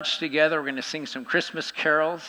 together. 0.00 0.58
We're 0.58 0.64
going 0.64 0.76
to 0.76 0.82
sing 0.82 1.04
some 1.04 1.24
Christmas 1.24 1.70
carols. 1.70 2.22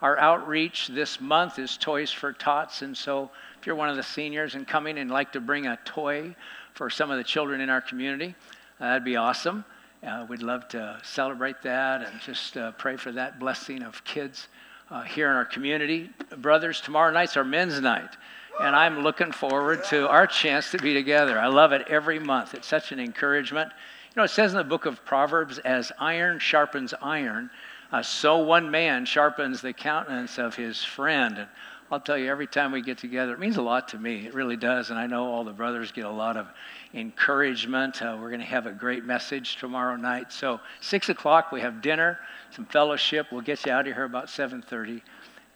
Our 0.00 0.18
outreach 0.18 0.88
this 0.88 1.20
month 1.20 1.58
is 1.58 1.76
Toys 1.76 2.10
for 2.10 2.32
Tots. 2.32 2.82
And 2.82 2.96
so 2.96 3.30
if 3.60 3.66
you're 3.66 3.76
one 3.76 3.90
of 3.90 3.96
the 3.96 4.02
seniors 4.02 4.54
and 4.54 4.66
coming 4.66 4.98
and 4.98 5.10
like 5.10 5.32
to 5.32 5.40
bring 5.40 5.66
a 5.66 5.78
toy 5.84 6.34
for 6.72 6.88
some 6.88 7.10
of 7.10 7.18
the 7.18 7.24
children 7.24 7.60
in 7.60 7.68
our 7.68 7.82
community, 7.82 8.34
uh, 8.80 8.84
that'd 8.84 9.04
be 9.04 9.16
awesome. 9.16 9.64
Uh, 10.06 10.24
we'd 10.28 10.42
love 10.42 10.68
to 10.68 10.98
celebrate 11.02 11.60
that 11.62 12.08
and 12.08 12.20
just 12.20 12.56
uh, 12.56 12.72
pray 12.72 12.96
for 12.96 13.12
that 13.12 13.38
blessing 13.38 13.82
of 13.82 14.02
kids 14.04 14.48
uh, 14.90 15.02
here 15.02 15.28
in 15.28 15.36
our 15.36 15.44
community. 15.44 16.08
Brothers, 16.38 16.80
tomorrow 16.80 17.12
night's 17.12 17.36
our 17.36 17.44
men's 17.44 17.78
night. 17.80 18.16
And 18.60 18.74
I'm 18.74 19.00
looking 19.02 19.32
forward 19.32 19.84
to 19.86 20.08
our 20.08 20.26
chance 20.26 20.70
to 20.70 20.78
be 20.78 20.94
together. 20.94 21.38
I 21.38 21.48
love 21.48 21.72
it 21.72 21.86
every 21.88 22.18
month. 22.18 22.54
It's 22.54 22.66
such 22.66 22.90
an 22.90 22.98
encouragement 22.98 23.70
know, 24.18 24.24
it 24.24 24.30
says 24.30 24.52
in 24.52 24.58
the 24.58 24.64
book 24.64 24.84
of 24.84 25.04
Proverbs, 25.04 25.58
as 25.60 25.92
iron 25.98 26.38
sharpens 26.40 26.92
iron, 27.00 27.50
uh, 27.90 28.02
so 28.02 28.38
one 28.38 28.70
man 28.70 29.06
sharpens 29.06 29.62
the 29.62 29.72
countenance 29.72 30.38
of 30.38 30.54
his 30.56 30.84
friend. 30.84 31.38
And 31.38 31.48
I'll 31.90 32.00
tell 32.00 32.18
you, 32.18 32.28
every 32.28 32.46
time 32.46 32.72
we 32.72 32.82
get 32.82 32.98
together, 32.98 33.32
it 33.32 33.38
means 33.38 33.56
a 33.56 33.62
lot 33.62 33.88
to 33.88 33.98
me. 33.98 34.26
It 34.26 34.34
really 34.34 34.56
does. 34.56 34.90
And 34.90 34.98
I 34.98 35.06
know 35.06 35.24
all 35.24 35.44
the 35.44 35.52
brothers 35.52 35.90
get 35.92 36.04
a 36.04 36.10
lot 36.10 36.36
of 36.36 36.48
encouragement. 36.92 38.02
Uh, 38.02 38.18
we're 38.20 38.28
going 38.28 38.40
to 38.40 38.46
have 38.46 38.66
a 38.66 38.72
great 38.72 39.04
message 39.04 39.56
tomorrow 39.56 39.96
night. 39.96 40.32
So, 40.32 40.60
6 40.80 41.08
o'clock, 41.08 41.50
we 41.50 41.60
have 41.60 41.80
dinner, 41.80 42.18
some 42.50 42.66
fellowship. 42.66 43.28
We'll 43.30 43.40
get 43.40 43.64
you 43.64 43.72
out 43.72 43.86
of 43.86 43.94
here 43.94 44.04
about 44.04 44.26
7.30, 44.26 45.00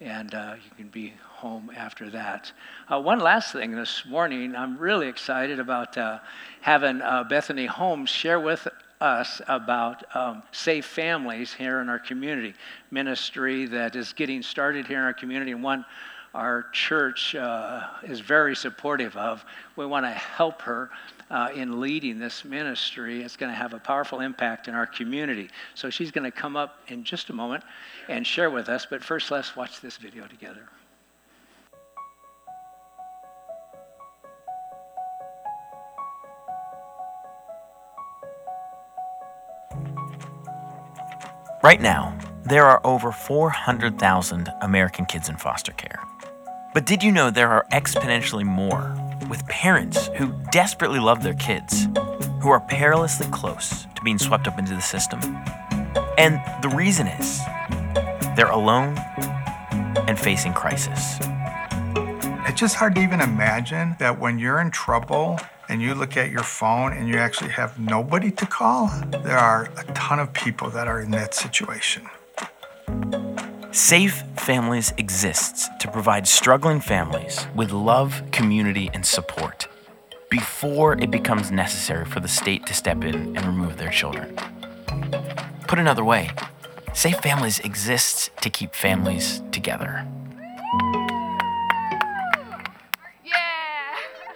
and 0.00 0.34
uh, 0.34 0.54
you 0.64 0.70
can 0.76 0.88
be 0.88 1.12
home 1.42 1.72
after 1.76 2.08
that. 2.08 2.52
Uh, 2.88 3.00
one 3.00 3.18
last 3.18 3.52
thing 3.52 3.72
this 3.72 4.04
morning, 4.06 4.54
I'm 4.54 4.78
really 4.78 5.08
excited 5.08 5.58
about 5.58 5.98
uh, 5.98 6.20
having 6.60 7.02
uh, 7.02 7.24
Bethany 7.24 7.66
Holmes 7.66 8.10
share 8.10 8.38
with 8.38 8.68
us 9.00 9.42
about 9.48 10.04
um, 10.14 10.44
safe 10.52 10.86
families 10.86 11.52
here 11.52 11.80
in 11.80 11.88
our 11.88 11.98
community 11.98 12.54
ministry 12.92 13.66
that 13.66 13.96
is 13.96 14.12
getting 14.12 14.40
started 14.40 14.86
here 14.86 14.98
in 14.98 15.04
our 15.04 15.12
community 15.12 15.50
and 15.50 15.64
one 15.64 15.84
our 16.32 16.66
church 16.72 17.34
uh, 17.34 17.88
is 18.04 18.20
very 18.20 18.56
supportive 18.56 19.14
of. 19.16 19.44
We 19.76 19.84
want 19.84 20.06
to 20.06 20.10
help 20.12 20.62
her 20.62 20.90
uh, 21.28 21.50
in 21.54 21.78
leading 21.78 22.18
this 22.18 22.42
ministry. 22.42 23.22
It's 23.22 23.36
going 23.36 23.50
to 23.50 23.58
have 23.58 23.74
a 23.74 23.78
powerful 23.78 24.20
impact 24.20 24.66
in 24.66 24.74
our 24.74 24.86
community. 24.86 25.50
So 25.74 25.90
she's 25.90 26.10
going 26.10 26.24
to 26.24 26.30
come 26.30 26.56
up 26.56 26.78
in 26.88 27.04
just 27.04 27.28
a 27.28 27.34
moment 27.34 27.64
and 28.08 28.26
share 28.26 28.48
with 28.48 28.70
us. 28.70 28.86
But 28.88 29.04
first, 29.04 29.30
let's 29.30 29.54
watch 29.56 29.82
this 29.82 29.98
video 29.98 30.26
together. 30.26 30.68
Right 41.62 41.80
now, 41.80 42.18
there 42.42 42.64
are 42.64 42.80
over 42.82 43.12
400,000 43.12 44.48
American 44.62 45.06
kids 45.06 45.28
in 45.28 45.36
foster 45.36 45.70
care. 45.70 46.02
But 46.74 46.86
did 46.86 47.04
you 47.04 47.12
know 47.12 47.30
there 47.30 47.50
are 47.50 47.66
exponentially 47.70 48.42
more 48.42 48.96
with 49.30 49.46
parents 49.46 50.08
who 50.16 50.34
desperately 50.50 50.98
love 50.98 51.22
their 51.22 51.34
kids, 51.34 51.86
who 52.40 52.50
are 52.50 52.58
perilously 52.58 53.28
close 53.28 53.86
to 53.94 54.02
being 54.02 54.18
swept 54.18 54.48
up 54.48 54.58
into 54.58 54.74
the 54.74 54.80
system? 54.80 55.20
And 56.18 56.42
the 56.64 56.68
reason 56.74 57.06
is 57.06 57.40
they're 58.34 58.50
alone 58.50 58.98
and 60.08 60.18
facing 60.18 60.54
crisis. 60.54 61.18
It's 62.48 62.58
just 62.58 62.74
hard 62.74 62.96
to 62.96 63.00
even 63.00 63.20
imagine 63.20 63.94
that 64.00 64.18
when 64.18 64.40
you're 64.40 64.60
in 64.60 64.72
trouble 64.72 65.38
and 65.72 65.80
you 65.80 65.94
look 65.94 66.18
at 66.18 66.30
your 66.30 66.42
phone 66.42 66.92
and 66.92 67.08
you 67.08 67.16
actually 67.16 67.48
have 67.48 67.78
nobody 67.78 68.30
to 68.30 68.44
call, 68.44 68.88
there 69.24 69.38
are 69.38 69.70
a 69.78 69.84
ton 69.94 70.18
of 70.18 70.30
people 70.34 70.68
that 70.68 70.86
are 70.86 71.00
in 71.00 71.10
that 71.12 71.34
situation. 71.34 72.06
Safe 73.70 74.22
Families 74.36 74.92
exists 74.98 75.70
to 75.80 75.90
provide 75.90 76.28
struggling 76.28 76.78
families 76.78 77.46
with 77.54 77.72
love, 77.72 78.22
community, 78.32 78.90
and 78.92 79.06
support 79.06 79.66
before 80.28 80.92
it 81.00 81.10
becomes 81.10 81.50
necessary 81.50 82.04
for 82.04 82.20
the 82.20 82.28
state 82.28 82.66
to 82.66 82.74
step 82.74 83.02
in 83.02 83.34
and 83.34 83.46
remove 83.46 83.78
their 83.78 83.90
children. 83.90 84.36
Put 85.68 85.78
another 85.78 86.04
way, 86.04 86.32
Safe 86.92 87.16
Families 87.20 87.60
exists 87.60 88.28
to 88.42 88.50
keep 88.50 88.74
families 88.74 89.40
together. 89.52 90.06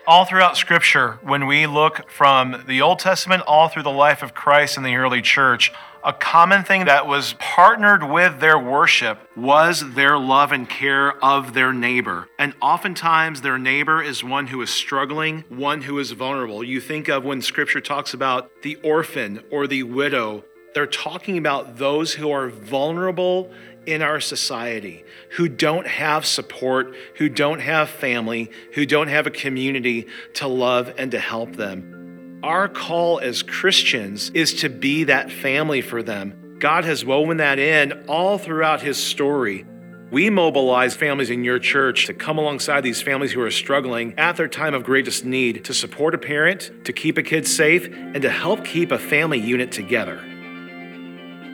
All 0.07 0.25
throughout 0.25 0.57
Scripture, 0.57 1.19
when 1.23 1.47
we 1.47 1.67
look 1.67 2.09
from 2.11 2.65
the 2.67 2.81
Old 2.81 3.01
Testament 3.01 3.43
all 3.47 3.69
through 3.69 3.83
the 3.83 3.91
life 3.91 4.23
of 4.23 4.35
Christ 4.35 4.77
and 4.77 4.87
the 4.87 4.95
early 4.97 5.21
church, 5.21 5.73
a 6.05 6.13
common 6.13 6.63
thing 6.63 6.85
that 6.85 7.09
was 7.09 7.35
partnered 7.41 8.05
with 8.05 8.39
their 8.39 8.57
worship 8.57 9.19
was 9.37 9.95
their 9.95 10.17
love 10.17 10.53
and 10.53 10.69
care 10.69 11.13
of 11.25 11.55
their 11.55 11.73
neighbor. 11.73 12.29
And 12.39 12.55
oftentimes, 12.63 13.41
their 13.41 13.59
neighbor 13.59 14.01
is 14.01 14.23
one 14.23 14.47
who 14.47 14.63
is 14.63 14.71
struggling, 14.71 15.43
one 15.49 15.83
who 15.83 15.99
is 15.99 16.13
vulnerable. 16.13 16.63
You 16.63 16.81
think 16.81 17.09
of 17.09 17.25
when 17.25 17.43
Scripture 17.43 17.81
talks 17.81 18.15
about 18.15 18.63
the 18.63 18.77
orphan 18.85 19.43
or 19.51 19.67
the 19.67 19.83
widow, 19.83 20.45
they're 20.77 20.87
talking 20.87 21.39
about 21.39 21.79
those 21.79 22.13
who 22.13 22.31
are 22.31 22.51
vulnerable 22.51 23.51
in 23.87 24.03
our 24.03 24.21
society 24.21 25.07
who 25.31 25.49
don't 25.49 25.87
have 25.87 26.27
support, 26.27 26.95
who 27.17 27.31
don't 27.31 27.61
have 27.61 27.89
family, 27.89 28.51
who 28.75 28.85
don't 28.85 29.09
have 29.09 29.27
a 29.27 29.31
community 29.31 30.07
to 30.35 30.47
love 30.47 30.93
and 30.99 31.13
to 31.13 31.19
help 31.19 31.57
them. 31.57 32.41
Our 32.43 32.69
call 32.69 33.21
as 33.21 33.43
Christians 33.43 34.29
is 34.35 34.53
to 34.61 34.69
be 34.69 35.05
that 35.05 35.33
family 35.33 35.81
for 35.81 36.03
them. 36.03 36.59
God 36.59 36.85
has 36.85 37.07
woven 37.07 37.39
that 37.39 37.59
in 37.59 38.05
all 38.07 38.37
throughout 38.37 38.83
His 38.83 39.03
story. 39.03 39.65
We 40.11 40.29
mobilize 40.29 40.95
families 40.95 41.31
in 41.31 41.43
your 41.43 41.59
church 41.59 42.05
to 42.05 42.13
come 42.13 42.37
alongside 42.37 42.83
these 42.83 43.01
families 43.01 43.33
who 43.33 43.41
are 43.41 43.51
struggling 43.51 44.13
at 44.19 44.37
their 44.37 44.47
time 44.47 44.75
of 44.75 44.85
greatest 44.85 45.25
need 45.25 45.65
to 45.65 45.73
support 45.73 46.15
a 46.15 46.19
parent, 46.19 46.71
to 46.85 46.93
keep 46.93 47.17
a 47.17 47.23
kid 47.23 47.49
safe, 47.49 47.91
and 47.91 48.21
to 48.21 48.29
help 48.29 48.63
keep 48.63 48.93
a 48.93 48.99
family 48.99 49.39
unit 49.39 49.73
together. 49.73 50.23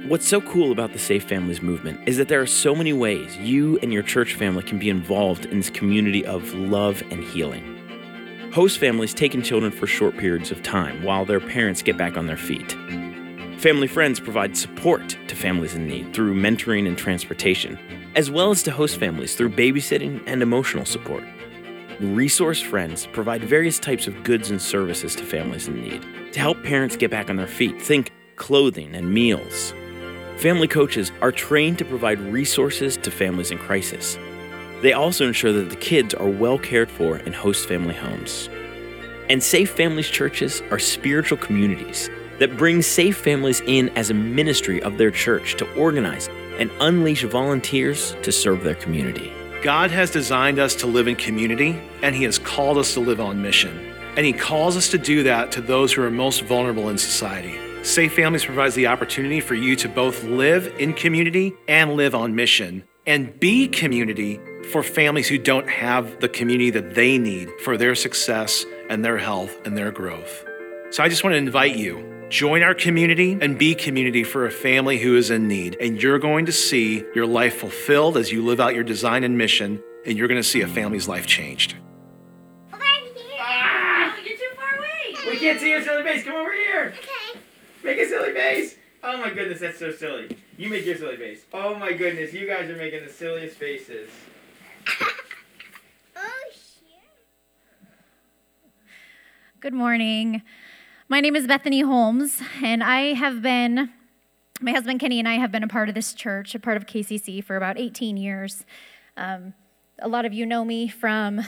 What's 0.09 0.27
so 0.27 0.41
cool 0.41 0.73
about 0.73 0.93
the 0.93 0.99
Safe 0.99 1.23
Families 1.23 1.63
movement 1.63 2.01
is 2.09 2.17
that 2.17 2.27
there 2.27 2.41
are 2.41 2.47
so 2.47 2.75
many 2.75 2.93
ways 2.93 3.37
you 3.37 3.79
and 3.83 3.93
your 3.93 4.03
church 4.03 4.35
family 4.35 4.65
can 4.65 4.77
be 4.77 4.91
involved 4.91 5.47
in 5.47 5.59
this 5.59 5.71
community 5.71 6.27
of 6.27 6.53
love 6.55 7.05
and 7.13 7.23
healing. 7.23 7.79
Host 8.53 8.79
families 8.79 9.15
take 9.15 9.33
in 9.33 9.43
children 9.43 9.71
for 9.71 9.87
short 9.87 10.19
periods 10.19 10.51
of 10.51 10.61
time 10.65 11.05
while 11.05 11.25
their 11.25 11.39
parents 11.39 11.83
get 11.83 11.97
back 11.97 12.17
on 12.17 12.27
their 12.27 12.37
feet. 12.37 12.73
Family 13.61 13.87
friends 13.87 14.19
provide 14.19 14.57
support 14.57 15.17
to 15.29 15.37
families 15.37 15.77
in 15.77 15.87
need 15.87 16.13
through 16.13 16.35
mentoring 16.35 16.89
and 16.89 16.99
transportation, 16.99 17.79
as 18.17 18.29
well 18.29 18.51
as 18.51 18.65
to 18.65 18.73
host 18.73 18.97
families 18.97 19.37
through 19.37 19.51
babysitting 19.51 20.21
and 20.27 20.43
emotional 20.43 20.85
support. 20.85 21.23
Resource 22.01 22.61
Friends 22.61 23.07
provide 23.13 23.45
various 23.45 23.79
types 23.79 24.09
of 24.09 24.25
goods 24.25 24.51
and 24.51 24.61
services 24.61 25.15
to 25.15 25.25
families 25.25 25.69
in 25.69 25.81
need 25.81 26.03
to 26.33 26.41
help 26.41 26.61
parents 26.65 26.97
get 26.97 27.13
back 27.13 27.31
on 27.31 27.37
their 27.37 27.47
feet. 27.47 27.81
Think 27.81 28.11
clothing 28.35 28.97
and 28.97 29.15
meals, 29.15 29.73
Family 30.39 30.67
coaches 30.67 31.13
are 31.21 31.31
trained 31.31 31.79
to 31.79 31.85
provide 31.85 32.19
resources 32.21 32.97
to 32.97 33.11
families 33.11 33.51
in 33.51 33.59
crisis. 33.59 34.19
They 34.81 34.93
also 34.93 35.29
ensure 35.29 35.53
that 35.53 35.71
the 35.71 35.77
kids 35.77 36.15
are 36.15 36.29
well 36.29 36.59
cared 36.59 36.91
for 36.91 37.19
in 37.19 37.33
host 37.33 37.69
family 37.69 37.95
homes. 37.95 38.49
And 39.31 39.43
Safe 39.43 39.71
Families 39.71 40.09
churches 40.09 40.61
are 40.71 40.79
spiritual 40.81 41.39
communities 41.39 42.11
that 42.41 42.57
bring 42.57 42.83
safe 42.83 43.17
families 43.17 43.61
in 43.67 43.89
as 43.91 44.11
a 44.11 44.15
ministry 44.15 44.83
of 44.83 44.99
their 44.99 45.13
church 45.13 45.55
to 45.57 45.75
organize 45.75 46.29
and 46.59 46.71
unleash 46.81 47.23
volunteers 47.23 48.17
to 48.23 48.33
serve 48.33 48.65
their 48.65 48.75
community. 48.75 49.33
God 49.63 49.93
has 49.93 50.11
designed 50.11 50.59
us 50.59 50.75
to 50.77 50.89
live 50.89 51.07
in 51.07 51.15
community, 51.15 51.81
and 52.03 52.17
He 52.17 52.25
has 52.25 52.41
called 52.41 52.79
us 52.79 52.95
to 52.95 53.01
live 53.01 53.21
on 53.21 53.41
mission. 53.41 53.95
And 54.17 54.27
He 54.27 54.33
calls 54.33 54.77
us 54.77 54.91
to 54.91 54.99
do 54.99 55.23
that 55.23 55.53
to 55.53 55.61
those 55.61 55.93
who 55.93 56.03
are 56.03 56.11
most 56.11 56.43
vulnerable 56.43 56.89
in 56.89 56.99
society. 56.99 57.57
Safe 57.83 58.15
Families 58.15 58.45
provides 58.45 58.77
the 58.77 58.87
opportunity 58.87 59.41
for 59.41 59.57
you 59.57 59.75
to 59.75 59.89
both 59.89 60.23
live 60.23 60.73
in 60.79 60.95
community 60.95 61.53
and 61.67 61.95
live 61.95 62.15
on 62.15 62.33
mission 62.33 62.85
and 63.09 63.39
be 63.41 63.67
community 63.67 64.41
for 64.71 64.85
families 64.85 65.27
who 65.27 65.37
don't 65.37 65.69
have 65.69 66.21
the 66.21 66.29
community 66.29 66.71
that 66.71 66.95
they 66.95 67.19
need 67.19 67.51
for 67.59 67.77
their 67.77 67.97
success 67.97 68.65
and 68.89 69.05
their 69.05 69.19
health 69.19 69.61
and 69.65 69.77
their 69.77 69.91
growth. 69.91 70.45
So 70.91 71.03
I 71.03 71.09
just 71.09 71.25
want 71.25 71.35
to 71.35 71.39
invite 71.39 71.75
you 71.75 72.09
join 72.29 72.63
our 72.63 72.73
community 72.73 73.37
and 73.41 73.59
be 73.59 73.75
community 73.75 74.23
for 74.23 74.47
a 74.47 74.51
family 74.51 74.99
who 74.99 75.17
is 75.17 75.31
in 75.31 75.49
need 75.49 75.77
and 75.81 76.01
you're 76.01 76.21
going 76.21 76.47
to 76.47 76.53
see 76.53 77.05
your 77.17 77.27
life 77.27 77.57
fulfilled 77.57 78.17
as 78.17 78.31
you 78.31 78.45
live 78.45 78.61
out 78.61 78.77
your 78.77 78.85
design 78.85 79.25
and 79.25 79.37
mission 79.37 79.83
and 80.07 80.17
you're 80.17 80.29
going 80.29 80.41
to 80.41 80.49
see 80.49 80.61
a 80.61 80.69
family's 80.69 81.09
life 81.09 81.27
changed. 81.27 81.75
Ah! 82.73 84.17
You're 84.25 84.39
too 84.39 84.45
far 84.55 84.77
away. 84.79 85.31
We 85.33 85.37
can't 85.37 85.59
see 85.59 85.71
your 85.71 85.83
silly 85.83 86.05
face. 86.05 86.23
Come 86.23 86.37
over 86.37 86.53
here. 86.53 86.95
Okay. 86.97 87.22
Make 87.85 87.99
a 87.99 88.09
silly 88.09 88.33
face. 88.33 88.77
Oh 89.03 89.17
my 89.19 89.31
goodness, 89.31 89.59
that's 89.59 89.79
so 89.79 89.91
silly. 89.91 90.37
You 90.57 90.71
make 90.71 90.87
your 90.87 90.97
silly 90.97 91.17
face. 91.17 91.45
Oh 91.53 91.75
my 91.75 91.93
goodness, 91.93 92.33
you 92.33 92.47
guys 92.47 92.71
are 92.71 92.77
making 92.77 93.05
the 93.05 93.13
silliest 93.13 93.57
faces. 93.57 94.09
oh 96.17 96.31
shit. 96.53 97.01
Good 99.59 99.75
morning. 99.75 100.43
My 101.09 101.21
name 101.21 101.35
is 101.35 101.49
Bethany 101.49 101.81
Holmes, 101.81 102.41
and 102.63 102.85
I 102.85 103.15
have 103.15 103.43
been 103.43 103.91
My 104.61 104.71
husband 104.71 105.01
Kenny 105.01 105.19
and 105.19 105.29
I 105.29 105.35
have 105.35 105.51
been 105.51 105.65
a 105.65 105.69
part 105.69 105.89
of 105.89 105.97
this 105.97 106.15
church, 106.15 106.55
a 106.55 106.61
part 106.61 106.77
of 106.77 106.87
KCC 106.87 107.43
for 107.43 107.57
about 107.57 107.79
18 107.81 108.17
years. 108.17 108.65
Um, 109.17 109.55
a 109.99 110.09
lot 110.09 110.25
of 110.25 110.33
you 110.33 110.47
know 110.47 110.65
me 110.65 110.87
from 110.87 111.41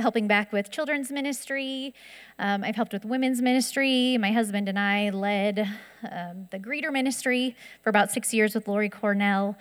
helping 0.00 0.26
back 0.26 0.52
with 0.52 0.70
children's 0.70 1.10
ministry. 1.10 1.94
Um, 2.38 2.64
I've 2.64 2.76
helped 2.76 2.92
with 2.92 3.04
women's 3.04 3.42
ministry. 3.42 4.16
My 4.18 4.32
husband 4.32 4.68
and 4.68 4.78
I 4.78 5.10
led 5.10 5.68
um, 6.10 6.48
the 6.50 6.58
greeter 6.58 6.92
ministry 6.92 7.56
for 7.82 7.90
about 7.90 8.10
six 8.10 8.32
years 8.32 8.54
with 8.54 8.68
Lori 8.68 8.88
Cornell 8.88 9.56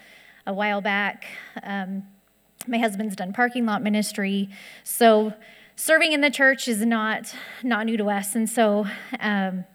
a 0.46 0.54
while 0.54 0.82
back. 0.82 1.26
Um, 1.64 2.04
my 2.68 2.78
husband's 2.78 3.16
done 3.16 3.34
parking 3.34 3.66
lot 3.66 3.82
ministry. 3.82 4.50
So 4.84 5.34
serving 5.76 6.14
in 6.14 6.22
the 6.22 6.32
church 6.32 6.68
is 6.68 6.86
not, 6.86 7.34
not 7.64 7.86
new 7.86 7.98
to 7.98 8.10
us. 8.10 8.36
And 8.36 8.50
so 8.50 8.86
um, 9.20 9.66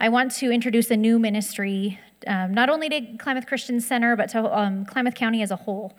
I 0.00 0.08
want 0.08 0.32
to 0.36 0.50
introduce 0.50 0.90
a 0.90 0.96
new 0.96 1.18
ministry, 1.18 1.98
um, 2.26 2.52
not 2.52 2.68
only 2.68 2.88
to 2.88 3.16
Klamath 3.18 3.46
Christian 3.46 3.80
Center, 3.80 4.16
but 4.16 4.28
to 4.30 4.58
um, 4.58 4.84
Klamath 4.84 5.14
County 5.14 5.42
as 5.42 5.50
a 5.50 5.56
whole. 5.56 5.96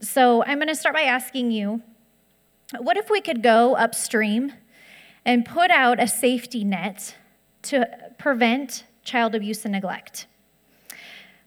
So 0.00 0.44
I'm 0.44 0.58
going 0.58 0.68
to 0.68 0.76
start 0.76 0.94
by 0.94 1.02
asking 1.02 1.50
you 1.50 1.82
what 2.76 2.96
if 2.96 3.08
we 3.08 3.20
could 3.20 3.42
go 3.42 3.74
upstream 3.76 4.52
and 5.24 5.44
put 5.44 5.70
out 5.70 6.00
a 6.00 6.06
safety 6.06 6.64
net 6.64 7.16
to 7.62 7.88
prevent 8.18 8.84
child 9.04 9.34
abuse 9.34 9.64
and 9.64 9.72
neglect? 9.72 10.26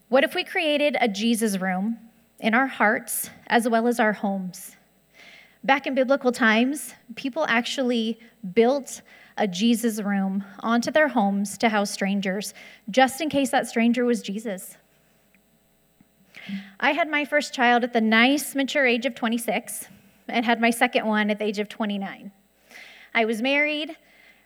What 0.10 0.24
if 0.24 0.34
we 0.36 0.44
created 0.44 0.98
a 1.00 1.08
Jesus 1.08 1.60
room 1.60 2.00
in 2.40 2.54
our 2.54 2.68
hearts 2.68 3.30
as 3.48 3.70
well 3.70 3.88
as 3.88 4.00
our 4.00 4.14
homes? 4.14 4.76
Back 5.64 5.86
in 5.86 5.94
biblical 5.94 6.32
times, 6.32 6.96
people 7.16 7.46
actually 7.48 8.20
built 8.54 9.02
a 9.38 9.48
Jesus 9.48 10.02
room 10.02 10.44
onto 10.60 10.90
their 10.90 11.08
homes 11.08 11.58
to 11.60 11.70
house 11.70 11.92
strangers, 11.92 12.54
just 12.90 13.22
in 13.22 13.30
case 13.30 13.52
that 13.52 13.68
stranger 13.68 14.06
was 14.06 14.24
Jesus. 14.24 14.76
I 16.80 16.92
had 16.92 17.10
my 17.10 17.26
first 17.26 17.54
child 17.54 17.84
at 17.84 17.94
the 17.94 18.02
nice, 18.02 18.56
mature 18.56 18.88
age 18.88 19.06
of 19.06 19.14
26 19.14 19.88
and 20.32 20.46
had 20.46 20.62
my 20.62 20.70
second 20.70 21.06
one 21.06 21.30
at 21.30 21.40
the 21.40 21.46
age 21.46 21.60
of 21.60 21.70
29. 21.70 22.32
I 23.14 23.26
was 23.26 23.42
married, 23.42 23.96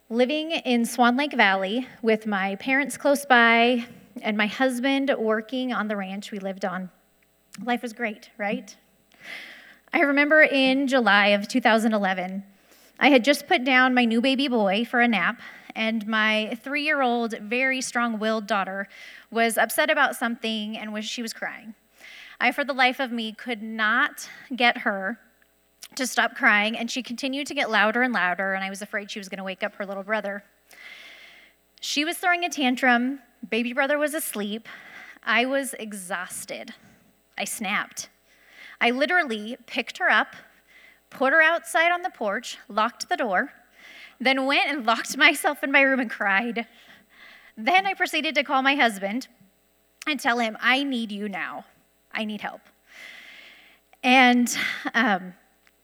living 0.10 0.52
in 0.52 0.86
Swan 0.86 1.16
Lake 1.16 1.34
Valley 1.34 1.88
with 2.02 2.26
my 2.26 2.56
parents 2.56 2.98
close 2.98 3.26
by 3.26 3.86
and 4.22 4.38
my 4.38 4.48
husband 4.48 5.14
working 5.18 5.72
on 5.74 5.88
the 5.88 5.96
ranch 5.96 6.32
we 6.32 6.40
lived 6.40 6.66
on. 6.66 6.90
Life 7.64 7.82
was 7.82 7.94
great, 7.94 8.32
right? 8.38 8.76
I 9.94 10.02
remember 10.02 10.42
in 10.42 10.88
July 10.88 11.28
of 11.28 11.48
2011, 11.48 12.44
I 13.00 13.10
had 13.10 13.24
just 13.24 13.48
put 13.48 13.64
down 13.64 13.94
my 13.94 14.06
new 14.06 14.22
baby 14.22 14.48
boy 14.48 14.86
for 14.86 15.00
a 15.02 15.08
nap, 15.08 15.42
and 15.76 16.08
my 16.08 16.58
three 16.64 16.84
year 16.84 17.02
old, 17.02 17.34
very 17.40 17.82
strong 17.82 18.20
willed 18.20 18.48
daughter 18.48 18.88
was 19.32 19.58
upset 19.58 19.90
about 19.90 20.16
something 20.16 20.78
and 20.78 20.94
was, 20.94 21.06
she 21.06 21.22
was 21.22 21.34
crying. 21.34 21.76
I, 22.40 22.52
for 22.52 22.64
the 22.64 22.74
life 22.74 23.00
of 23.00 23.12
me, 23.12 23.32
could 23.34 23.62
not 23.62 24.30
get 24.56 24.80
her 24.80 25.20
to 25.97 26.07
stop 26.07 26.36
crying, 26.36 26.77
and 26.77 26.89
she 26.89 27.01
continued 27.01 27.47
to 27.47 27.53
get 27.53 27.69
louder 27.69 28.01
and 28.01 28.13
louder, 28.13 28.53
and 28.53 28.63
I 28.63 28.69
was 28.69 28.81
afraid 28.81 29.12
she 29.12 29.19
was 29.19 29.30
going 29.30 29.38
to 29.38 29.44
wake 29.44 29.63
up 29.63 29.75
her 29.75 29.86
little 29.86 30.03
brother. 30.03 30.44
She 31.81 32.03
was 32.03 32.18
throwing 32.18 32.44
a 32.44 32.50
tantrum. 32.50 33.19
Baby 33.47 33.74
brother 33.74 33.97
was 33.97 34.13
asleep. 34.13 34.68
I 35.24 35.45
was 35.45 35.74
exhausted. 35.80 36.74
I 37.38 37.45
snapped. 37.45 38.09
I 38.80 38.92
literally 38.92 39.57
picked 39.65 39.97
her 39.97 40.09
up, 40.09 40.36
put 41.09 41.33
her 41.33 41.42
outside 41.42 41.92
on 41.92 42.01
the 42.01 42.09
porch, 42.09 42.57
locked 42.68 43.09
the 43.09 43.18
door, 43.18 43.51
then 44.19 44.45
went 44.45 44.68
and 44.68 44.86
locked 44.86 45.18
myself 45.18 45.63
in 45.63 45.71
my 45.71 45.81
room 45.81 46.00
and 46.00 46.09
cried. 46.09 46.68
Then 47.57 47.86
I 47.86 47.94
proceeded 47.94 48.36
to 48.36 48.44
call 48.44 48.62
my 48.62 48.75
husband 48.75 49.27
and 50.07 50.19
tell 50.19 50.39
him, 50.39 50.57
I 50.59 50.83
need 50.83 51.12
you 51.12 51.30
now. 51.30 51.65
I 52.12 52.25
need 52.25 52.41
help. 52.41 52.62
And 54.03 54.56
um, 54.94 55.33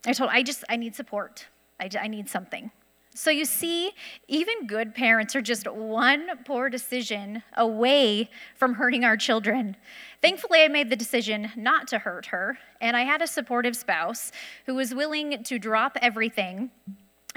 I 0.06 0.14
told, 0.14 0.32
I 0.32 0.44
just, 0.44 0.64
I 0.70 0.78
need 0.78 0.96
support. 0.96 1.48
I, 1.80 1.90
I 2.00 2.08
need 2.08 2.30
something. 2.30 2.72
So 3.14 3.30
you 3.30 3.44
see, 3.44 3.92
even 4.30 4.68
good 4.68 4.96
parents 4.96 5.36
are 5.36 5.42
just 5.42 5.68
one 5.70 6.30
poor 6.46 6.70
decision 6.70 7.44
away 7.58 8.30
from 8.56 8.76
hurting 8.76 9.04
our 9.04 9.18
children. 9.18 9.76
Thankfully, 10.22 10.64
I 10.64 10.70
made 10.70 10.90
the 10.90 10.96
decision 10.96 11.52
not 11.58 11.90
to 11.90 12.00
hurt 12.00 12.28
her, 12.28 12.58
and 12.80 12.96
I 12.96 13.02
had 13.02 13.22
a 13.22 13.28
supportive 13.28 13.76
spouse 13.76 14.32
who 14.66 14.76
was 14.76 14.96
willing 14.96 15.44
to 15.44 15.60
drop 15.60 15.98
everything 16.02 16.72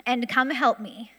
and 0.07 0.29
come 0.29 0.51
help 0.51 0.79
me. 0.79 1.11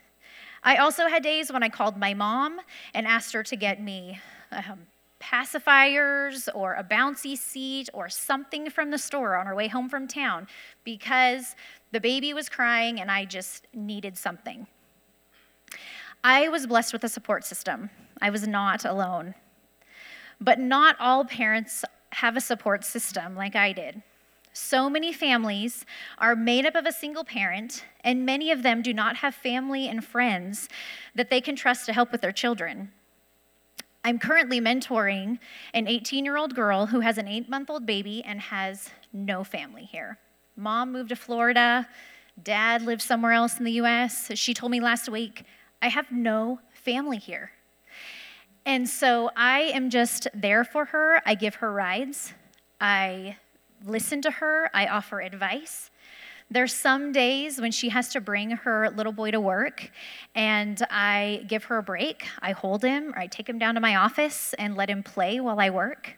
I 0.64 0.78
also 0.78 1.08
had 1.08 1.22
days 1.22 1.52
when 1.52 1.62
I 1.62 1.70
called 1.70 1.98
my 1.98 2.14
mom 2.14 2.62
and 2.94 3.06
asked 3.06 3.34
her 3.34 3.44
to 3.44 3.56
get 3.58 3.82
me 3.82 4.20
um, 4.52 4.88
pacifiers 5.25 6.48
or 6.54 6.75
a 6.75 6.83
bouncy 6.83 7.38
seat 7.38 7.89
or 7.94 8.10
something 8.10 8.69
from 8.69 8.92
the 8.92 8.98
store 8.98 9.36
on 9.36 9.48
our 9.48 9.56
way 9.56 9.68
home 9.68 9.89
from 9.89 10.07
town 10.07 10.48
because 10.83 11.56
the 11.92 12.00
baby 12.00 12.33
was 12.33 12.48
crying 12.50 13.00
and 13.01 13.10
I 13.10 13.25
just 13.25 13.66
needed 13.74 14.18
something. 14.18 14.68
I 16.24 16.48
was 16.50 16.68
blessed 16.68 16.94
with 16.94 17.04
a 17.04 17.10
support 17.10 17.44
system. 17.44 17.89
I 18.22 18.30
was 18.30 18.48
not 18.48 18.86
alone. 18.86 19.36
But 20.39 20.60
not 20.60 20.95
all 21.00 21.25
parents 21.25 21.83
have 22.12 22.38
a 22.38 22.42
support 22.42 22.83
system 22.83 23.36
like 23.36 23.56
I 23.56 23.74
did. 23.74 24.01
So 24.54 24.89
many 24.89 25.12
families 25.12 25.86
are 26.18 26.36
made 26.36 26.66
up 26.66 26.75
of 26.75 26.86
a 26.86 26.92
single 26.92 27.25
parent, 27.25 27.83
and 28.06 28.25
many 28.25 28.51
of 28.51 28.63
them 28.63 28.81
do 28.81 28.94
not 28.94 29.18
have 29.18 29.36
family 29.36 29.88
and 29.88 30.04
friends 30.04 30.69
that 31.13 31.30
they 31.30 31.42
can 31.42 31.57
trust 31.57 31.86
to 31.88 31.94
help 31.94 32.12
with 32.12 32.22
their 32.22 32.31
children. 32.31 32.92
I'm 34.06 34.19
currently 34.19 34.62
mentoring 34.62 35.40
an 35.74 35.88
18 35.88 36.25
year 36.25 36.38
old 36.38 36.54
girl 36.54 36.86
who 36.86 37.00
has 37.00 37.18
an 37.18 37.28
eight 37.28 37.50
month 37.50 37.72
old 37.72 37.88
baby 37.88 38.24
and 38.24 38.40
has 38.40 38.92
no 39.12 39.44
family 39.44 39.84
here. 39.84 40.19
Mom 40.56 40.92
moved 40.92 41.10
to 41.10 41.16
Florida, 41.16 41.88
dad 42.44 42.84
lives 42.84 43.04
somewhere 43.04 43.31
else 43.31 43.57
in 43.57 43.66
the 43.66 43.72
US. 43.81 44.30
She 44.36 44.54
told 44.54 44.72
me 44.72 44.80
last 44.80 45.10
week, 45.10 45.44
I 45.81 45.88
have 45.88 46.12
no 46.12 46.60
family 46.72 47.18
here. 47.18 47.50
And 48.63 48.88
so 48.88 49.31
I 49.36 49.62
am 49.74 49.90
just 49.90 50.28
there 50.36 50.63
for 50.63 50.86
her. 50.86 51.19
I 51.25 51.34
give 51.34 51.56
her 51.56 51.74
rides, 51.74 52.31
I 52.80 53.38
listen 53.84 54.22
to 54.22 54.30
her, 54.30 54.69
I 54.72 54.86
offer 54.86 55.19
advice. 55.19 55.90
There's 56.52 56.74
some 56.74 57.12
days 57.12 57.60
when 57.60 57.72
she 57.72 57.90
has 57.90 58.10
to 58.10 58.22
bring 58.22 58.52
her 58.52 58.90
little 58.92 59.12
boy 59.12 59.32
to 59.32 59.40
work, 59.40 59.92
and 60.36 60.80
I 60.92 61.44
give 61.48 61.66
her 61.66 61.78
a 61.78 61.84
break. 61.84 62.28
I 62.40 62.52
hold 62.52 62.84
him, 62.84 63.14
or 63.16 63.20
I 63.20 63.28
take 63.28 63.50
him 63.50 63.58
down 63.58 63.74
to 63.76 63.82
my 63.82 63.96
office 63.96 64.54
and 64.60 64.76
let 64.76 64.90
him 64.90 65.02
play 65.02 65.40
while 65.40 65.60
I 65.60 65.72
work. 65.72 66.14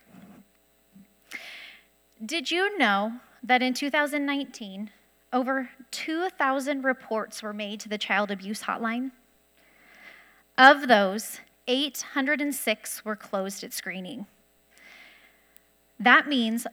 Did 2.24 2.52
you 2.52 2.78
know 2.78 3.14
that 3.42 3.62
in 3.62 3.74
2019, 3.74 4.90
over 5.32 5.70
2,000 5.92 6.84
reports 6.84 7.42
were 7.42 7.54
made 7.54 7.80
to 7.82 7.90
the 7.90 7.98
Child 7.98 8.30
Abuse 8.30 8.64
Hotline? 8.64 9.12
Of 10.58 10.88
those, 10.88 11.40
806 11.68 13.06
were 13.06 13.16
closed 13.16 13.64
at 13.64 13.74
screening. 13.74 14.26
That 16.00 16.28
means 16.28 16.68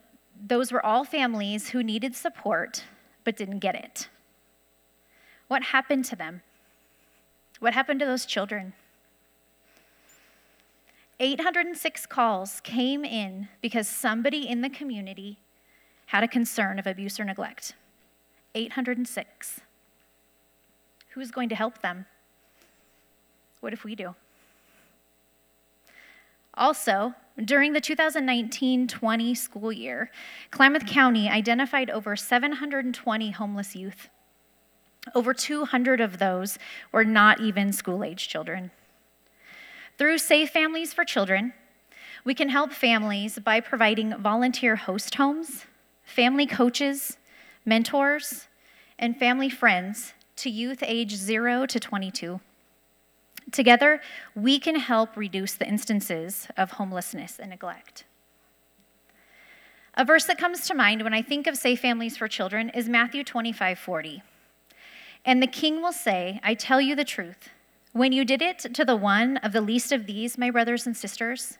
those 0.45 0.73
were 0.73 0.85
all 0.85 1.05
families 1.05 1.71
who 1.71 1.83
needed 1.83 2.17
support 2.17 2.85
but 3.25 3.37
didn't 3.37 3.59
get 3.59 3.75
it. 3.75 4.09
What 5.49 5.65
happened 5.65 6.05
to 6.07 6.17
them? 6.17 6.43
What 7.61 7.75
happened 7.75 8.01
to 8.01 8.07
those 8.07 8.27
children? 8.27 8.75
806 11.21 12.07
calls 12.07 12.61
came 12.61 13.05
in 13.05 13.49
because 13.63 13.89
somebody 13.89 14.49
in 14.49 14.61
the 14.61 14.69
community 14.69 15.39
had 16.07 16.23
a 16.23 16.29
concern 16.29 16.79
of 16.79 16.87
abuse 16.87 17.19
or 17.19 17.25
neglect. 17.25 17.75
806. 18.55 19.61
Who's 21.11 21.31
going 21.31 21.49
to 21.49 21.55
help 21.55 21.81
them? 21.81 22.07
What 23.61 23.73
if 23.73 23.85
we 23.85 23.95
do? 23.95 24.15
Also, 26.55 27.15
during 27.43 27.73
the 27.73 27.81
2019 27.81 28.87
20 28.87 29.35
school 29.35 29.73
year, 29.73 30.11
Klamath 30.51 30.87
County 30.87 31.29
identified 31.29 31.91
over 31.91 32.15
720 32.15 33.31
homeless 33.33 33.75
youth. 33.75 34.09
Over 35.15 35.35
200 35.35 36.01
of 36.01 36.19
those 36.19 36.59
were 36.93 37.05
not 37.05 37.41
even 37.41 37.73
school 37.73 38.05
age 38.05 38.29
children. 38.29 38.71
Through 39.99 40.19
Safe 40.19 40.51
Families 40.51 40.93
for 40.93 41.05
Children, 41.05 41.53
we 42.25 42.35
can 42.35 42.49
help 42.49 42.73
families 42.73 43.39
by 43.39 43.61
providing 43.61 44.17
volunteer 44.17 44.77
host 44.77 45.17
homes, 45.17 45.67
family 46.05 46.47
coaches, 46.47 47.19
mentors, 47.67 48.49
and 48.99 49.19
family 49.19 49.51
friends 49.51 50.15
to 50.37 50.51
youth 50.51 50.83
age 50.83 51.15
0 51.15 51.67
to 51.67 51.81
22. 51.81 52.41
Together, 53.55 54.01
we 54.35 54.59
can 54.59 54.75
help 54.75 55.17
reduce 55.17 55.55
the 55.55 55.67
instances 55.67 56.49
of 56.57 56.73
homelessness 56.73 57.39
and 57.39 57.51
neglect. 57.51 58.03
A 59.97 60.05
verse 60.05 60.25
that 60.25 60.39
comes 60.39 60.67
to 60.67 60.75
mind 60.75 61.03
when 61.03 61.15
I 61.15 61.23
think 61.23 61.47
of 61.47 61.57
Safe 61.57 61.79
Families 61.79 62.17
for 62.17 62.27
Children 62.27 62.71
is 62.71 62.89
Matthew 62.89 63.23
25 63.23 63.79
40. 63.79 64.23
And 65.25 65.41
the 65.41 65.47
king 65.47 65.81
will 65.81 65.93
say, 65.93 66.41
I 66.43 66.55
tell 66.55 66.81
you 66.81 66.97
the 66.97 67.05
truth. 67.05 67.49
When 67.93 68.11
you 68.11 68.25
did 68.25 68.43
it 68.43 68.59
to 68.59 68.85
the 68.85 68.97
one 68.97 69.37
of 69.37 69.53
the 69.53 69.61
least 69.61 69.93
of 69.93 70.07
these, 70.07 70.37
my 70.37 70.51
brothers 70.51 70.85
and 70.85 70.97
sisters, 70.97 71.57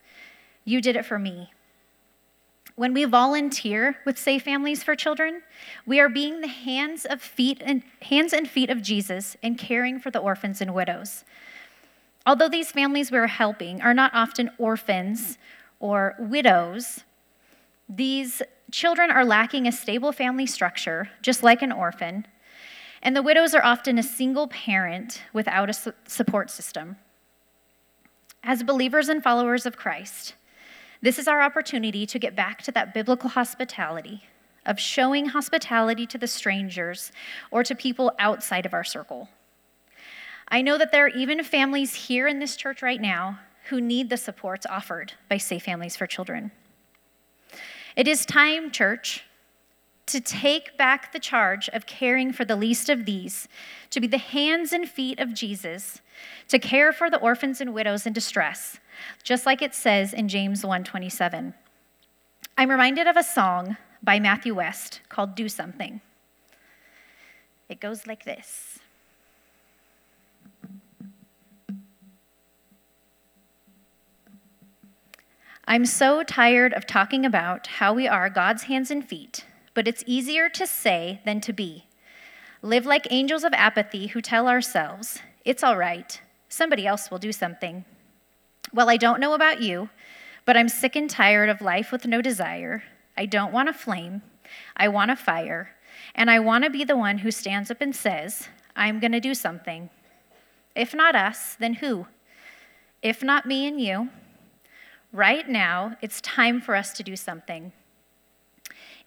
You 0.65 0.81
did 0.81 0.97
it 0.97 1.07
for 1.07 1.21
me. 1.21 1.53
When 2.75 2.93
we 2.93 3.05
volunteer 3.05 3.99
with 4.05 4.19
Safe 4.19 4.43
Families 4.43 4.83
for 4.83 4.97
Children, 4.97 5.43
we 5.87 6.01
are 6.01 6.09
being 6.09 6.41
the 6.41 6.49
hands 6.49 7.05
of 7.05 7.23
feet 7.23 7.63
and 7.65 7.85
hands 8.03 8.33
and 8.33 8.49
feet 8.49 8.69
of 8.69 8.83
Jesus 8.83 9.37
in 9.43 9.55
caring 9.55 10.01
for 10.01 10.11
the 10.11 10.19
orphans 10.19 10.61
and 10.61 10.75
widows. 10.75 11.25
Although 12.27 12.49
these 12.49 12.73
families 12.73 13.11
we're 13.11 13.27
helping 13.27 13.83
are 13.83 13.95
not 13.95 14.15
often 14.15 14.51
orphans 14.59 15.39
or 15.79 16.15
widows, 16.19 17.05
these 17.89 18.41
children 18.71 19.11
are 19.11 19.25
lacking 19.25 19.67
a 19.67 19.73
stable 19.73 20.11
family 20.11 20.47
structure, 20.47 21.11
just 21.21 21.43
like 21.43 21.61
an 21.61 21.71
orphan, 21.71 22.27
and 23.03 23.15
the 23.15 23.23
widows 23.23 23.55
are 23.55 23.65
often 23.65 23.99
a 23.99 24.03
single 24.03 24.49
parent 24.49 25.23
without 25.35 25.69
a 25.69 25.95
support 26.07 26.51
system. 26.51 26.97
As 28.43 28.63
believers 28.63 29.11
and 29.11 29.23
followers 29.23 29.67
of 29.67 29.77
Christ, 29.77 30.35
this 31.03 31.19
is 31.19 31.29
our 31.29 31.43
opportunity 31.43 32.07
to 32.07 32.19
get 32.19 32.35
back 32.35 32.63
to 32.63 32.73
that 32.73 32.95
biblical 32.95 33.29
hospitality 33.29 34.23
of 34.65 34.81
showing 34.81 35.27
hospitality 35.27 36.07
to 36.07 36.17
the 36.17 36.27
strangers 36.27 37.13
or 37.51 37.63
to 37.63 37.75
people 37.75 38.11
outside 38.19 38.65
of 38.65 38.73
our 38.73 38.85
circle. 38.85 39.29
I 40.49 40.63
know 40.63 40.79
that 40.79 40.93
there 40.93 41.07
are 41.07 41.09
even 41.09 41.43
families 41.43 41.95
here 41.95 42.27
in 42.27 42.39
this 42.39 42.57
church 42.57 42.83
right 42.83 43.01
now 43.01 43.41
who 43.71 43.81
need 43.81 44.11
the 44.11 44.17
supports 44.17 44.67
offered 44.67 45.15
by 45.29 45.39
Safe 45.39 45.63
Families 45.63 45.97
for 45.97 46.07
Children. 46.07 46.53
It 47.97 48.07
is 48.07 48.27
time, 48.27 48.71
church, 48.71 49.25
to 50.07 50.21
take 50.21 50.77
back 50.77 51.13
the 51.13 51.19
charge 51.19 51.69
of 51.71 51.87
caring 51.87 52.33
for 52.33 52.45
the 52.45 52.57
least 52.57 52.91
of 52.91 53.07
these, 53.07 53.49
to 53.91 54.01
be 54.01 54.07
the 54.07 54.19
hands 54.19 54.73
and 54.73 54.89
feet 54.89 55.19
of 55.19 55.33
Jesus, 55.33 56.03
to 56.49 56.59
care 56.59 56.93
for 56.93 57.09
the 57.09 57.21
orphans 57.21 57.61
and 57.61 57.73
widows 57.73 58.07
in 58.07 58.13
distress, 58.13 58.79
just 59.23 59.47
like 59.47 59.63
it 59.63 59.75
says 59.75 60.13
in 60.13 60.29
James 60.29 60.63
1:27. 60.63 61.55
I'm 62.59 62.71
reminded 62.71 63.07
of 63.07 63.17
a 63.17 63.23
song 63.23 63.79
by 64.03 64.21
Matthew 64.21 64.55
West 64.55 65.01
called 65.09 65.35
Do 65.35 65.49
Something. 65.49 66.03
It 67.69 67.81
goes 67.81 68.07
like 68.07 68.25
this. 68.25 68.81
I'm 75.67 75.87
so 75.87 76.23
tired 76.23 76.75
of 76.75 76.87
talking 76.87 77.25
about 77.25 77.67
how 77.67 77.95
we 77.95 78.07
are 78.07 78.29
God's 78.29 78.65
hands 78.65 78.91
and 78.91 79.03
feet, 79.03 79.47
but 79.73 79.89
it's 79.89 80.05
easier 80.07 80.51
to 80.51 80.67
say 80.67 81.23
than 81.25 81.41
to 81.41 81.55
be. 81.55 81.87
Live 82.61 82.85
like 82.85 83.07
angels 83.11 83.45
of 83.45 83.55
apathy 83.55 84.09
who 84.09 84.21
tell 84.21 84.47
ourselves, 84.47 85.21
it's 85.43 85.63
all 85.63 85.79
right, 85.79 86.21
somebody 86.51 86.87
else 86.87 87.11
will 87.11 87.19
do 87.19 87.33
something. 87.33 87.87
Well, 88.75 88.91
I 88.91 88.99
don't 88.99 89.21
know 89.21 89.33
about 89.33 89.63
you, 89.63 89.89
but 90.45 90.55
I'm 90.55 90.69
sick 90.69 90.97
and 90.97 91.09
tired 91.09 91.49
of 91.49 91.63
life 91.63 91.91
with 91.91 92.07
no 92.07 92.21
desire. 92.21 92.83
I 93.17 93.25
don't 93.25 93.53
want 93.53 93.71
a 93.71 93.73
flame, 93.73 94.21
I 94.77 94.89
want 94.89 95.13
a 95.13 95.17
fire, 95.17 95.71
and 96.15 96.31
I 96.31 96.41
want 96.41 96.65
to 96.65 96.71
be 96.71 96.85
the 96.85 96.97
one 96.97 97.19
who 97.19 97.31
stands 97.31 97.71
up 97.71 97.81
and 97.81 97.97
says, 97.97 98.49
I'm 98.77 99.01
going 99.01 99.13
to 99.13 99.21
do 99.21 99.35
something. 99.35 99.89
If 100.77 100.95
not 100.95 101.17
us, 101.17 101.55
then 101.55 101.75
who? 101.75 102.07
If 103.01 103.23
not 103.23 103.47
me 103.47 103.67
and 103.67 103.81
you, 103.81 104.11
Right 105.15 105.49
now, 105.49 105.97
it's 106.03 106.21
time 106.21 106.61
for 106.61 106.75
us 106.75 106.93
to 106.95 107.05
do 107.05 107.15
something. 107.15 107.71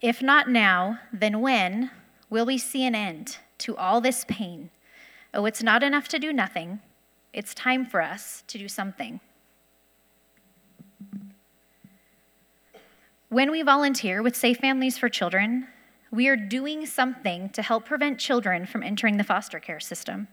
If 0.01 0.21
not 0.21 0.49
now, 0.49 0.99
then 1.11 1.41
when 1.41 1.91
will 2.29 2.45
we 2.45 2.57
see 2.57 2.85
an 2.85 2.95
end 2.95 3.39
to 3.57 3.75
all 3.75 3.99
this 3.99 4.23
pain? 4.25 4.69
Oh, 5.33 5.43
it's 5.43 5.61
not 5.61 5.83
enough 5.83 6.07
to 6.07 6.17
do 6.17 6.31
nothing. 6.31 6.79
It's 7.33 7.53
time 7.53 7.85
for 7.85 8.01
us 8.01 8.45
to 8.47 8.57
do 8.57 8.69
something. 8.69 9.19
When 13.27 13.51
we 13.51 13.61
volunteer 13.61 14.23
with 14.23 14.37
Safe 14.37 14.59
Families 14.59 14.97
for 14.97 15.09
Children, 15.09 15.67
we 16.09 16.29
are 16.29 16.37
doing 16.37 16.85
something 16.85 17.49
to 17.49 17.61
help 17.61 17.83
prevent 17.83 18.17
children 18.17 18.65
from 18.65 18.81
entering 18.81 19.17
the 19.17 19.25
foster 19.25 19.59
care 19.59 19.81
system. 19.81 20.29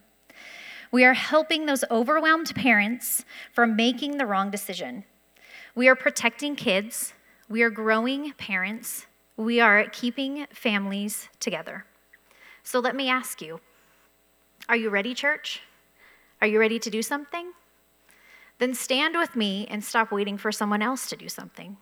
We 0.89 1.03
are 1.03 1.15
helping 1.15 1.65
those 1.65 1.83
overwhelmed 1.91 2.55
parents 2.55 3.25
from 3.51 3.75
making 3.75 4.17
the 4.17 4.25
wrong 4.25 4.49
decision 4.49 5.03
we 5.75 5.89
are 5.89 5.95
protecting 5.95 6.55
kids, 6.55 7.13
we 7.49 7.61
are 7.61 7.69
growing 7.69 8.31
parents, 8.33 9.05
we 9.37 9.59
are 9.59 9.85
keeping 9.91 10.47
families 10.53 11.27
together. 11.41 11.85
So 12.63 12.79
let 12.79 12.95
me 12.95 13.09
ask 13.09 13.41
you 13.41 13.59
are 14.67 14.77
you 14.77 14.89
ready, 14.89 15.13
church? 15.13 15.61
Are 16.41 16.47
you 16.47 16.59
ready 16.59 16.79
to 16.79 16.89
do 16.89 17.03
something? 17.03 17.51
Then 18.57 18.73
stand 18.73 19.15
with 19.15 19.35
me 19.35 19.67
and 19.69 19.83
stop 19.83 20.11
waiting 20.11 20.37
for 20.37 20.51
someone 20.51 20.81
else 20.81 21.07
to 21.09 21.15
do 21.15 21.29
something. 21.29 21.77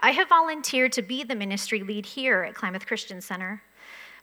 I 0.00 0.12
have 0.12 0.28
volunteered 0.28 0.92
to 0.92 1.02
be 1.02 1.24
the 1.24 1.34
ministry 1.34 1.82
lead 1.82 2.06
here 2.06 2.44
at 2.44 2.54
Klamath 2.54 2.86
Christian 2.86 3.20
Center, 3.20 3.62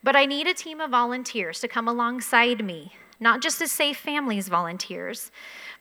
but 0.03 0.15
I 0.15 0.25
need 0.25 0.47
a 0.47 0.53
team 0.53 0.79
of 0.79 0.91
volunteers 0.91 1.59
to 1.59 1.67
come 1.67 1.87
alongside 1.87 2.63
me 2.63 2.93
not 3.19 3.41
just 3.41 3.61
as 3.61 3.71
Safe 3.71 3.97
Families 3.97 4.47
volunteers, 4.47 5.31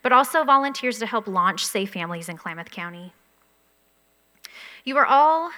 but 0.02 0.12
also 0.12 0.44
volunteers 0.44 0.98
to 0.98 1.06
help 1.06 1.26
launch 1.26 1.64
Safe 1.64 1.90
Families 1.90 2.28
in 2.28 2.36
Klamath 2.36 2.70
County. 2.70 3.12
You 4.84 4.96
are 4.98 5.06
all, 5.06 5.50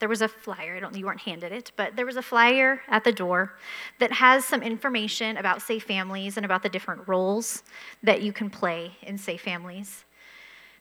there 0.00 0.08
was 0.08 0.22
a 0.22 0.28
flyer, 0.28 0.76
I 0.76 0.80
don't 0.80 0.96
you 0.96 1.06
weren't 1.06 1.20
handed 1.20 1.52
it, 1.52 1.72
but 1.76 1.94
there 1.96 2.06
was 2.06 2.16
a 2.16 2.22
flyer 2.22 2.82
at 2.88 3.04
the 3.04 3.12
door 3.12 3.54
that 4.00 4.12
has 4.12 4.44
some 4.44 4.62
information 4.62 5.36
about 5.36 5.62
Safe 5.62 5.84
Families 5.84 6.36
and 6.36 6.44
about 6.44 6.62
the 6.62 6.68
different 6.68 7.06
roles 7.06 7.62
that 8.02 8.22
you 8.22 8.32
can 8.32 8.50
play 8.50 8.92
in 9.02 9.18
Safe 9.18 9.40
Families. 9.40 10.04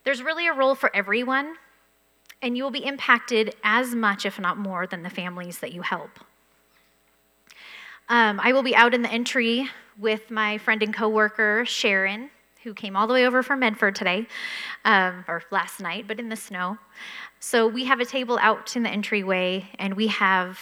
There's 0.03 0.23
really 0.23 0.47
a 0.47 0.53
role 0.53 0.73
for 0.73 0.95
everyone, 0.95 1.55
and 2.41 2.57
you 2.57 2.63
will 2.63 2.71
be 2.71 2.85
impacted 2.85 3.55
as 3.63 3.93
much, 3.93 4.25
if 4.25 4.39
not 4.39 4.57
more, 4.57 4.87
than 4.87 5.03
the 5.03 5.09
families 5.09 5.59
that 5.59 5.73
you 5.73 5.81
help. 5.81 6.19
Um, 8.09 8.39
I 8.41 8.53
will 8.53 8.63
be 8.63 8.75
out 8.75 8.93
in 8.93 9.01
the 9.01 9.11
entry 9.11 9.69
with 9.97 10.31
my 10.31 10.57
friend 10.59 10.81
and 10.81 10.93
coworker 10.93 11.65
Sharon, 11.65 12.29
who 12.63 12.73
came 12.73 12.95
all 12.95 13.07
the 13.07 13.13
way 13.13 13.25
over 13.25 13.43
from 13.43 13.59
Medford 13.59 13.95
today, 13.95 14.27
um, 14.85 15.25
or 15.27 15.43
last 15.51 15.79
night, 15.79 16.07
but 16.07 16.19
in 16.19 16.29
the 16.29 16.35
snow. 16.35 16.77
So 17.39 17.67
we 17.67 17.85
have 17.85 17.99
a 17.99 18.05
table 18.05 18.39
out 18.41 18.75
in 18.75 18.83
the 18.83 18.89
entryway, 18.89 19.65
and 19.77 19.95
we 19.95 20.07
have 20.07 20.59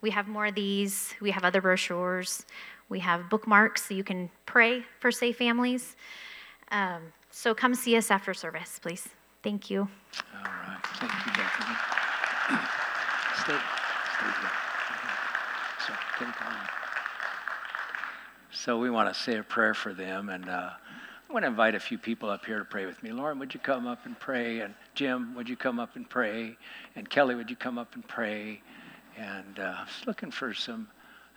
we 0.00 0.10
have 0.10 0.28
more 0.28 0.46
of 0.46 0.54
these. 0.54 1.14
We 1.20 1.30
have 1.32 1.44
other 1.44 1.60
brochures. 1.60 2.44
We 2.88 3.00
have 3.00 3.28
bookmarks 3.28 3.86
so 3.86 3.94
you 3.94 4.04
can 4.04 4.30
pray 4.46 4.84
for 5.00 5.10
safe 5.10 5.36
families. 5.36 5.96
Um, 6.70 7.12
so 7.30 7.54
come 7.54 7.74
see 7.74 7.96
us 7.96 8.10
after 8.10 8.32
service, 8.34 8.78
please. 8.80 9.08
Thank 9.42 9.70
you. 9.70 9.80
All 9.80 10.42
right. 10.42 10.78
Thank 10.84 11.12
you, 11.26 11.32
Bethany. 11.32 11.76
Stay, 13.42 13.52
stay 13.52 14.40
here. 14.40 14.50
So, 15.86 15.92
take 16.18 16.46
on. 16.46 16.77
So 18.50 18.78
we 18.78 18.88
want 18.88 19.12
to 19.12 19.20
say 19.20 19.36
a 19.36 19.42
prayer 19.42 19.74
for 19.74 19.92
them. 19.92 20.30
And 20.30 20.48
uh, 20.48 20.70
I 21.28 21.32
want 21.32 21.42
to 21.42 21.48
invite 21.48 21.74
a 21.74 21.80
few 21.80 21.98
people 21.98 22.30
up 22.30 22.46
here 22.46 22.58
to 22.58 22.64
pray 22.64 22.86
with 22.86 23.02
me. 23.02 23.12
Lauren, 23.12 23.38
would 23.38 23.52
you 23.52 23.60
come 23.60 23.86
up 23.86 24.06
and 24.06 24.18
pray? 24.18 24.60
And 24.60 24.74
Jim, 24.94 25.34
would 25.34 25.48
you 25.48 25.56
come 25.56 25.78
up 25.78 25.96
and 25.96 26.08
pray? 26.08 26.56
And 26.96 27.08
Kelly, 27.08 27.34
would 27.34 27.50
you 27.50 27.56
come 27.56 27.76
up 27.76 27.94
and 27.94 28.06
pray? 28.08 28.62
And 29.18 29.58
uh, 29.58 29.74
I 29.78 29.84
was 29.84 30.06
looking 30.06 30.30
for 30.30 30.54
some 30.54 30.88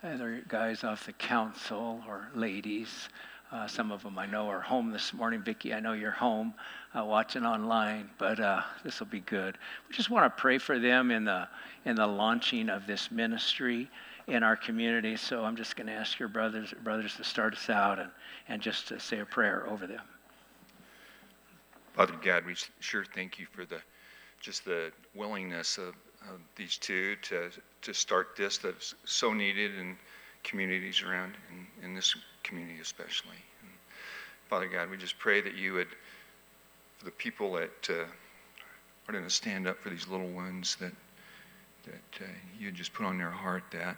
other 0.03 0.41
guys 0.48 0.86
off 0.86 1.06
the 1.06 1.13
council 1.13 2.01
or 2.08 2.30
ladies. 2.34 3.10
Uh, 3.51 3.68
some 3.68 3.91
of 3.91 4.01
them 4.03 4.18
I 4.18 4.25
know 4.25 4.48
are 4.48 4.62
home 4.62 4.91
this 4.91 5.13
morning. 5.13 5.41
Vicki, 5.41 5.74
I 5.74 5.82
know 5.82 5.91
you're 5.91 6.12
home 6.12 6.53
uh, 6.98 7.03
watching 7.03 7.46
online, 7.46 8.10
but 8.18 8.39
uh, 8.39 8.62
this 8.86 9.01
will 9.01 9.08
be 9.08 9.20
good. 9.20 9.58
We 9.89 9.96
just 9.96 10.10
want 10.10 10.25
to 10.25 10.41
pray 10.41 10.58
for 10.58 10.80
them 10.80 11.12
in 11.12 11.25
the 11.25 11.50
in 11.84 11.98
the 11.98 12.08
launching 12.08 12.70
of 12.70 12.88
this 12.88 13.12
ministry 13.12 13.89
in 14.28 14.44
our 14.44 14.56
community. 14.56 15.16
So 15.16 15.44
I'm 15.44 15.56
just 15.56 15.75
going 15.75 15.88
to 15.88 15.94
ask 15.94 16.20
your 16.20 16.30
brothers 16.30 16.74
brothers 16.84 17.16
to 17.18 17.24
start 17.24 17.54
us 17.54 17.70
out 17.70 18.00
and, 18.00 18.10
and 18.48 18.62
just 18.62 18.88
to 18.90 19.00
say 19.00 19.20
a 19.20 19.25
prayer 19.25 19.68
over 19.68 19.88
them. 19.88 20.01
Father 21.94 22.16
God, 22.24 22.46
we 22.46 22.56
sure 22.80 23.06
thank 23.13 23.40
you 23.40 23.46
for 23.51 23.66
the 23.66 23.82
just 24.40 24.66
the 24.66 24.92
willingness 25.13 25.78
of, 25.78 25.94
of 26.30 26.40
these 26.56 26.78
two 26.78 27.16
to 27.18 27.50
to 27.82 27.94
start 27.94 28.36
this 28.38 28.58
that's 28.58 28.96
so 29.06 29.34
needed 29.34 29.78
in 29.78 29.98
communities 30.44 31.04
around 31.04 31.34
in, 31.51 31.86
in 31.86 31.94
this 31.94 32.16
community 32.44 32.80
especially. 32.82 33.38
And 33.62 33.72
Father 34.50 34.68
God, 34.68 34.90
we 34.90 34.98
just 34.98 35.20
pray 35.20 35.42
that 35.42 35.56
you 35.56 35.74
would 35.74 35.90
for 36.98 37.06
the 37.06 37.12
people 37.12 37.54
that 37.54 37.90
uh, 37.90 38.06
are 39.08 39.12
going 39.12 39.24
to 39.24 39.30
stand 39.30 39.68
up 39.68 39.80
for 39.80 39.90
these 39.90 40.08
little 40.08 40.30
ones 40.30 40.78
that 40.80 40.94
that 41.84 42.24
uh, 42.24 42.28
you 42.60 42.72
just 42.72 42.94
put 42.94 43.06
on 43.06 43.18
their 43.18 43.32
heart 43.32 43.63
that 43.72 43.98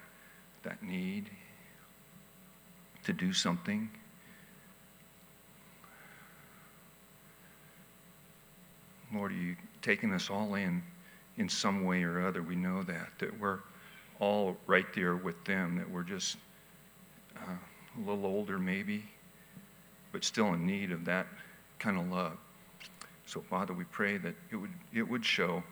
that 0.64 0.82
need 0.82 1.30
to 3.04 3.12
do 3.12 3.32
something. 3.32 3.88
Lord, 9.14 9.32
are 9.32 9.36
you 9.36 9.56
taking 9.82 10.12
us 10.12 10.28
all 10.30 10.54
in 10.54 10.82
in 11.36 11.48
some 11.48 11.84
way 11.84 12.02
or 12.02 12.26
other? 12.26 12.42
We 12.42 12.56
know 12.56 12.82
that, 12.82 13.08
that 13.18 13.38
we're 13.38 13.60
all 14.18 14.56
right 14.66 14.86
there 14.94 15.16
with 15.16 15.42
them, 15.44 15.76
that 15.76 15.88
we're 15.88 16.02
just 16.02 16.36
uh, 17.36 17.52
a 17.96 18.00
little 18.00 18.26
older 18.26 18.58
maybe, 18.58 19.04
but 20.12 20.24
still 20.24 20.54
in 20.54 20.66
need 20.66 20.90
of 20.90 21.04
that 21.04 21.26
kind 21.78 21.98
of 21.98 22.10
love. 22.10 22.36
So, 23.26 23.40
Father, 23.40 23.72
we 23.72 23.84
pray 23.84 24.16
that 24.18 24.34
it 24.50 24.56
would, 24.56 24.72
it 24.92 25.02
would 25.02 25.24
show, 25.24 25.62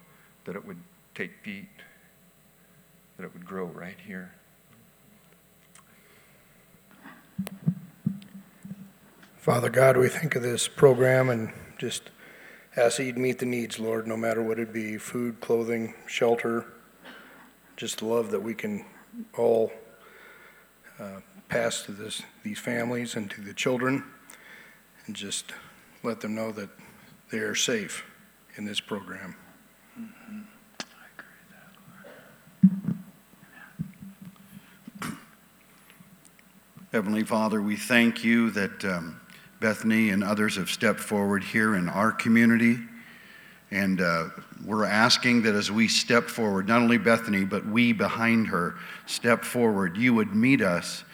that 0.45 0.57
it 0.57 0.65
would 0.65 0.79
take 1.15 1.33
feet, 1.43 1.69
that 3.17 3.25
it 3.25 3.33
would 3.33 3.45
grow 3.45 3.65
right 3.67 3.99
here. 4.07 4.33
Father 9.43 9.71
God, 9.71 9.97
we 9.97 10.09
think 10.09 10.37
of 10.37 10.43
this 10.45 10.69
program 10.69 11.29
and 11.29 11.53
just 11.77 12.11
ask 12.77 12.99
that 12.99 13.07
you'd 13.07 13.19
meet 13.19 13.41
the 13.41 13.45
needs, 13.45 13.81
Lord, 13.81 14.07
no 14.07 14.17
matter 14.17 14.41
what 14.41 14.61
it 14.61 14.73
be 14.73 14.99
food, 14.99 15.41
clothing, 15.41 15.95
shelter, 16.07 16.65
just 17.77 18.03
love 18.03 18.31
that 18.31 18.41
we 18.41 18.55
can 18.55 18.85
all 19.37 19.73
uh, 21.01 21.19
pass 21.49 21.83
to 21.87 21.91
this, 21.91 22.23
these 22.45 22.61
families 22.61 23.17
and 23.17 23.29
to 23.33 23.41
the 23.41 23.53
children, 23.53 24.05
and 25.07 25.17
just 25.17 25.53
let 26.05 26.21
them 26.21 26.37
know 26.37 26.53
that 26.53 26.71
they 27.33 27.39
are 27.39 27.57
safe 27.57 28.05
in 28.55 28.65
this 28.65 28.79
program. 28.79 29.35
Heavenly 36.93 37.25
Father, 37.25 37.61
we 37.61 37.75
thank 37.75 38.23
you 38.23 38.51
that 38.51 38.85
um, 38.85 39.19
Bethany 39.63 40.11
and 40.11 40.23
others 40.23 40.57
have 40.57 40.69
stepped 40.69 41.01
forward 41.01 41.45
here 41.45 41.77
in 41.77 41.89
our 41.89 42.11
community. 42.13 42.79
And 43.71 44.03
uh, 44.03 44.29
we're 44.67 44.85
asking 44.85 45.43
that 45.43 45.55
as 45.55 45.71
we 45.71 45.89
step 45.89 46.25
forward, 46.25 46.69
not 46.69 46.83
only 46.83 46.99
Bethany, 46.99 47.45
but 47.45 47.65
we 47.65 47.93
behind 47.93 48.49
her 48.49 48.75
step 49.07 49.45
forward, 49.45 49.97
you 49.97 50.13
would 50.13 50.35
meet 50.35 50.61
us. 50.61 51.05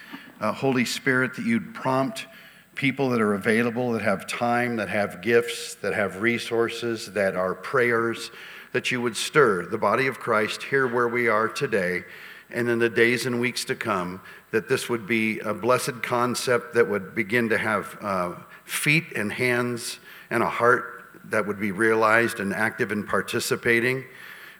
Uh, 0.41 0.53
Holy 0.53 0.85
Spirit, 0.85 1.37
that 1.37 1.45
you'd 1.45 1.75
prompt 1.75 2.27
people 2.75 3.11
that 3.11 3.21
are 3.21 3.35
available, 3.35 3.93
that 3.93 4.03
have 4.03 4.27
time, 4.27 4.77
that 4.77 4.89
have 4.89 5.21
gifts, 5.21 5.75
that 5.77 5.93
have 5.93 6.23
resources, 6.23 7.13
that 7.13 7.37
are 7.37 7.55
prayers, 7.55 8.31
that 8.73 8.91
you 8.91 9.03
would 9.03 9.17
stir 9.17 9.67
the 9.67 9.79
body 9.79 10.07
of 10.07 10.19
Christ 10.19 10.63
here 10.63 10.87
where 10.87 11.09
we 11.09 11.29
are 11.29 11.49
today 11.49 12.05
and 12.51 12.69
in 12.69 12.79
the 12.79 12.89
days 12.89 13.27
and 13.27 13.41
weeks 13.41 13.65
to 13.67 13.75
come, 13.75 14.21
that 14.51 14.69
this 14.69 14.89
would 14.89 15.07
be 15.07 15.39
a 15.41 15.53
blessed 15.53 16.03
concept 16.03 16.75
that 16.75 16.89
would 16.89 17.15
begin 17.15 17.49
to 17.51 17.59
have 17.59 17.99
uh, 18.01 18.35
feet 18.65 19.05
and 19.15 19.33
hands 19.33 19.99
and 20.31 20.43
a 20.43 20.49
heart 20.49 21.05
that 21.25 21.47
would 21.47 21.61
be 21.61 21.73
realized 21.73 22.41
and 22.41 22.55
active 22.55 22.91
in 22.91 23.05
participating. 23.05 24.05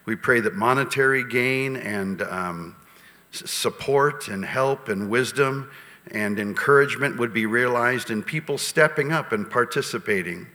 We 0.05 0.17
pray 0.17 0.41
that 0.41 0.55
monetary 0.55 1.25
gain 1.25 1.77
and 1.77 2.23
um, 2.23 2.77
support 3.31 4.29
and 4.29 4.45
help 4.45 4.89
and 4.89 5.11
wisdom 5.11 5.71
and 6.11 6.39
encouragement 6.39 7.19
would 7.19 7.33
be 7.33 7.47
realized 7.47 8.11
in 8.11 8.23
people 8.23 8.59
stepping 8.59 9.13
up 9.13 9.33
and 9.33 9.51
participating. 9.51 10.47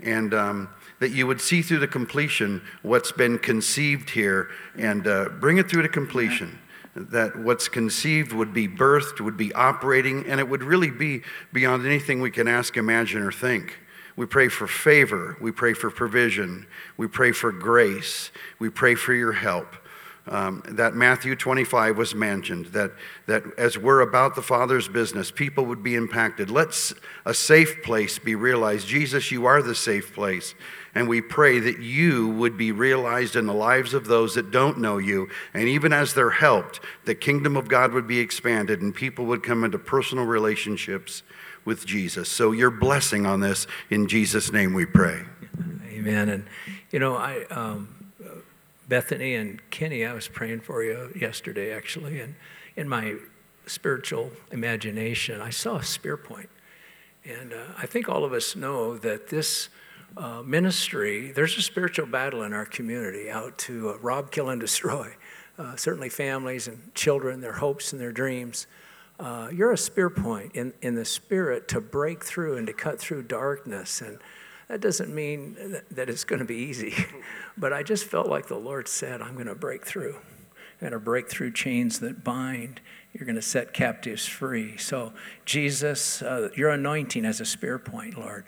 And 0.00 0.34
um, 0.34 0.68
that 1.00 1.10
you 1.10 1.26
would 1.26 1.40
see 1.40 1.62
through 1.62 1.80
the 1.80 1.88
completion 1.88 2.62
what's 2.82 3.12
been 3.12 3.38
conceived 3.38 4.10
here 4.10 4.48
and 4.76 5.06
uh, 5.06 5.28
bring 5.40 5.58
it 5.58 5.68
through 5.68 5.82
to 5.82 5.88
completion 5.88 6.58
that 6.96 7.36
what's 7.36 7.68
conceived 7.68 8.32
would 8.32 8.54
be 8.54 8.68
birthed, 8.68 9.20
would 9.20 9.36
be 9.36 9.52
operating, 9.52 10.26
and 10.26 10.38
it 10.38 10.48
would 10.48 10.62
really 10.62 10.90
be 10.90 11.22
beyond 11.52 11.84
anything 11.84 12.20
we 12.20 12.30
can 12.30 12.46
ask, 12.46 12.76
imagine, 12.76 13.22
or 13.22 13.32
think. 13.32 13.78
We 14.16 14.26
pray 14.26 14.48
for 14.48 14.66
favor. 14.66 15.36
We 15.40 15.50
pray 15.50 15.72
for 15.72 15.90
provision. 15.90 16.66
We 16.96 17.08
pray 17.08 17.32
for 17.32 17.50
grace. 17.50 18.30
We 18.58 18.70
pray 18.70 18.94
for 18.94 19.12
your 19.12 19.32
help. 19.32 19.74
Um, 20.26 20.62
that 20.68 20.94
Matthew 20.94 21.36
25 21.36 21.98
was 21.98 22.14
mentioned, 22.14 22.66
that, 22.66 22.92
that 23.26 23.42
as 23.58 23.76
we're 23.76 24.00
about 24.00 24.34
the 24.34 24.42
Father's 24.42 24.88
business, 24.88 25.30
people 25.30 25.66
would 25.66 25.82
be 25.82 25.96
impacted. 25.96 26.48
Let's 26.48 26.94
a 27.26 27.34
safe 27.34 27.82
place 27.82 28.18
be 28.18 28.34
realized. 28.34 28.88
Jesus, 28.88 29.30
you 29.30 29.44
are 29.44 29.60
the 29.60 29.74
safe 29.74 30.14
place. 30.14 30.54
And 30.94 31.08
we 31.08 31.20
pray 31.20 31.58
that 31.58 31.80
you 31.80 32.28
would 32.28 32.56
be 32.56 32.70
realized 32.70 33.34
in 33.34 33.46
the 33.46 33.54
lives 33.54 33.94
of 33.94 34.06
those 34.06 34.34
that 34.34 34.50
don't 34.50 34.78
know 34.78 34.98
you. 34.98 35.28
And 35.52 35.68
even 35.68 35.92
as 35.92 36.14
they're 36.14 36.30
helped, 36.30 36.80
the 37.04 37.14
kingdom 37.14 37.56
of 37.56 37.68
God 37.68 37.92
would 37.92 38.06
be 38.06 38.20
expanded 38.20 38.80
and 38.80 38.94
people 38.94 39.24
would 39.26 39.42
come 39.42 39.64
into 39.64 39.78
personal 39.78 40.24
relationships 40.24 41.22
with 41.64 41.84
Jesus. 41.84 42.28
So 42.28 42.52
your 42.52 42.70
blessing 42.70 43.26
on 43.26 43.40
this, 43.40 43.66
in 43.90 44.06
Jesus' 44.06 44.52
name 44.52 44.74
we 44.74 44.86
pray. 44.86 45.22
Amen. 45.88 46.28
And, 46.28 46.46
you 46.90 46.98
know, 46.98 47.16
I, 47.16 47.44
um, 47.50 48.12
Bethany 48.88 49.34
and 49.34 49.60
Kenny, 49.70 50.04
I 50.04 50.12
was 50.12 50.28
praying 50.28 50.60
for 50.60 50.84
you 50.84 51.10
yesterday, 51.18 51.72
actually. 51.72 52.20
And 52.20 52.34
in 52.76 52.88
my 52.88 53.16
spiritual 53.66 54.30
imagination, 54.52 55.40
I 55.40 55.50
saw 55.50 55.76
a 55.76 55.82
spear 55.82 56.16
point. 56.16 56.50
And 57.24 57.52
uh, 57.52 57.72
I 57.78 57.86
think 57.86 58.08
all 58.08 58.24
of 58.24 58.32
us 58.32 58.54
know 58.54 58.98
that 58.98 59.28
this 59.28 59.70
uh, 60.16 60.42
ministry, 60.42 61.32
there's 61.32 61.56
a 61.56 61.62
spiritual 61.62 62.06
battle 62.06 62.42
in 62.42 62.52
our 62.52 62.66
community 62.66 63.30
out 63.30 63.58
to 63.58 63.90
uh, 63.90 63.98
rob, 63.98 64.30
kill, 64.30 64.48
and 64.48 64.60
destroy. 64.60 65.12
Uh, 65.58 65.76
certainly, 65.76 66.08
families 66.08 66.68
and 66.68 66.94
children, 66.94 67.40
their 67.40 67.54
hopes 67.54 67.92
and 67.92 68.00
their 68.00 68.12
dreams. 68.12 68.66
Uh, 69.18 69.48
you're 69.52 69.72
a 69.72 69.78
spear 69.78 70.10
point 70.10 70.54
in, 70.54 70.72
in 70.82 70.94
the 70.94 71.04
spirit 71.04 71.68
to 71.68 71.80
break 71.80 72.24
through 72.24 72.56
and 72.56 72.66
to 72.66 72.72
cut 72.72 72.98
through 72.98 73.22
darkness. 73.22 74.00
And 74.00 74.18
that 74.68 74.80
doesn't 74.80 75.14
mean 75.14 75.80
that, 75.90 76.08
it's 76.08 76.24
going 76.24 76.40
to 76.40 76.44
be 76.44 76.56
easy, 76.56 76.94
but 77.56 77.72
I 77.72 77.82
just 77.82 78.04
felt 78.04 78.28
like 78.28 78.46
the 78.46 78.58
Lord 78.58 78.88
said, 78.88 79.22
I'm 79.22 79.34
going 79.34 79.46
to 79.46 79.54
break 79.54 79.84
through. 79.84 80.16
I'm 80.16 80.90
going 80.90 80.92
to 80.92 80.98
break 80.98 81.30
through 81.30 81.52
chains 81.52 82.00
that 82.00 82.24
bind. 82.24 82.80
You're 83.12 83.26
going 83.26 83.36
to 83.36 83.42
set 83.42 83.72
captives 83.72 84.26
free. 84.26 84.76
So, 84.76 85.12
Jesus, 85.44 86.20
uh, 86.20 86.48
your 86.56 86.70
anointing 86.70 87.24
as 87.24 87.40
a 87.40 87.44
spear 87.44 87.78
point, 87.78 88.18
Lord. 88.18 88.44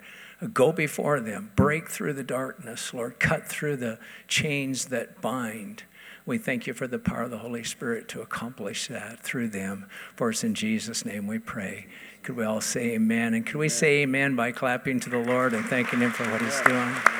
Go 0.53 0.71
before 0.71 1.19
them, 1.19 1.51
break 1.55 1.89
through 1.89 2.13
the 2.13 2.23
darkness, 2.23 2.93
Lord, 2.93 3.19
cut 3.19 3.47
through 3.47 3.77
the 3.77 3.97
chains 4.27 4.85
that 4.85 5.19
bind. 5.19 5.83
We 6.27 6.37
thank 6.37 6.67
you 6.67 6.73
for 6.73 6.87
the 6.87 6.99
power 6.99 7.23
of 7.23 7.31
the 7.31 7.39
Holy 7.39 7.63
Spirit 7.63 8.07
to 8.09 8.21
accomplish 8.21 8.87
that 8.87 9.23
through 9.23 9.47
them. 9.47 9.87
For 10.15 10.29
us 10.29 10.43
in 10.43 10.53
Jesus' 10.53 11.05
name 11.05 11.25
we 11.25 11.39
pray. 11.39 11.87
Could 12.21 12.35
we 12.35 12.43
all 12.43 12.61
say 12.61 12.95
amen? 12.95 13.33
And 13.33 13.45
could 13.45 13.55
we 13.55 13.69
say 13.69 14.03
amen 14.03 14.35
by 14.35 14.51
clapping 14.51 14.99
to 14.99 15.09
the 15.09 15.19
Lord 15.19 15.53
and 15.53 15.65
thanking 15.65 16.01
Him 16.01 16.11
for 16.11 16.29
what 16.29 16.41
He's 16.41 16.61
doing? 16.61 17.16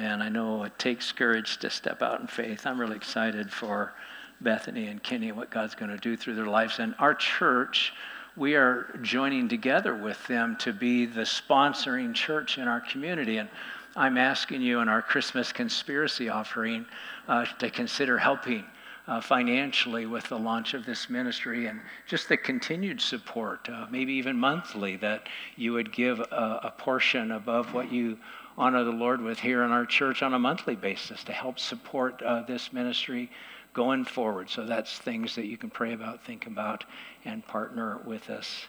Amen. 0.00 0.22
I 0.22 0.30
know 0.30 0.64
it 0.64 0.78
takes 0.78 1.12
courage 1.12 1.58
to 1.58 1.68
step 1.68 2.00
out 2.00 2.22
in 2.22 2.26
faith. 2.26 2.66
I'm 2.66 2.80
really 2.80 2.96
excited 2.96 3.52
for 3.52 3.92
Bethany 4.40 4.86
and 4.86 5.02
Kenny, 5.02 5.28
and 5.28 5.36
what 5.36 5.50
God's 5.50 5.74
going 5.74 5.90
to 5.90 5.98
do 5.98 6.16
through 6.16 6.36
their 6.36 6.46
lives. 6.46 6.78
And 6.78 6.94
our 6.98 7.12
church, 7.12 7.92
we 8.34 8.54
are 8.54 8.98
joining 9.02 9.46
together 9.46 9.94
with 9.94 10.26
them 10.26 10.56
to 10.60 10.72
be 10.72 11.04
the 11.04 11.20
sponsoring 11.20 12.14
church 12.14 12.56
in 12.56 12.66
our 12.66 12.80
community. 12.80 13.36
And 13.36 13.50
I'm 13.94 14.16
asking 14.16 14.62
you 14.62 14.80
in 14.80 14.88
our 14.88 15.02
Christmas 15.02 15.52
conspiracy 15.52 16.30
offering 16.30 16.86
uh, 17.28 17.44
to 17.58 17.68
consider 17.68 18.16
helping. 18.16 18.64
Uh, 19.06 19.20
financially 19.20 20.06
with 20.06 20.22
the 20.28 20.38
launch 20.38 20.72
of 20.72 20.86
this 20.86 21.10
ministry 21.10 21.66
and 21.66 21.80
just 22.06 22.28
the 22.28 22.36
continued 22.36 23.00
support, 23.00 23.68
uh, 23.68 23.86
maybe 23.90 24.12
even 24.12 24.36
monthly, 24.36 24.94
that 24.94 25.26
you 25.56 25.72
would 25.72 25.90
give 25.92 26.20
a, 26.20 26.60
a 26.62 26.74
portion 26.78 27.32
above 27.32 27.74
what 27.74 27.90
you 27.90 28.16
honor 28.60 28.84
the 28.84 28.90
Lord 28.90 29.22
with 29.22 29.38
here 29.38 29.62
in 29.62 29.70
our 29.70 29.86
church 29.86 30.22
on 30.22 30.34
a 30.34 30.38
monthly 30.38 30.76
basis 30.76 31.24
to 31.24 31.32
help 31.32 31.58
support 31.58 32.20
uh, 32.20 32.42
this 32.42 32.74
ministry 32.74 33.30
going 33.72 34.04
forward. 34.04 34.50
So 34.50 34.66
that's 34.66 34.98
things 34.98 35.34
that 35.36 35.46
you 35.46 35.56
can 35.56 35.70
pray 35.70 35.94
about, 35.94 36.22
think 36.26 36.46
about, 36.46 36.84
and 37.24 37.44
partner 37.46 38.00
with 38.04 38.28
us 38.28 38.66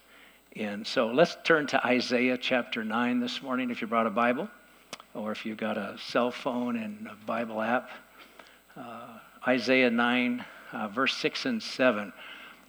in. 0.54 0.86
So 0.86 1.08
let's 1.08 1.36
turn 1.44 1.68
to 1.68 1.86
Isaiah 1.86 2.38
chapter 2.38 2.86
9 2.86 3.20
this 3.20 3.42
morning 3.42 3.70
if 3.70 3.82
you 3.82 3.88
brought 3.88 4.08
a 4.08 4.12
Bible 4.12 4.48
or 5.14 5.34
if 5.34 5.46
you've 5.46 5.58
got 5.58 5.78
a 5.78 5.98
cell 5.98 6.32
phone 6.32 6.78
and 6.78 7.08
a 7.08 7.26
Bible 7.26 7.62
app. 7.62 7.90
Uh, 8.78 9.20
Isaiah 9.46 9.92
9, 9.92 10.46
uh, 10.72 10.88
verse 10.88 11.18
6 11.18 11.46
and 11.48 11.62
7. 11.62 12.14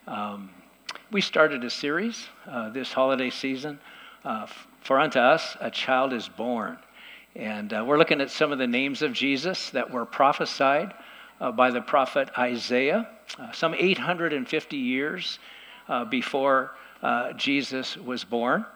Um, 0.09 0.51
we 1.13 1.21
started 1.21 1.63
a 1.63 1.71
series 1.71 2.27
uh, 2.49 2.71
this 2.71 2.93
holiday 2.93 3.31
season. 3.31 3.79
Uh, 4.25 4.49
For 4.81 4.99
unto 4.99 5.21
us 5.21 5.57
a 5.61 5.71
child 5.71 6.13
is 6.13 6.29
born. 6.29 6.79
And 7.35 7.73
uh, 7.73 7.83
we're 7.87 7.97
looking 7.97 8.21
at 8.21 8.31
some 8.31 8.53
of 8.53 8.59
the 8.59 8.67
names 8.67 9.01
of 9.01 9.15
Jesus 9.15 9.71
that 9.71 9.91
were 9.91 10.05
prophesied 10.05 10.93
uh, 11.41 11.51
by 11.51 11.71
the 11.71 11.81
prophet 11.81 12.29
Isaiah, 12.37 13.09
uh, 13.39 13.53
some 13.53 13.75
850 13.75 14.77
years 14.77 15.39
uh, 15.89 16.05
before 16.05 16.73
uh, 17.03 17.33
Jesus 17.33 17.97
was 17.97 18.23
born. 18.23 18.67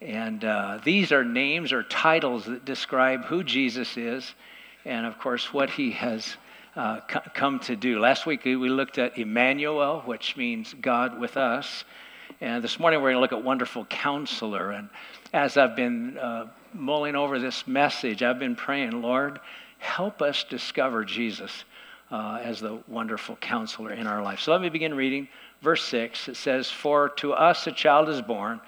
And 0.00 0.44
uh, 0.44 0.80
these 0.82 1.12
are 1.12 1.24
names 1.24 1.72
or 1.72 1.84
titles 1.84 2.46
that 2.46 2.64
describe 2.64 3.26
who 3.26 3.44
Jesus 3.44 3.96
is 3.96 4.34
and, 4.84 5.06
of 5.06 5.18
course, 5.18 5.52
what 5.52 5.70
he 5.70 5.92
has 5.92 6.36
come 7.34 7.60
to 7.60 7.76
do. 7.76 8.00
Last 8.00 8.26
week 8.26 8.44
we 8.44 8.56
looked 8.56 8.98
at 8.98 9.18
Emmanuel, 9.18 10.02
which 10.04 10.36
means 10.36 10.74
God 10.80 11.20
with 11.20 11.36
us. 11.36 11.84
And 12.40 12.64
this 12.64 12.80
morning 12.80 13.00
we're 13.02 13.12
going 13.12 13.16
to 13.16 13.20
look 13.20 13.32
at 13.32 13.44
Wonderful 13.44 13.84
Counselor. 13.84 14.70
And 14.70 14.88
as 15.32 15.56
I've 15.56 15.76
been 15.76 16.18
mulling 16.74 17.16
over 17.16 17.38
this 17.38 17.66
message, 17.66 18.22
I've 18.22 18.38
been 18.38 18.56
praying, 18.56 19.02
Lord, 19.02 19.40
help 19.78 20.22
us 20.22 20.44
discover 20.44 21.04
Jesus 21.04 21.64
uh, 22.10 22.40
as 22.42 22.60
the 22.60 22.80
wonderful 22.88 23.36
counselor 23.36 23.92
in 23.92 24.06
our 24.06 24.22
life. 24.22 24.40
So 24.40 24.52
let 24.52 24.60
me 24.60 24.68
begin 24.68 24.94
reading 24.94 25.28
verse 25.62 25.84
6. 25.84 26.28
It 26.28 26.36
says, 26.36 26.70
For 26.70 27.10
to 27.16 27.32
us 27.32 27.66
a 27.66 27.72
child 27.72 28.08
is 28.08 28.22
born, 28.22 28.60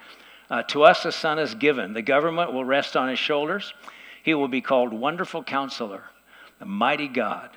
uh, 0.49 0.63
to 0.63 0.83
us 0.83 1.05
a 1.05 1.11
son 1.11 1.39
is 1.39 1.55
given. 1.55 1.93
The 1.93 2.01
government 2.01 2.53
will 2.53 2.65
rest 2.65 2.95
on 2.95 3.09
his 3.09 3.19
shoulders. 3.19 3.73
He 4.23 4.33
will 4.33 4.47
be 4.47 4.61
called 4.61 4.93
Wonderful 4.93 5.43
Counselor, 5.43 6.03
the 6.59 6.65
Mighty 6.65 7.07
God, 7.07 7.49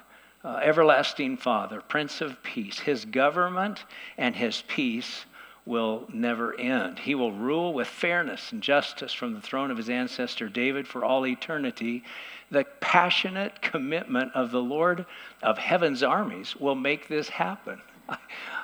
uh, 0.43 0.61
Everlasting 0.63 1.37
Father, 1.37 1.81
Prince 1.81 2.21
of 2.21 2.43
Peace. 2.43 2.79
His 2.79 3.05
government 3.05 3.85
and 4.17 4.35
his 4.35 4.63
peace 4.67 5.26
will 5.67 6.07
never 6.13 6.59
end. 6.59 7.01
He 7.01 7.17
will 7.17 7.33
rule 7.33 7.75
with 7.75 7.89
fairness 7.89 8.53
and 8.53 8.63
justice 8.63 9.13
from 9.13 9.35
the 9.35 9.41
throne 9.41 9.73
of 9.73 9.77
his 9.77 9.91
ancestor 9.91 10.49
David 10.49 10.87
for 10.87 11.05
all 11.05 11.27
eternity. 11.27 12.05
The 12.53 12.65
passionate 12.81 13.61
commitment 13.61 14.31
of 14.35 14.53
the 14.53 14.63
Lord 14.63 15.05
of 15.43 15.59
heaven's 15.59 16.05
armies 16.05 16.55
will 16.57 16.77
make 16.77 17.09
this 17.09 17.29
happen. 17.29 17.83
I, 18.09 18.19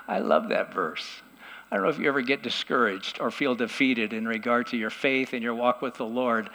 I 0.07 0.19
love 0.21 0.49
that 0.51 0.73
verse. 0.73 1.23
I 1.71 1.77
don't 1.77 1.85
know 1.85 1.91
if 1.91 1.99
you 1.99 2.07
ever 2.07 2.23
get 2.23 2.43
discouraged 2.43 3.21
or 3.21 3.33
feel 3.33 3.57
defeated 3.57 4.13
in 4.13 4.29
regard 4.29 4.69
to 4.69 4.77
your 4.77 4.91
faith 4.91 5.33
and 5.33 5.43
your 5.43 5.55
walk 5.55 5.83
with 5.83 5.95
the 5.95 6.07
Lord. 6.07 6.51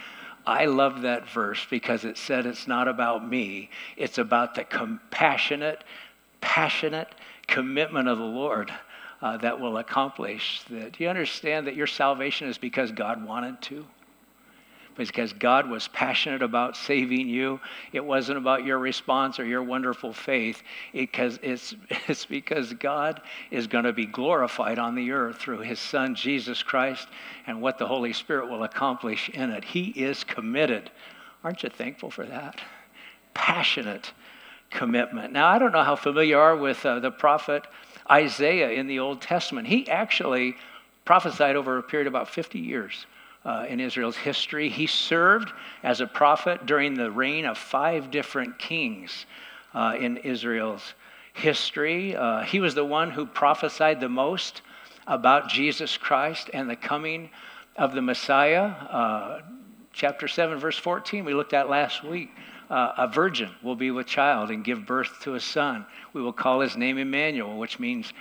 I 0.46 0.66
love 0.66 1.02
that 1.02 1.30
verse 1.30 1.68
because 1.70 2.06
it 2.06 2.18
said 2.18 2.46
it's 2.46 2.68
not 2.68 2.88
about 2.88 3.28
me, 3.28 3.70
it's 3.98 4.18
about 4.18 4.56
the 4.56 4.64
compassionate, 4.64 5.84
passionate 6.40 7.10
commitment 7.48 8.08
of 8.08 8.18
the 8.18 8.24
Lord 8.24 8.72
uh, 9.22 9.38
that 9.38 9.60
will 9.60 9.78
accomplish 9.78 10.62
that. 10.70 10.94
Do 10.94 11.04
you 11.04 11.10
understand 11.10 11.68
that 11.68 11.76
your 11.76 11.88
salvation 11.88 12.48
is 12.48 12.58
because 12.58 12.92
God 12.92 13.26
wanted 13.26 13.62
to? 13.64 13.86
Because 14.96 15.32
God 15.32 15.70
was 15.70 15.88
passionate 15.90 16.42
about 16.42 16.76
saving 16.76 17.30
you. 17.30 17.60
It 17.94 18.04
wasn't 18.04 18.40
about 18.40 18.66
your 18.66 18.80
response 18.80 19.40
or 19.40 19.46
your 19.46 19.62
wonderful 19.62 20.12
faith. 20.12 20.64
Because 20.92 21.40
it's, 21.44 21.76
it's 22.08 22.26
because 22.26 22.74
God 22.74 23.22
is 23.52 23.68
going 23.68 23.84
to 23.84 23.94
be 23.94 24.08
glorified 24.08 24.80
on 24.80 24.96
the 24.96 25.12
earth 25.12 25.38
through 25.38 25.60
his 25.60 25.80
Son, 25.80 26.16
Jesus 26.16 26.64
Christ, 26.64 27.08
and 27.46 27.62
what 27.62 27.78
the 27.78 27.86
Holy 27.86 28.14
Spirit 28.14 28.50
will 28.50 28.64
accomplish 28.64 29.30
in 29.30 29.52
it. 29.52 29.64
He 29.64 29.90
is 29.90 30.24
committed. 30.24 30.90
Aren't 31.44 31.62
you 31.62 31.70
thankful 31.70 32.10
for 32.10 32.26
that? 32.26 32.60
Passionate 33.36 34.12
commitment. 34.70 35.32
Now, 35.32 35.48
I 35.48 35.60
don't 35.60 35.72
know 35.72 35.84
how 35.84 35.96
familiar 35.96 36.30
you 36.30 36.40
are 36.40 36.56
with 36.56 36.86
uh, 36.86 37.00
the 37.00 37.12
prophet 37.12 37.66
Isaiah 38.10 38.72
in 38.72 38.88
the 38.88 39.00
Old 39.00 39.22
Testament. 39.22 39.68
He 39.68 39.90
actually 39.90 40.56
prophesied 41.06 41.56
over 41.56 41.78
a 41.78 41.84
period 41.84 42.08
of 42.08 42.14
about 42.14 42.30
50 42.30 42.60
years. 42.60 43.06
Uh, 43.46 43.66
in 43.70 43.80
Israel's 43.80 44.18
history. 44.18 44.68
He 44.68 44.88
served 44.88 45.54
as 45.82 46.02
a 46.02 46.08
prophet 46.08 46.66
during 46.66 46.96
the 46.96 47.10
reign 47.10 47.46
of 47.46 47.58
five 47.58 48.12
different 48.12 48.60
kings 48.60 49.26
uh, 49.74 49.96
in 49.98 50.18
Israel's 50.18 50.96
history. 51.34 52.14
Uh, 52.14 52.42
he 52.42 52.60
was 52.60 52.76
the 52.76 52.84
one 52.84 53.10
who 53.10 53.26
prophesied 53.26 54.02
the 54.02 54.10
most 54.10 54.64
about 55.06 55.48
Jesus 55.48 55.96
Christ 55.96 56.50
and 56.54 56.70
the 56.70 56.76
coming 56.76 57.30
of 57.78 57.94
the 57.94 58.02
Messiah. 58.02 58.64
Uh, 58.64 59.42
chapter 59.94 60.28
7, 60.28 60.60
verse 60.60 60.78
14, 60.78 61.24
we 61.24 61.34
looked 61.34 61.54
at 61.54 61.70
last 61.70 62.04
week. 62.04 62.30
Uh, 62.70 62.94
a 62.98 63.08
virgin 63.08 63.50
will 63.64 63.76
be 63.76 63.92
with 63.92 64.08
child 64.08 64.52
and 64.52 64.64
give 64.64 64.86
birth 64.86 65.22
to 65.22 65.36
a 65.36 65.40
son. 65.40 65.86
We 66.14 66.22
will 66.22 66.34
call 66.34 66.60
his 66.60 66.76
name 66.76 66.98
Emmanuel, 66.98 67.58
which 67.58 67.80
means 67.80 68.12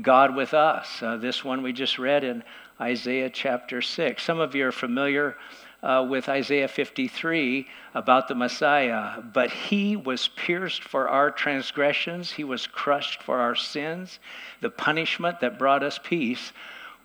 God 0.00 0.36
with 0.36 0.54
us. 0.54 1.02
Uh, 1.02 1.16
this 1.16 1.44
one 1.44 1.62
we 1.62 1.72
just 1.72 1.98
read 1.98 2.22
in 2.22 2.44
Isaiah 2.80 3.30
chapter 3.30 3.82
6. 3.82 4.22
Some 4.22 4.38
of 4.38 4.54
you 4.54 4.66
are 4.66 4.72
familiar 4.72 5.36
uh, 5.82 6.06
with 6.08 6.28
Isaiah 6.28 6.68
53 6.68 7.66
about 7.94 8.28
the 8.28 8.34
Messiah. 8.34 9.20
But 9.22 9.50
he 9.50 9.96
was 9.96 10.28
pierced 10.28 10.82
for 10.82 11.08
our 11.08 11.30
transgressions, 11.30 12.32
he 12.32 12.44
was 12.44 12.66
crushed 12.66 13.22
for 13.22 13.38
our 13.38 13.54
sins. 13.54 14.18
The 14.60 14.70
punishment 14.70 15.40
that 15.40 15.58
brought 15.58 15.82
us 15.82 15.98
peace 16.02 16.52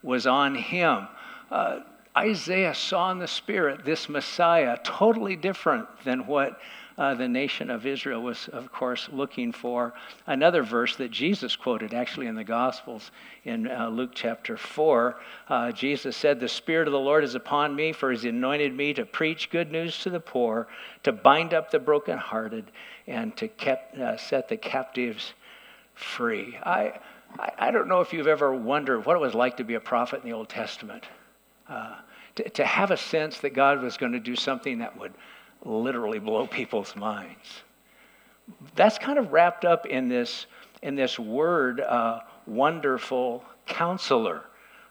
was 0.03 0.25
on 0.25 0.55
him. 0.55 1.07
Uh, 1.51 1.81
Isaiah 2.17 2.75
saw 2.75 3.11
in 3.11 3.19
the 3.19 3.27
Spirit 3.27 3.85
this 3.85 4.09
Messiah 4.09 4.77
totally 4.83 5.35
different 5.35 5.87
than 6.03 6.27
what 6.27 6.59
uh, 6.97 7.15
the 7.15 7.27
nation 7.27 7.69
of 7.69 7.85
Israel 7.85 8.21
was, 8.21 8.49
of 8.49 8.71
course, 8.71 9.09
looking 9.11 9.51
for. 9.51 9.93
Another 10.27 10.61
verse 10.61 10.95
that 10.97 11.09
Jesus 11.09 11.55
quoted 11.55 11.93
actually 11.93 12.27
in 12.27 12.35
the 12.35 12.43
Gospels 12.43 13.11
in 13.45 13.67
uh, 13.67 13.87
Luke 13.87 14.11
chapter 14.13 14.57
4, 14.57 15.15
uh, 15.47 15.71
Jesus 15.71 16.17
said, 16.17 16.39
The 16.39 16.49
Spirit 16.49 16.87
of 16.87 16.91
the 16.91 16.99
Lord 16.99 17.23
is 17.23 17.33
upon 17.33 17.75
me, 17.75 17.93
for 17.93 18.11
he's 18.11 18.25
anointed 18.25 18.75
me 18.75 18.93
to 18.93 19.05
preach 19.05 19.49
good 19.49 19.71
news 19.71 19.99
to 19.99 20.09
the 20.09 20.19
poor, 20.19 20.67
to 21.03 21.11
bind 21.11 21.53
up 21.53 21.71
the 21.71 21.79
brokenhearted, 21.79 22.71
and 23.07 23.35
to 23.37 23.47
kept, 23.47 23.97
uh, 23.97 24.17
set 24.17 24.49
the 24.49 24.57
captives 24.57 25.33
free. 25.95 26.57
I, 26.61 26.99
I, 27.39 27.51
I, 27.57 27.71
don't 27.71 27.87
know 27.87 28.01
if 28.01 28.11
you've 28.11 28.27
ever 28.27 28.53
wondered 28.53 29.05
what 29.05 29.15
it 29.15 29.19
was 29.19 29.33
like 29.33 29.57
to 29.57 29.63
be 29.63 29.75
a 29.75 29.79
prophet 29.79 30.23
in 30.23 30.29
the 30.29 30.35
Old 30.35 30.49
Testament. 30.49 31.05
Uh, 31.71 31.95
to, 32.35 32.49
to 32.49 32.65
have 32.65 32.91
a 32.91 32.97
sense 32.97 33.39
that 33.39 33.51
God 33.53 33.81
was 33.81 33.95
going 33.95 34.11
to 34.11 34.19
do 34.19 34.35
something 34.35 34.79
that 34.79 34.97
would 34.99 35.13
literally 35.63 36.19
blow 36.19 36.45
people's 36.45 36.97
minds. 36.97 37.63
That's 38.75 38.97
kind 38.97 39.17
of 39.17 39.31
wrapped 39.31 39.63
up 39.63 39.85
in 39.85 40.09
this, 40.09 40.47
in 40.81 40.95
this 40.95 41.17
word, 41.17 41.79
uh, 41.79 42.19
wonderful 42.45 43.45
counselor. 43.65 44.43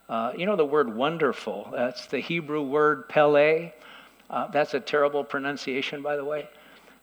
Uh, 0.08 0.32
you 0.34 0.46
know 0.46 0.56
the 0.56 0.64
word 0.64 0.94
wonderful, 0.94 1.68
that's 1.70 2.06
the 2.06 2.18
Hebrew 2.18 2.62
word 2.62 3.10
pele. 3.10 3.72
Uh, 4.30 4.46
that's 4.48 4.72
a 4.72 4.80
terrible 4.80 5.22
pronunciation, 5.22 6.00
by 6.00 6.16
the 6.16 6.24
way. 6.24 6.48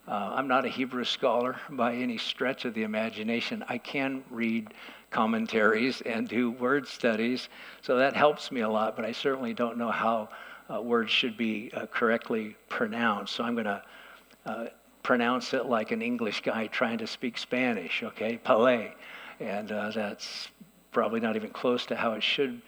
Uh, 0.08 0.34
I'm 0.36 0.48
not 0.48 0.66
a 0.66 0.70
Hebrew 0.70 1.04
scholar 1.04 1.58
by 1.70 1.94
any 1.94 2.18
stretch 2.18 2.66
of 2.66 2.74
the 2.74 2.84
imagination. 2.84 3.64
I 3.70 3.78
can 3.78 4.24
read 4.32 4.74
commentaries 5.10 6.02
and 6.02 6.28
do 6.28 6.52
word 6.52 6.88
studies, 6.88 7.50
so 7.82 7.98
that 7.98 8.16
helps 8.16 8.52
me 8.52 8.62
a 8.62 8.70
lot, 8.70 8.96
but 8.96 9.06
I 9.06 9.12
certainly 9.12 9.54
don't 9.54 9.78
know 9.78 9.92
how 9.92 10.30
uh, 10.74 10.82
words 10.82 11.12
should 11.12 11.38
be 11.38 11.72
uh, 11.74 11.86
correctly 11.88 12.56
pronounced. 12.70 13.36
So 13.36 13.44
I'm 13.44 13.54
going 13.54 13.66
to 13.66 13.84
uh, 14.46 14.66
pronounce 15.04 15.54
it 15.54 15.66
like 15.66 15.92
an 15.92 16.02
English 16.02 16.42
guy 16.42 16.68
trying 16.68 16.98
to 16.98 17.08
speak 17.08 17.38
Spanish, 17.38 18.04
okay? 18.04 18.38
Pele. 18.38 18.92
And 19.40 19.72
uh, 19.72 19.92
that's 19.92 20.50
probably 20.92 21.20
not 21.20 21.36
even 21.36 21.50
close 21.50 21.86
to 21.86 21.96
how 21.96 22.14
it 22.14 22.24
should 22.24 22.62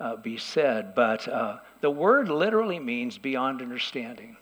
uh, 0.00 0.16
be 0.16 0.36
said. 0.36 0.94
But 0.94 1.28
uh, 1.28 1.58
the 1.80 1.90
word 1.90 2.28
literally 2.28 2.80
means 2.80 3.18
beyond 3.18 3.62
understanding, 3.62 4.36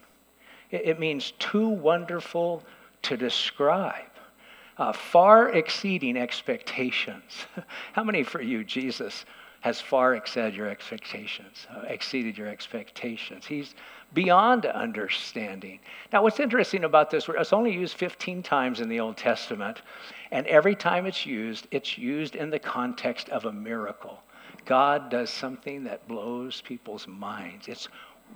it 0.70 0.98
means 0.98 1.32
too 1.38 1.68
wonderful 1.68 2.62
to 3.02 3.16
describe. 3.16 4.11
Uh, 4.78 4.92
far 4.92 5.50
exceeding 5.50 6.16
expectations. 6.16 7.46
How 7.92 8.02
many 8.02 8.22
for 8.22 8.40
you, 8.40 8.64
Jesus, 8.64 9.26
has 9.62 9.80
far 9.80 10.16
exceeded 10.16 10.56
your 10.56 10.68
expectations, 10.68 11.68
uh, 11.70 11.82
exceeded 11.86 12.36
your 12.36 12.48
expectations. 12.48 13.46
He's 13.46 13.76
beyond 14.12 14.66
understanding. 14.66 15.78
Now, 16.12 16.24
what's 16.24 16.40
interesting 16.40 16.82
about 16.82 17.10
this, 17.10 17.28
it's 17.28 17.52
only 17.52 17.72
used 17.72 17.96
15 17.96 18.42
times 18.42 18.80
in 18.80 18.88
the 18.88 18.98
Old 18.98 19.16
Testament, 19.16 19.82
and 20.32 20.46
every 20.48 20.74
time 20.74 21.06
it's 21.06 21.24
used, 21.24 21.68
it's 21.70 21.96
used 21.96 22.34
in 22.34 22.50
the 22.50 22.58
context 22.58 23.28
of 23.28 23.44
a 23.44 23.52
miracle. 23.52 24.20
God 24.64 25.10
does 25.10 25.30
something 25.30 25.84
that 25.84 26.08
blows 26.08 26.60
people's 26.60 27.06
minds. 27.06 27.68
It's 27.68 27.88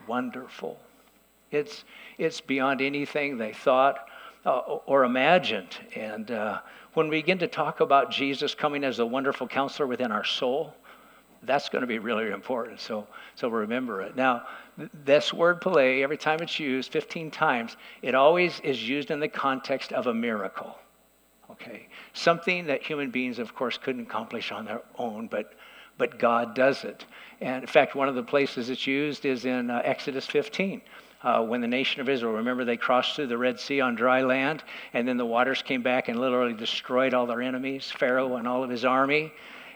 wonderful. 0.06 0.78
It's, 1.50 1.84
it's 2.18 2.40
beyond 2.40 2.80
anything 2.80 3.36
they 3.36 3.52
thought 3.52 4.08
uh, 4.46 4.78
or 4.86 5.04
imagined. 5.04 5.76
And 5.94 6.30
uh, 6.30 6.60
when 6.94 7.08
we 7.08 7.18
begin 7.18 7.38
to 7.38 7.48
talk 7.48 7.80
about 7.80 8.10
Jesus 8.10 8.54
coming 8.54 8.84
as 8.84 9.00
a 9.00 9.06
wonderful 9.06 9.46
counselor 9.46 9.86
within 9.86 10.12
our 10.12 10.24
soul, 10.24 10.72
that's 11.42 11.68
going 11.68 11.82
to 11.82 11.86
be 11.86 11.98
really 11.98 12.30
important. 12.30 12.80
So, 12.80 13.06
so 13.34 13.48
remember 13.48 14.00
it. 14.02 14.16
Now, 14.16 14.46
this 15.04 15.32
word 15.32 15.60
pele, 15.60 16.02
every 16.02 16.16
time 16.16 16.40
it's 16.40 16.58
used, 16.58 16.92
15 16.92 17.30
times, 17.30 17.76
it 18.02 18.14
always 18.14 18.60
is 18.60 18.88
used 18.88 19.10
in 19.10 19.20
the 19.20 19.28
context 19.28 19.92
of 19.92 20.06
a 20.06 20.14
miracle. 20.14 20.76
Okay? 21.50 21.88
Something 22.12 22.66
that 22.66 22.82
human 22.82 23.10
beings, 23.10 23.38
of 23.38 23.54
course, 23.54 23.78
couldn't 23.78 24.02
accomplish 24.02 24.52
on 24.52 24.64
their 24.64 24.82
own, 24.98 25.28
but, 25.28 25.54
but 25.98 26.18
God 26.18 26.54
does 26.54 26.84
it. 26.84 27.04
And 27.40 27.62
in 27.62 27.68
fact, 27.68 27.94
one 27.94 28.08
of 28.08 28.14
the 28.14 28.22
places 28.22 28.70
it's 28.70 28.86
used 28.86 29.24
is 29.24 29.44
in 29.44 29.70
uh, 29.70 29.82
Exodus 29.84 30.26
15. 30.26 30.82
Uh, 31.26 31.42
when 31.42 31.60
the 31.60 31.66
nation 31.66 32.00
of 32.00 32.08
Israel, 32.08 32.34
remember, 32.34 32.64
they 32.64 32.76
crossed 32.76 33.16
through 33.16 33.26
the 33.26 33.36
Red 33.36 33.58
Sea 33.58 33.80
on 33.80 33.96
dry 33.96 34.22
land, 34.22 34.62
and 34.92 35.08
then 35.08 35.16
the 35.16 35.26
waters 35.26 35.60
came 35.60 35.82
back 35.82 36.06
and 36.06 36.20
literally 36.20 36.52
destroyed 36.52 37.14
all 37.14 37.26
their 37.26 37.42
enemies, 37.42 37.90
Pharaoh 37.90 38.36
and 38.36 38.46
all 38.46 38.62
of 38.62 38.70
his 38.70 38.84
army. 38.84 39.32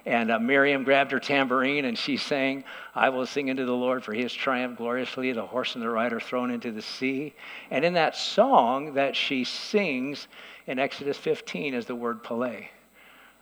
And 0.06 0.30
uh, 0.30 0.38
Miriam 0.38 0.84
grabbed 0.84 1.10
her 1.10 1.18
tambourine 1.18 1.86
and 1.86 1.98
she 1.98 2.16
sang, 2.16 2.62
I 2.94 3.08
will 3.08 3.26
sing 3.26 3.50
unto 3.50 3.66
the 3.66 3.74
Lord, 3.74 4.04
for 4.04 4.14
he 4.14 4.22
has 4.22 4.32
triumphed 4.32 4.78
gloriously, 4.78 5.32
the 5.32 5.44
horse 5.44 5.74
and 5.74 5.82
the 5.82 5.90
rider 5.90 6.20
thrown 6.20 6.52
into 6.52 6.70
the 6.70 6.82
sea. 6.82 7.34
And 7.72 7.84
in 7.84 7.94
that 7.94 8.14
song 8.14 8.94
that 8.94 9.16
she 9.16 9.42
sings 9.42 10.28
in 10.68 10.78
Exodus 10.78 11.18
15 11.18 11.74
is 11.74 11.84
the 11.84 11.96
word 11.96 12.22
Pele, 12.22 12.68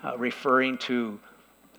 uh, 0.02 0.16
referring 0.16 0.78
to 0.78 1.20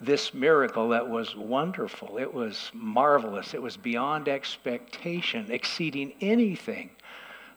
this 0.02 0.34
miracle 0.34 0.90
that 0.90 1.08
was 1.08 1.36
wonderful. 1.36 2.18
It 2.18 2.34
was 2.34 2.72
marvelous. 2.74 3.54
It 3.54 3.62
was 3.62 3.76
beyond 3.76 4.30
expectation, 4.30 5.52
exceeding 5.52 6.14
anything, 6.22 6.90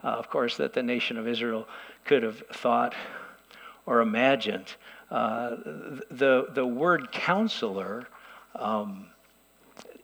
uh, 0.03 0.09
of 0.09 0.29
course, 0.29 0.57
that 0.57 0.73
the 0.73 0.83
nation 0.83 1.17
of 1.17 1.29
Israel 1.29 1.69
could 2.05 2.23
have 2.23 2.43
thought 2.53 2.95
or 3.87 4.01
imagined. 4.01 4.75
Uh, 5.11 5.51
the, 6.11 6.49
the 6.55 6.67
word 6.67 7.13
counselor, 7.13 8.09
um, 8.57 9.07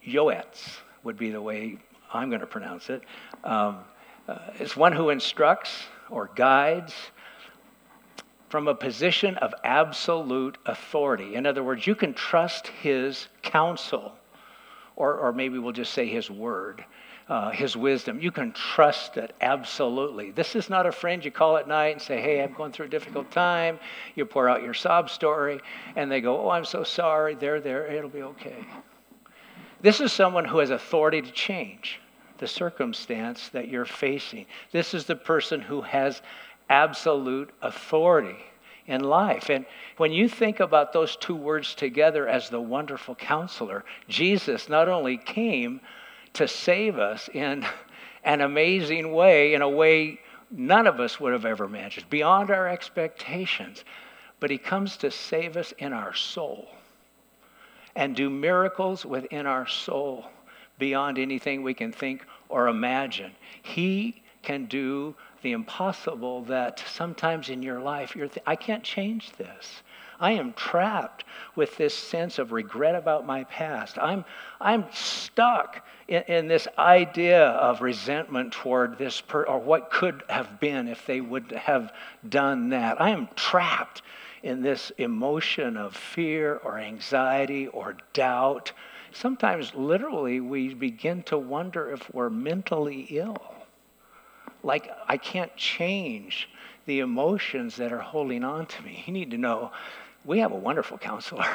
yoetz 0.07 0.79
would 1.03 1.16
be 1.16 1.31
the 1.31 1.40
way 1.40 1.79
I'm 2.12 2.29
going 2.29 2.40
to 2.40 2.46
pronounce 2.46 2.90
it. 2.90 3.03
Um, 3.44 3.79
uh, 4.29 4.38
is 4.61 4.77
one 4.77 4.92
who 4.92 5.09
instructs 5.09 5.85
or 6.11 6.31
guides 6.35 6.94
from 8.48 8.68
a 8.68 8.74
position 8.74 9.37
of 9.37 9.54
absolute 9.64 10.58
authority. 10.66 11.34
In 11.34 11.46
other 11.46 11.62
words, 11.62 11.87
you 11.87 11.94
can 11.94 12.14
trust 12.14 12.68
his 12.68 13.28
counsel, 13.42 14.12
or, 14.96 15.14
or 15.14 15.32
maybe 15.32 15.58
we'll 15.58 15.72
just 15.72 15.92
say 15.92 16.06
his 16.06 16.30
word. 16.30 16.84
Uh, 17.28 17.50
his 17.50 17.76
wisdom. 17.76 18.18
You 18.18 18.30
can 18.30 18.52
trust 18.52 19.18
it 19.18 19.37
absolutely. 19.42 20.30
This 20.30 20.56
is 20.56 20.70
not 20.70 20.87
a 20.87 20.92
friend 20.92 21.22
you 21.22 21.30
call 21.30 21.58
at 21.58 21.68
night 21.68 21.92
and 21.92 22.00
say, 22.00 22.22
Hey, 22.22 22.42
I'm 22.42 22.54
going 22.54 22.72
through 22.72 22.87
a 22.87 22.88
difficult 22.88 23.30
time. 23.30 23.78
You 24.14 24.24
pour 24.24 24.48
out 24.48 24.62
your 24.62 24.72
sob 24.72 25.11
story, 25.11 25.61
and 25.94 26.11
they 26.11 26.22
go, 26.22 26.40
Oh, 26.40 26.48
I'm 26.48 26.64
so 26.64 26.84
sorry. 26.84 27.34
They're 27.34 27.61
there. 27.61 27.87
It'll 27.87 28.08
be 28.08 28.22
okay. 28.22 28.64
This 29.82 30.00
is 30.00 30.11
someone 30.11 30.46
who 30.46 30.58
has 30.61 30.70
authority 30.70 31.20
to 31.20 31.30
change 31.30 32.00
the 32.38 32.46
circumstance 32.46 33.48
that 33.50 33.68
you're 33.68 33.84
facing. 33.84 34.46
This 34.72 34.94
is 34.94 35.04
the 35.04 35.16
person 35.16 35.61
who 35.61 35.82
has 35.82 36.22
absolute 36.68 37.50
authority 37.62 38.37
in 38.87 39.02
life. 39.02 39.50
And 39.50 39.66
when 39.98 40.12
you 40.12 40.28
think 40.28 40.61
about 40.61 40.92
those 40.92 41.16
two 41.16 41.37
words 41.37 41.74
together 41.74 42.26
as 42.26 42.48
the 42.48 42.61
wonderful 42.61 43.14
counselor, 43.14 43.85
Jesus 44.09 44.68
not 44.68 44.88
only 44.88 45.16
came 45.16 45.81
to 46.35 46.48
save 46.48 46.98
us 46.98 47.28
in 47.33 47.64
an 48.24 48.40
amazing 48.40 49.12
way, 49.12 49.54
in 49.54 49.62
a 49.62 49.68
way 49.68 50.20
none 50.50 50.87
of 50.87 51.00
us 51.00 51.20
would 51.20 51.33
have 51.33 51.44
ever 51.44 51.64
imagined, 51.64 52.09
beyond 52.09 52.50
our 52.50 52.68
expectations, 52.68 53.85
but 54.40 54.50
he 54.50 54.59
comes 54.59 54.96
to 54.98 55.11
save 55.11 55.57
us 55.57 55.72
in 55.78 55.92
our 55.92 56.14
soul 56.14 56.68
and 57.94 58.16
do 58.16 58.31
miracles 58.31 59.04
within 59.04 59.46
our 59.46 59.66
soul 59.66 60.26
beyond 60.78 61.18
anything 61.18 61.62
we 61.62 61.74
can 61.74 61.92
think 61.92 62.24
or 62.48 62.68
imagine. 62.68 63.33
He 63.62 64.22
can 64.48 64.64
do 64.64 65.14
the 65.42 65.52
impossible 65.52 66.42
that 66.44 66.82
sometimes 66.90 67.50
in 67.50 67.62
your 67.62 67.80
life 67.80 68.16
you're 68.16 68.28
th- 68.28 68.42
I 68.46 68.56
can't 68.56 68.82
change 68.82 69.30
this. 69.32 69.82
I 70.18 70.32
am 70.32 70.54
trapped 70.54 71.24
with 71.54 71.76
this 71.76 71.92
sense 71.92 72.38
of 72.38 72.50
regret 72.50 72.94
about 72.94 73.26
my 73.26 73.44
past. 73.44 73.98
I'm, 73.98 74.24
I'm 74.58 74.87
stuck 74.90 75.87
in, 76.08 76.22
in 76.28 76.48
this 76.48 76.66
idea 76.78 77.44
of 77.48 77.82
resentment 77.82 78.54
toward 78.54 78.96
this 78.96 79.20
person, 79.20 79.52
or 79.52 79.58
what 79.58 79.90
could 79.90 80.22
have 80.30 80.58
been 80.58 80.88
if 80.88 81.04
they 81.04 81.20
would 81.20 81.52
have 81.52 81.92
done 82.26 82.70
that. 82.70 82.98
I 83.02 83.11
am 83.11 83.28
trapped 83.37 84.00
in 84.42 84.62
this 84.62 84.90
emotion 84.96 85.76
of 85.76 85.94
fear 85.94 86.56
or 86.64 86.78
anxiety 86.78 87.66
or 87.66 87.98
doubt 88.14 88.72
sometimes 89.12 89.74
literally 89.74 90.40
we 90.40 90.72
begin 90.72 91.22
to 91.24 91.37
wonder 91.37 91.92
if 91.92 92.14
we're 92.14 92.30
mentally 92.30 93.06
ill. 93.11 93.57
Like, 94.62 94.90
I 95.06 95.16
can't 95.16 95.54
change 95.56 96.48
the 96.86 97.00
emotions 97.00 97.76
that 97.76 97.92
are 97.92 98.00
holding 98.00 98.44
on 98.44 98.66
to 98.66 98.82
me. 98.82 99.04
You 99.06 99.12
need 99.12 99.30
to 99.32 99.38
know 99.38 99.70
we 100.24 100.38
have 100.40 100.52
a 100.52 100.56
wonderful 100.56 100.98
counselor 100.98 101.46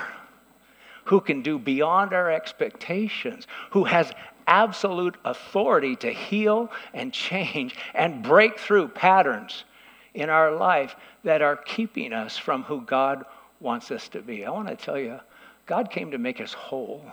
who 1.06 1.20
can 1.20 1.42
do 1.42 1.60
beyond 1.60 2.14
our 2.14 2.32
expectations, 2.32 3.48
who 3.72 3.84
has 3.84 4.12
absolute 4.48 5.16
authority 5.26 5.96
to 5.98 6.12
heal 6.12 6.72
and 6.94 7.12
change 7.12 7.76
and 7.94 8.24
break 8.24 8.60
through 8.60 8.88
patterns 8.90 9.66
in 10.14 10.30
our 10.30 10.52
life 10.52 10.96
that 11.24 11.42
are 11.42 11.58
keeping 11.58 12.14
us 12.14 12.38
from 12.38 12.64
who 12.64 12.82
God 12.82 13.26
wants 13.60 13.92
us 13.92 14.08
to 14.10 14.22
be. 14.22 14.46
I 14.46 14.52
want 14.52 14.68
to 14.68 14.76
tell 14.76 15.00
you, 15.00 15.20
God 15.66 15.90
came 15.90 16.12
to 16.12 16.18
make 16.18 16.42
us 16.42 16.54
whole. 16.54 17.04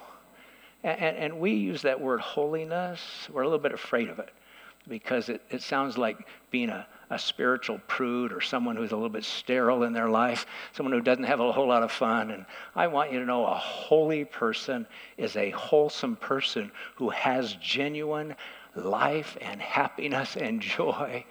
And, 0.82 1.00
and, 1.00 1.16
and, 1.16 1.40
we 1.40 1.52
use 1.52 1.82
that 1.82 2.00
word 2.00 2.20
holiness, 2.20 3.28
we're 3.30 3.42
a 3.42 3.44
little 3.44 3.58
bit 3.58 3.72
afraid 3.72 4.08
of 4.08 4.18
it 4.18 4.30
because 4.90 5.30
it, 5.30 5.40
it 5.48 5.62
sounds 5.62 5.96
like 5.96 6.26
being 6.50 6.68
a, 6.68 6.86
a 7.08 7.18
spiritual 7.18 7.80
prude 7.86 8.32
or 8.32 8.40
someone 8.42 8.76
who's 8.76 8.90
a 8.90 8.96
little 8.96 9.08
bit 9.08 9.24
sterile 9.24 9.84
in 9.84 9.94
their 9.94 10.10
life, 10.10 10.44
someone 10.72 10.92
who 10.92 11.00
doesn't 11.00 11.24
have 11.24 11.40
a 11.40 11.52
whole 11.52 11.68
lot 11.68 11.82
of 11.82 11.90
fun. 11.90 12.30
And 12.32 12.44
I 12.74 12.88
want 12.88 13.12
you 13.12 13.20
to 13.20 13.24
know 13.24 13.46
a 13.46 13.54
holy 13.54 14.24
person 14.26 14.86
is 15.16 15.36
a 15.36 15.50
wholesome 15.50 16.16
person 16.16 16.70
who 16.96 17.08
has 17.08 17.54
genuine 17.54 18.34
life 18.74 19.38
and 19.40 19.62
happiness 19.62 20.36
and 20.36 20.60
joy 20.60 21.24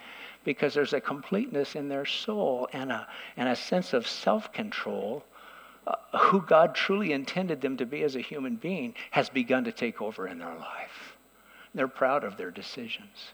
because 0.43 0.73
there's 0.73 0.93
a 0.93 1.01
completeness 1.01 1.75
in 1.75 1.89
their 1.89 2.05
soul 2.05 2.67
and 2.73 2.91
a, 2.91 3.07
and 3.37 3.49
a 3.49 3.55
sense 3.55 3.93
of 3.93 4.07
self 4.07 4.51
control 4.53 5.23
uh, 5.85 5.95
who 6.17 6.41
God 6.41 6.73
truly 6.73 7.11
intended 7.11 7.61
them 7.61 7.77
to 7.77 7.85
be 7.85 8.03
as 8.03 8.15
a 8.15 8.21
human 8.21 8.55
being 8.55 8.95
has 9.11 9.29
begun 9.29 9.65
to 9.65 9.71
take 9.71 10.01
over 10.01 10.27
in 10.27 10.39
their 10.39 10.55
life. 10.55 11.17
They're 11.73 11.87
proud 11.87 12.23
of 12.23 12.37
their 12.37 12.51
decisions. 12.51 13.33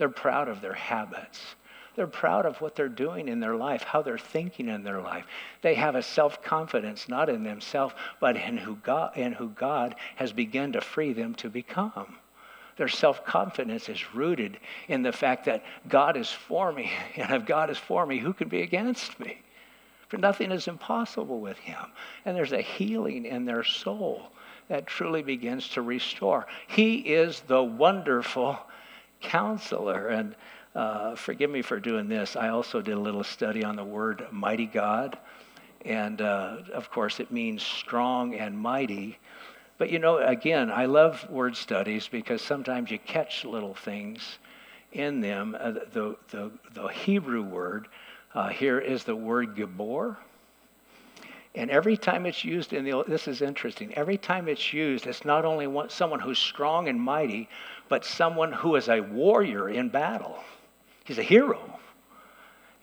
They're 0.00 0.08
proud 0.08 0.48
of 0.48 0.62
their 0.62 0.72
habits. 0.72 1.56
They're 1.94 2.06
proud 2.06 2.46
of 2.46 2.58
what 2.62 2.74
they're 2.74 2.88
doing 2.88 3.28
in 3.28 3.38
their 3.38 3.54
life, 3.54 3.82
how 3.82 4.00
they're 4.00 4.16
thinking 4.16 4.70
in 4.70 4.82
their 4.82 5.02
life. 5.02 5.26
They 5.60 5.74
have 5.74 5.94
a 5.94 6.02
self 6.02 6.42
confidence 6.42 7.06
not 7.06 7.28
in 7.28 7.44
themselves, 7.44 7.94
but 8.18 8.34
in 8.34 8.56
who, 8.56 8.76
God, 8.76 9.14
in 9.14 9.32
who 9.32 9.50
God 9.50 9.94
has 10.16 10.32
begun 10.32 10.72
to 10.72 10.80
free 10.80 11.12
them 11.12 11.34
to 11.34 11.50
become. 11.50 12.16
Their 12.78 12.88
self 12.88 13.26
confidence 13.26 13.90
is 13.90 14.14
rooted 14.14 14.58
in 14.88 15.02
the 15.02 15.12
fact 15.12 15.44
that 15.44 15.64
God 15.86 16.16
is 16.16 16.30
for 16.30 16.72
me, 16.72 16.90
and 17.16 17.30
if 17.32 17.44
God 17.44 17.68
is 17.68 17.76
for 17.76 18.06
me, 18.06 18.16
who 18.16 18.32
can 18.32 18.48
be 18.48 18.62
against 18.62 19.20
me? 19.20 19.42
For 20.08 20.16
nothing 20.16 20.50
is 20.50 20.66
impossible 20.66 21.40
with 21.40 21.58
him. 21.58 21.84
And 22.24 22.34
there's 22.34 22.52
a 22.52 22.62
healing 22.62 23.26
in 23.26 23.44
their 23.44 23.64
soul 23.64 24.32
that 24.68 24.86
truly 24.86 25.22
begins 25.22 25.68
to 25.68 25.82
restore. 25.82 26.46
He 26.68 27.00
is 27.00 27.42
the 27.46 27.62
wonderful 27.62 28.58
counselor. 29.20 30.08
And 30.08 30.34
uh, 30.74 31.14
forgive 31.16 31.50
me 31.50 31.62
for 31.62 31.80
doing 31.80 32.08
this. 32.08 32.36
I 32.36 32.48
also 32.48 32.80
did 32.80 32.94
a 32.94 33.00
little 33.00 33.24
study 33.24 33.64
on 33.64 33.76
the 33.76 33.84
word 33.84 34.26
mighty 34.30 34.66
God. 34.66 35.18
And 35.84 36.20
uh, 36.20 36.58
of 36.72 36.90
course, 36.90 37.20
it 37.20 37.30
means 37.30 37.62
strong 37.62 38.34
and 38.34 38.58
mighty. 38.58 39.18
But 39.78 39.90
you 39.90 39.98
know, 39.98 40.18
again, 40.18 40.70
I 40.70 40.84
love 40.84 41.28
word 41.30 41.56
studies 41.56 42.06
because 42.06 42.42
sometimes 42.42 42.90
you 42.90 42.98
catch 42.98 43.44
little 43.44 43.74
things 43.74 44.38
in 44.92 45.20
them. 45.20 45.56
Uh, 45.58 45.72
the, 45.92 46.16
the, 46.30 46.50
the 46.74 46.88
Hebrew 46.88 47.42
word 47.42 47.88
uh, 48.34 48.48
here 48.48 48.78
is 48.78 49.04
the 49.04 49.16
word 49.16 49.56
Gibor. 49.56 50.16
And 51.54 51.70
every 51.70 51.96
time 51.96 52.26
it's 52.26 52.44
used 52.44 52.72
in 52.72 52.84
the, 52.84 53.02
this 53.08 53.26
is 53.26 53.42
interesting, 53.42 53.92
every 53.94 54.16
time 54.16 54.46
it's 54.46 54.72
used, 54.72 55.06
it's 55.06 55.24
not 55.24 55.44
only 55.44 55.66
one, 55.66 55.90
someone 55.90 56.20
who's 56.20 56.38
strong 56.38 56.88
and 56.88 57.00
mighty, 57.00 57.48
but 57.90 58.04
someone 58.04 58.52
who 58.52 58.76
is 58.76 58.88
a 58.88 59.00
warrior 59.00 59.68
in 59.68 59.90
battle. 59.90 60.38
He's 61.04 61.18
a 61.18 61.24
hero. 61.24 61.78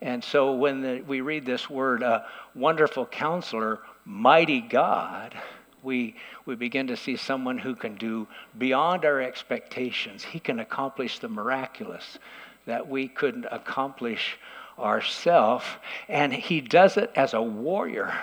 And 0.02 0.24
so 0.24 0.54
when 0.54 0.82
the, 0.82 1.02
we 1.02 1.22
read 1.22 1.46
this 1.46 1.70
word, 1.70 2.04
uh, 2.04 2.24
wonderful 2.54 3.06
counselor, 3.06 3.80
mighty 4.06 4.60
God, 4.60 5.34
we, 5.82 6.15
we 6.46 6.56
begin 6.56 6.88
to 6.88 6.98
see 6.98 7.15
someone 7.15 7.58
who 7.58 7.74
can 7.74 7.96
do 7.96 8.28
beyond 8.58 9.06
our 9.06 9.22
expectations. 9.22 10.24
He 10.26 10.39
can 10.39 10.60
accomplish 10.60 11.20
the 11.20 11.30
miraculous 11.30 12.20
that 12.65 12.88
we 12.88 13.08
couldn't 13.08 13.46
accomplish 13.50 14.38
ourselves. 14.78 15.65
and 16.10 16.34
he 16.34 16.60
does 16.60 16.98
it 16.98 17.12
as 17.15 17.34
a 17.34 17.41
warrior. 17.41 18.13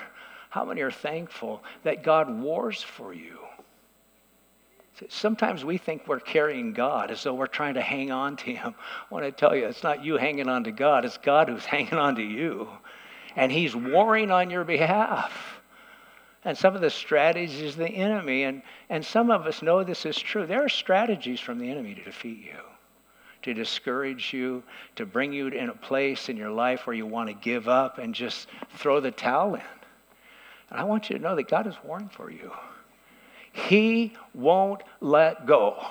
How 0.51 0.66
many 0.66 0.83
are 0.83 0.90
thankful 0.90 1.64
that 1.83 2.05
God 2.05 2.31
wars 2.31 2.83
for 2.83 3.14
you? 3.14 3.44
Sometimes 5.09 5.65
we 5.65 5.77
think 5.77 6.07
we're 6.07 6.21
carrying 6.21 6.73
God 6.73 7.11
as 7.11 7.23
though 7.23 7.35
we're 7.35 7.47
trying 7.47 7.75
to 7.75 7.81
hang 7.81 8.13
on 8.13 8.37
to 8.37 8.55
Him. 8.55 8.75
I 8.79 9.15
want 9.15 9.25
to 9.25 9.33
tell 9.33 9.57
you, 9.57 9.67
it's 9.67 9.83
not 9.83 10.05
you 10.05 10.17
hanging 10.17 10.49
on 10.49 10.65
to 10.65 10.73
God, 10.73 11.05
it's 11.05 11.19
God 11.19 11.49
who's 11.49 11.65
hanging 11.65 11.95
on 11.95 12.17
to 12.17 12.23
you. 12.23 12.69
And 13.37 13.51
He's 13.51 13.75
warring 13.75 14.31
on 14.31 14.51
your 14.51 14.65
behalf. 14.65 15.61
And 16.45 16.57
some 16.57 16.75
of 16.75 16.81
the 16.81 16.91
strategies 16.91 17.73
of 17.73 17.77
the 17.79 17.89
enemy, 17.89 18.45
and, 18.45 18.63
and 18.91 19.05
some 19.05 19.31
of 19.31 19.47
us 19.47 19.63
know 19.63 19.83
this 19.83 20.05
is 20.05 20.17
true. 20.17 20.47
There 20.47 20.63
are 20.63 20.69
strategies 20.69 21.41
from 21.41 21.59
the 21.59 21.71
enemy 21.71 21.95
to 21.95 22.05
defeat 22.05 22.45
you 22.45 22.61
to 23.45 23.53
discourage 23.53 24.33
you, 24.33 24.63
to 24.97 25.05
bring 25.05 25.31
you 25.31 25.49
in 25.49 25.69
a 25.69 25.75
place 25.75 26.31
in 26.31 26.37
your 26.37 26.51
life 26.51 26.87
where 26.87 26.97
you 26.97 27.05
want 27.05 27.29
to 27.29 27.35
give 27.35 27.69
up 27.69 27.99
and 27.99 28.15
just 28.15 28.49
throw 28.79 29.01
the 29.01 29.11
towel 29.11 29.55
in. 29.55 29.61
And 30.71 30.81
I 30.81 30.85
want 30.85 31.11
you 31.11 31.19
to 31.19 31.23
know 31.23 31.37
that 31.37 31.49
God 31.49 31.67
is 31.67 31.75
warring 31.85 32.09
for 32.09 32.31
you. 32.31 32.51
He 33.55 34.12
won't 34.35 34.83
let 35.01 35.47
go. 35.47 35.87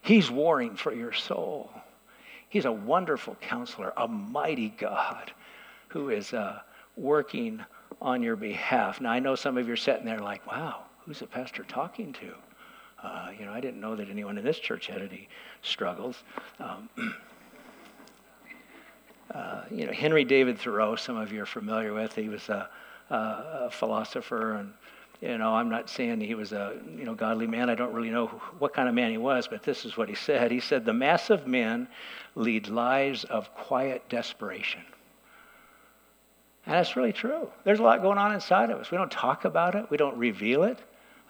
He's 0.00 0.30
warring 0.30 0.76
for 0.76 0.94
your 0.94 1.12
soul. 1.12 1.70
He's 2.48 2.64
a 2.64 2.72
wonderful 2.72 3.34
counselor, 3.40 3.92
a 3.96 4.06
mighty 4.06 4.68
God 4.68 5.32
who 5.88 6.10
is 6.10 6.32
uh, 6.32 6.60
working 6.96 7.64
on 8.00 8.22
your 8.22 8.36
behalf. 8.36 9.00
Now, 9.00 9.10
I 9.10 9.18
know 9.18 9.34
some 9.34 9.58
of 9.58 9.66
you 9.66 9.72
are 9.72 9.76
sitting 9.76 10.06
there 10.06 10.20
like, 10.20 10.46
wow, 10.46 10.84
who's 11.04 11.18
the 11.18 11.26
pastor 11.26 11.64
talking 11.64 12.12
to? 12.14 12.32
Uh, 13.02 13.30
you 13.36 13.44
know, 13.44 13.52
I 13.52 13.60
didn't 13.60 13.80
know 13.80 13.96
that 13.96 14.08
anyone 14.08 14.38
in 14.38 14.44
this 14.44 14.60
church 14.60 14.86
had 14.86 15.02
any 15.02 15.28
struggles. 15.62 16.22
Um, 16.60 16.88
uh, 19.34 19.62
you 19.68 19.84
know, 19.84 19.92
Henry 19.92 20.24
David 20.24 20.60
Thoreau, 20.60 20.94
some 20.94 21.16
of 21.16 21.32
you 21.32 21.42
are 21.42 21.46
familiar 21.46 21.92
with. 21.92 22.14
He 22.14 22.28
was 22.28 22.48
a, 22.48 22.68
a, 23.10 23.14
a 23.14 23.70
philosopher, 23.72 24.54
and 24.54 24.72
you 25.20 25.38
know, 25.38 25.54
I'm 25.54 25.70
not 25.70 25.88
saying 25.88 26.20
he 26.20 26.34
was 26.34 26.52
a 26.52 26.78
you 26.96 27.04
know 27.04 27.14
godly 27.14 27.46
man. 27.46 27.70
I 27.70 27.74
don't 27.74 27.92
really 27.92 28.10
know 28.10 28.26
what 28.58 28.74
kind 28.74 28.88
of 28.88 28.94
man 28.94 29.10
he 29.10 29.18
was, 29.18 29.48
but 29.48 29.62
this 29.62 29.84
is 29.84 29.96
what 29.96 30.08
he 30.08 30.14
said. 30.14 30.50
He 30.50 30.60
said, 30.60 30.84
"The 30.84 30.92
mass 30.92 31.30
of 31.30 31.46
men 31.46 31.88
lead 32.34 32.68
lives 32.68 33.24
of 33.24 33.54
quiet 33.54 34.08
desperation." 34.08 34.82
And 36.66 36.74
that's 36.74 36.96
really 36.96 37.12
true. 37.12 37.48
There's 37.64 37.78
a 37.78 37.82
lot 37.82 38.02
going 38.02 38.18
on 38.18 38.34
inside 38.34 38.70
of 38.70 38.80
us. 38.80 38.90
We 38.90 38.98
don't 38.98 39.10
talk 39.10 39.44
about 39.44 39.74
it. 39.74 39.88
We 39.88 39.96
don't 39.96 40.16
reveal 40.18 40.64
it 40.64 40.78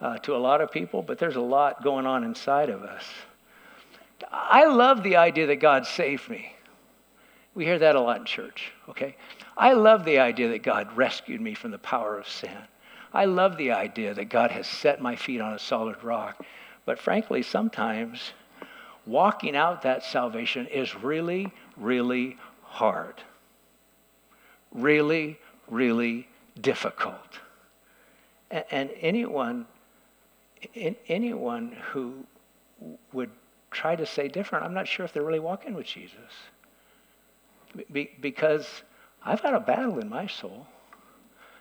uh, 0.00 0.18
to 0.18 0.34
a 0.34 0.38
lot 0.38 0.60
of 0.60 0.70
people, 0.70 1.02
but 1.02 1.18
there's 1.18 1.36
a 1.36 1.40
lot 1.40 1.84
going 1.84 2.06
on 2.06 2.24
inside 2.24 2.70
of 2.70 2.82
us. 2.82 3.04
I 4.32 4.64
love 4.64 5.02
the 5.02 5.16
idea 5.16 5.46
that 5.48 5.56
God 5.56 5.86
saved 5.86 6.28
me. 6.30 6.54
We 7.54 7.64
hear 7.64 7.78
that 7.78 7.96
a 7.96 8.00
lot 8.00 8.18
in 8.18 8.24
church, 8.24 8.72
okay? 8.88 9.16
I 9.56 9.72
love 9.72 10.04
the 10.04 10.18
idea 10.18 10.48
that 10.48 10.62
God 10.62 10.94
rescued 10.96 11.40
me 11.40 11.54
from 11.54 11.70
the 11.70 11.78
power 11.78 12.18
of 12.18 12.28
sin. 12.28 12.56
I 13.16 13.24
love 13.24 13.56
the 13.56 13.72
idea 13.72 14.12
that 14.12 14.28
God 14.28 14.50
has 14.50 14.66
set 14.66 15.00
my 15.00 15.16
feet 15.16 15.40
on 15.40 15.54
a 15.54 15.58
solid 15.58 16.04
rock. 16.04 16.44
But 16.84 16.98
frankly, 16.98 17.42
sometimes 17.42 18.34
walking 19.06 19.56
out 19.56 19.80
that 19.82 20.04
salvation 20.04 20.66
is 20.66 20.94
really, 20.94 21.50
really 21.78 22.36
hard. 22.62 23.22
Really, 24.70 25.38
really 25.66 26.28
difficult. 26.60 27.40
And 28.50 28.90
anyone, 29.00 29.64
anyone 31.08 31.74
who 31.92 32.26
would 33.14 33.30
try 33.70 33.96
to 33.96 34.04
say 34.04 34.28
different, 34.28 34.62
I'm 34.62 34.74
not 34.74 34.86
sure 34.86 35.06
if 35.06 35.14
they're 35.14 35.22
really 35.22 35.40
walking 35.40 35.72
with 35.72 35.86
Jesus. 35.86 36.32
Be, 37.90 38.10
because 38.20 38.82
I've 39.24 39.42
got 39.42 39.54
a 39.54 39.60
battle 39.60 40.00
in 40.00 40.10
my 40.10 40.26
soul. 40.26 40.66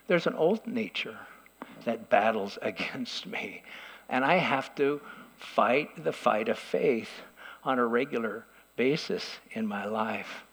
There's 0.06 0.26
an 0.26 0.34
old 0.34 0.66
nature 0.66 1.16
that 1.86 2.10
battles 2.10 2.58
against 2.62 3.26
me. 3.26 3.62
And 4.08 4.24
I 4.24 4.36
have 4.36 4.74
to 4.76 5.00
fight 5.38 6.04
the 6.04 6.12
fight 6.12 6.48
of 6.48 6.58
faith 6.58 7.10
on 7.64 7.78
a 7.78 7.86
regular 7.86 8.44
basis 8.76 9.38
in 9.52 9.66
my 9.66 9.86
life. 9.86 10.44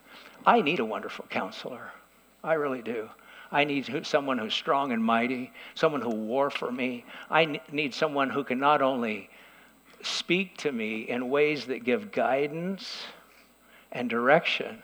I 0.45 0.61
need 0.61 0.79
a 0.79 0.85
wonderful 0.85 1.25
counselor. 1.29 1.91
I 2.43 2.53
really 2.53 2.81
do. 2.81 3.09
I 3.51 3.65
need 3.65 4.05
someone 4.07 4.39
who's 4.39 4.53
strong 4.53 4.91
and 4.91 5.03
mighty, 5.03 5.51
someone 5.75 6.01
who 6.01 6.09
war 6.09 6.49
for 6.49 6.71
me. 6.71 7.05
I 7.29 7.61
need 7.71 7.93
someone 7.93 8.29
who 8.31 8.43
can 8.43 8.59
not 8.59 8.81
only 8.81 9.29
speak 10.01 10.57
to 10.57 10.71
me 10.71 11.01
in 11.01 11.29
ways 11.29 11.65
that 11.65 11.83
give 11.83 12.11
guidance 12.11 13.03
and 13.91 14.09
direction, 14.09 14.81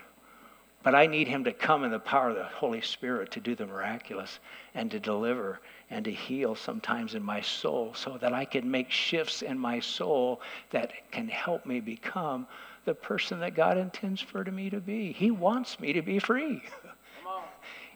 but 0.83 0.95
I 0.95 1.07
need 1.07 1.27
him 1.27 1.43
to 1.43 1.51
come 1.51 1.83
in 1.83 1.91
the 1.91 1.99
power 1.99 2.29
of 2.29 2.35
the 2.35 2.43
Holy 2.43 2.81
Spirit 2.81 3.31
to 3.31 3.39
do 3.39 3.55
the 3.55 3.65
miraculous 3.65 4.39
and 4.73 4.89
to 4.91 4.99
deliver 4.99 5.59
and 5.89 6.05
to 6.05 6.11
heal 6.11 6.55
sometimes 6.55 7.15
in 7.15 7.23
my 7.23 7.41
soul 7.41 7.93
so 7.93 8.17
that 8.21 8.33
I 8.33 8.45
can 8.45 8.69
make 8.69 8.89
shifts 8.89 9.41
in 9.41 9.59
my 9.59 9.79
soul 9.79 10.41
that 10.71 10.93
can 11.11 11.27
help 11.27 11.65
me 11.65 11.79
become 11.79 12.47
the 12.85 12.93
person 12.93 13.39
that 13.41 13.55
God 13.55 13.77
intends 13.77 14.21
for 14.21 14.43
me 14.43 14.69
to 14.69 14.79
be. 14.79 15.11
He 15.11 15.31
wants 15.31 15.79
me 15.79 15.93
to 15.93 16.01
be 16.01 16.19
free. 16.19 16.63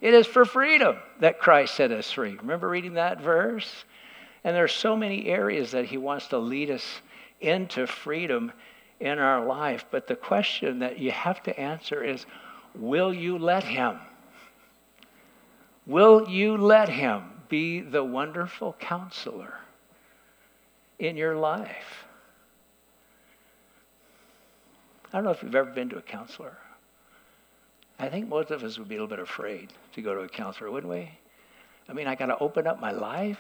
It 0.02 0.14
is 0.14 0.28
for 0.28 0.44
freedom 0.44 0.98
that 1.22 1.40
Christ 1.40 1.76
set 1.76 1.92
us 1.92 2.12
free. 2.12 2.36
Remember 2.36 2.68
reading 2.68 2.96
that 2.96 3.22
verse? 3.22 3.86
And 4.44 4.54
there 4.54 4.66
are 4.66 4.68
so 4.68 4.98
many 4.98 5.28
areas 5.28 5.72
that 5.72 5.86
he 5.86 5.96
wants 5.96 6.28
to 6.28 6.38
lead 6.38 6.70
us 6.70 6.84
into 7.40 7.88
freedom 7.88 8.52
in 9.00 9.18
our 9.18 9.46
life. 9.46 9.86
But 9.92 10.08
the 10.08 10.18
question 10.18 10.80
that 10.80 11.00
you 11.00 11.12
have 11.12 11.42
to 11.44 11.58
answer 11.58 12.04
is 12.04 12.26
will 12.76 13.14
you 13.14 13.38
let 13.38 13.64
him? 13.64 14.00
Will 15.86 16.30
you 16.30 16.58
let 16.58 16.90
him 16.90 17.24
be 17.50 17.82
the 17.82 18.04
wonderful 18.04 18.76
counselor 18.80 19.54
in 21.00 21.18
your 21.18 21.36
life? 21.36 22.06
I 25.12 25.18
don't 25.18 25.26
know 25.26 25.32
if 25.32 25.44
you've 25.44 25.54
ever 25.54 25.70
been 25.70 25.90
to 25.90 25.98
a 25.98 26.02
counselor. 26.02 26.58
I 28.00 28.10
think 28.10 28.28
most 28.28 28.50
of 28.50 28.64
us 28.64 28.80
would 28.80 28.88
be 28.88 28.96
a 28.96 28.98
little 28.98 29.16
bit 29.16 29.20
afraid 29.20 29.72
to 29.94 30.02
go 30.02 30.16
to 30.16 30.22
a 30.22 30.30
counselor, 30.30 30.72
wouldn't 30.72 30.92
we? 30.92 31.12
I 31.88 31.94
mean, 31.94 32.08
I 32.08 32.16
got 32.16 32.28
to 32.28 32.38
open 32.40 32.66
up 32.66 32.80
my 32.80 32.92
life. 32.92 33.40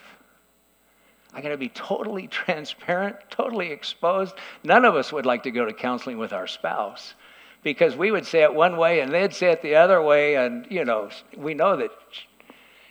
I 1.33 1.41
got 1.41 1.49
to 1.49 1.57
be 1.57 1.69
totally 1.69 2.27
transparent, 2.29 3.15
totally 3.29 3.71
exposed. 3.71 4.35
None 4.63 4.85
of 4.85 4.95
us 4.95 5.11
would 5.11 5.25
like 5.25 5.43
to 5.43 5.51
go 5.51 5.65
to 5.65 5.73
counseling 5.73 6.17
with 6.17 6.33
our 6.33 6.45
spouse 6.45 7.15
because 7.63 7.95
we 7.95 8.11
would 8.11 8.25
say 8.25 8.43
it 8.43 8.53
one 8.53 8.77
way 8.77 8.99
and 8.99 9.11
they'd 9.11 9.33
say 9.33 9.51
it 9.51 9.61
the 9.61 9.75
other 9.75 10.01
way. 10.01 10.35
And, 10.35 10.67
you 10.69 10.85
know, 10.85 11.09
we 11.35 11.53
know 11.53 11.77
that 11.77 11.91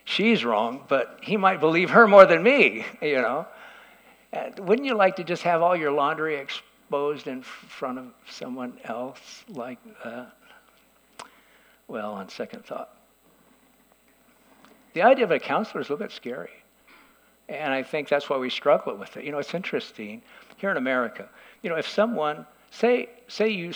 she's 0.04 0.44
wrong, 0.44 0.84
but 0.88 1.18
he 1.22 1.36
might 1.36 1.60
believe 1.60 1.90
her 1.90 2.08
more 2.08 2.26
than 2.26 2.42
me, 2.42 2.84
you 3.02 3.20
know. 3.20 3.46
And 4.32 4.58
wouldn't 4.60 4.86
you 4.86 4.94
like 4.94 5.16
to 5.16 5.24
just 5.24 5.42
have 5.42 5.62
all 5.62 5.76
your 5.76 5.92
laundry 5.92 6.36
exposed 6.36 7.26
in 7.26 7.42
front 7.42 7.98
of 7.98 8.06
someone 8.28 8.78
else 8.84 9.44
like 9.48 9.78
that? 10.04 10.34
Well, 11.86 12.14
on 12.14 12.28
second 12.30 12.64
thought. 12.64 12.96
The 14.94 15.02
idea 15.02 15.24
of 15.24 15.30
a 15.30 15.38
counselor 15.38 15.80
is 15.82 15.88
a 15.88 15.92
little 15.92 16.06
bit 16.06 16.12
scary. 16.12 16.50
And 17.48 17.72
I 17.72 17.82
think 17.82 18.08
that's 18.08 18.30
why 18.30 18.38
we 18.38 18.48
struggle 18.48 18.94
with 18.96 19.16
it. 19.16 19.24
You 19.24 19.32
know, 19.32 19.38
it's 19.38 19.52
interesting 19.52 20.22
here 20.56 20.70
in 20.70 20.76
America. 20.76 21.28
You 21.62 21.70
know, 21.70 21.76
if 21.76 21.88
someone, 21.88 22.46
say, 22.70 23.10
say 23.28 23.48
you 23.48 23.72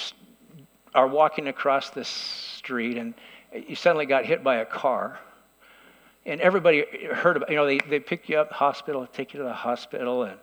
are 0.96 1.06
walking 1.06 1.46
across 1.48 1.90
the 1.90 2.04
street 2.04 2.96
and 2.96 3.14
you 3.68 3.76
suddenly 3.76 4.06
got 4.06 4.26
hit 4.26 4.42
by 4.42 4.56
a 4.56 4.64
car, 4.64 5.18
and 6.26 6.40
everybody 6.40 6.85
heard 7.12 7.37
about, 7.37 7.48
you 7.48 7.56
know, 7.56 7.64
they, 7.64 7.78
they 7.88 8.00
pick 8.00 8.28
you 8.28 8.37
up 8.38 8.50
hospital, 8.50 9.06
take 9.06 9.32
you 9.32 9.38
to 9.38 9.44
the 9.44 9.52
hospital, 9.52 10.24
and, 10.24 10.37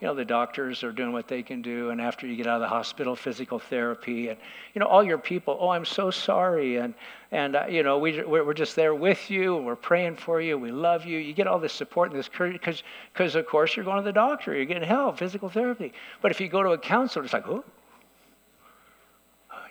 you 0.00 0.06
know, 0.06 0.14
the 0.14 0.24
doctors 0.24 0.84
are 0.84 0.92
doing 0.92 1.12
what 1.12 1.26
they 1.26 1.42
can 1.42 1.62
do. 1.62 1.90
And 1.90 2.00
after 2.00 2.26
you 2.26 2.36
get 2.36 2.46
out 2.46 2.56
of 2.56 2.60
the 2.60 2.68
hospital, 2.68 3.16
physical 3.16 3.58
therapy, 3.58 4.28
and, 4.28 4.38
you 4.74 4.80
know, 4.80 4.86
all 4.86 5.02
your 5.02 5.18
people, 5.18 5.56
oh, 5.58 5.70
I'm 5.70 5.86
so 5.86 6.10
sorry. 6.10 6.76
And, 6.76 6.94
and 7.32 7.56
uh, 7.56 7.66
you 7.68 7.82
know, 7.82 7.98
we, 7.98 8.22
we're 8.22 8.54
just 8.54 8.76
there 8.76 8.94
with 8.94 9.30
you, 9.30 9.56
and 9.56 9.64
we're 9.64 9.76
praying 9.76 10.16
for 10.16 10.40
you, 10.40 10.58
we 10.58 10.70
love 10.70 11.06
you. 11.06 11.18
You 11.18 11.32
get 11.32 11.46
all 11.46 11.58
this 11.58 11.72
support 11.72 12.10
and 12.10 12.18
this 12.18 12.28
courage, 12.28 12.84
because, 13.12 13.34
of 13.34 13.46
course, 13.46 13.74
you're 13.76 13.84
going 13.84 13.96
to 13.96 14.04
the 14.04 14.12
doctor, 14.12 14.54
you're 14.54 14.66
getting 14.66 14.86
help, 14.86 15.18
physical 15.18 15.48
therapy. 15.48 15.92
But 16.20 16.30
if 16.30 16.40
you 16.40 16.48
go 16.48 16.62
to 16.62 16.70
a 16.70 16.78
counselor, 16.78 17.24
it's 17.24 17.32
like, 17.32 17.48
oh, 17.48 17.64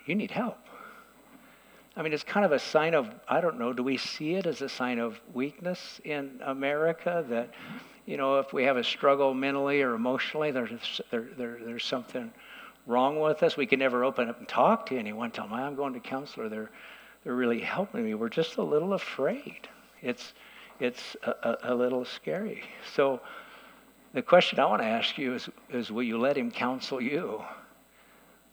you 0.10 0.16
need 0.16 0.32
help. 0.32 0.58
I 1.96 2.02
mean, 2.02 2.14
it's 2.14 2.24
kind 2.24 2.46
of 2.46 2.52
a 2.52 2.60
sign 2.60 2.96
of, 2.96 3.10
I 3.28 3.42
don't 3.42 3.60
know, 3.60 3.74
do 3.74 3.84
we 3.84 3.98
see 3.98 4.34
it 4.36 4.46
as 4.46 4.62
a 4.62 4.70
sign 4.70 5.00
of 5.00 5.20
weakness 5.34 6.02
in 6.04 6.40
America 6.44 7.24
that, 7.30 7.54
you 8.06 8.18
know, 8.18 8.40
if 8.40 8.52
we 8.52 8.64
have 8.64 8.78
a 8.78 8.84
struggle 8.84 9.34
mentally 9.34 9.82
or 9.82 9.94
emotionally, 9.94 10.52
there's, 10.52 11.02
there, 11.12 11.28
there, 11.38 11.60
there's 11.64 11.84
something 11.84 12.32
wrong 12.88 13.20
with 13.20 13.44
us. 13.44 13.56
We 13.56 13.66
can 13.66 13.80
never 13.80 14.04
open 14.04 14.30
up 14.30 14.40
and 14.40 14.48
talk 14.48 14.88
to 14.88 14.98
anyone, 14.98 15.30
tell 15.30 15.46
them, 15.46 15.54
I'm 15.54 15.76
going 15.76 15.94
to 15.94 16.00
counselor. 16.00 16.50
They're, 16.50 16.72
they're 17.24 17.36
really 17.36 17.60
helping 17.60 18.04
me. 18.04 18.16
We're 18.16 18.30
just 18.30 18.58
a 18.58 18.64
little 18.64 18.94
afraid. 18.94 19.68
It's, 20.02 20.34
it's 20.80 21.18
a, 21.24 21.32
a, 21.44 21.74
a 21.74 21.76
little 21.76 22.06
scary. 22.06 22.64
So 22.96 23.20
the 24.14 24.22
question 24.22 24.60
I 24.60 24.66
want 24.66 24.82
to 24.82 24.88
ask 24.88 25.18
you 25.18 25.36
is, 25.36 25.50
is 25.70 25.92
will 25.92 26.04
you 26.04 26.18
let 26.18 26.38
him 26.38 26.50
counsel 26.50 27.02
you? 27.02 27.44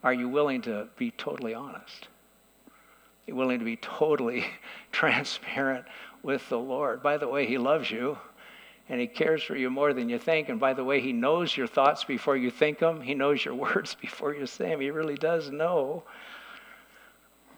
Are 0.06 0.14
you 0.14 0.28
willing 0.28 0.62
to 0.62 0.86
be 0.96 1.10
totally 1.10 1.52
honest? 1.52 2.06
Are 2.06 2.70
you 3.26 3.34
willing 3.34 3.58
to 3.58 3.64
be 3.64 3.74
totally 3.74 4.46
transparent 4.92 5.84
with 6.22 6.48
the 6.48 6.60
Lord. 6.60 7.02
By 7.02 7.16
the 7.16 7.26
way, 7.26 7.44
He 7.44 7.58
loves 7.58 7.90
you 7.90 8.16
and 8.88 9.00
He 9.00 9.08
cares 9.08 9.42
for 9.42 9.56
you 9.56 9.68
more 9.68 9.92
than 9.92 10.08
you 10.08 10.16
think. 10.16 10.48
And 10.48 10.60
by 10.60 10.74
the 10.74 10.84
way, 10.84 11.00
He 11.00 11.12
knows 11.12 11.56
your 11.56 11.66
thoughts 11.66 12.04
before 12.04 12.36
you 12.36 12.52
think 12.52 12.78
them, 12.78 13.00
He 13.00 13.14
knows 13.14 13.44
your 13.44 13.54
words 13.66 13.96
before 14.00 14.32
you 14.32 14.46
say 14.46 14.68
them. 14.68 14.80
He 14.80 14.90
really 14.90 15.16
does 15.16 15.50
know. 15.50 16.04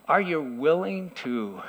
Are 0.09 0.23
you 0.23 0.41
willing 0.41 1.11
to 1.17 1.61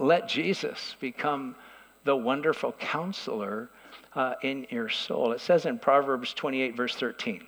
let 0.00 0.28
Jesus 0.28 0.96
become 0.98 1.54
the 2.02 2.16
wonderful 2.16 2.72
counselor 2.72 3.70
uh, 4.16 4.34
in 4.42 4.66
your 4.68 4.88
soul? 4.88 5.30
It 5.30 5.40
says 5.40 5.64
in 5.64 5.78
Proverbs 5.78 6.34
28, 6.34 6.76
verse 6.76 6.96
13 6.96 7.46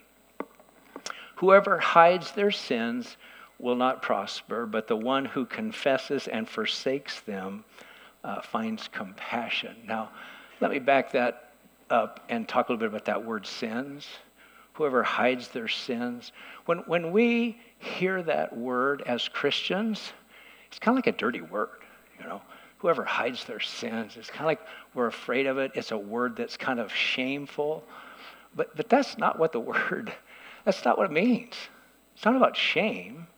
Whoever 1.36 1.78
hides 1.78 2.32
their 2.32 2.50
sins 2.50 3.16
will 3.58 3.76
not 3.76 4.02
prosper, 4.02 4.66
but 4.66 4.86
the 4.86 4.96
one 4.96 5.24
who 5.24 5.46
confesses 5.46 6.28
and 6.28 6.48
forsakes 6.48 7.20
them 7.20 7.64
uh, 8.24 8.40
finds 8.42 8.88
compassion. 8.88 9.76
Now, 9.86 10.10
let 10.60 10.70
me 10.70 10.78
back 10.78 11.12
that 11.12 11.52
up 11.90 12.24
and 12.28 12.48
talk 12.48 12.68
a 12.68 12.72
little 12.72 12.80
bit 12.80 12.88
about 12.88 13.04
that 13.06 13.24
word 13.24 13.46
sins. 13.46 14.06
Whoever 14.74 15.02
hides 15.02 15.48
their 15.48 15.68
sins. 15.68 16.32
When, 16.66 16.78
when 16.80 17.12
we 17.12 17.60
hear 17.78 18.22
that 18.24 18.56
word 18.56 19.02
as 19.06 19.28
Christians, 19.28 20.12
it's 20.68 20.78
kind 20.78 20.98
of 20.98 21.04
like 21.04 21.14
a 21.14 21.16
dirty 21.16 21.40
word, 21.40 21.68
you 22.18 22.26
know. 22.26 22.42
Whoever 22.78 23.04
hides 23.04 23.44
their 23.44 23.60
sins, 23.60 24.16
it's 24.18 24.28
kind 24.28 24.42
of 24.42 24.46
like 24.46 24.60
we're 24.92 25.06
afraid 25.06 25.46
of 25.46 25.56
it. 25.56 25.72
It's 25.74 25.92
a 25.92 25.98
word 25.98 26.36
that's 26.36 26.58
kind 26.58 26.78
of 26.78 26.92
shameful. 26.92 27.84
But, 28.54 28.76
but 28.76 28.88
that's 28.88 29.16
not 29.16 29.38
what 29.38 29.52
the 29.52 29.60
word, 29.90 30.12
that's 30.66 30.84
not 30.84 30.98
what 30.98 31.06
it 31.06 31.12
means. 31.12 31.54
It's 32.16 32.24
not 32.24 32.36
about 32.36 32.56
shame. 32.56 33.28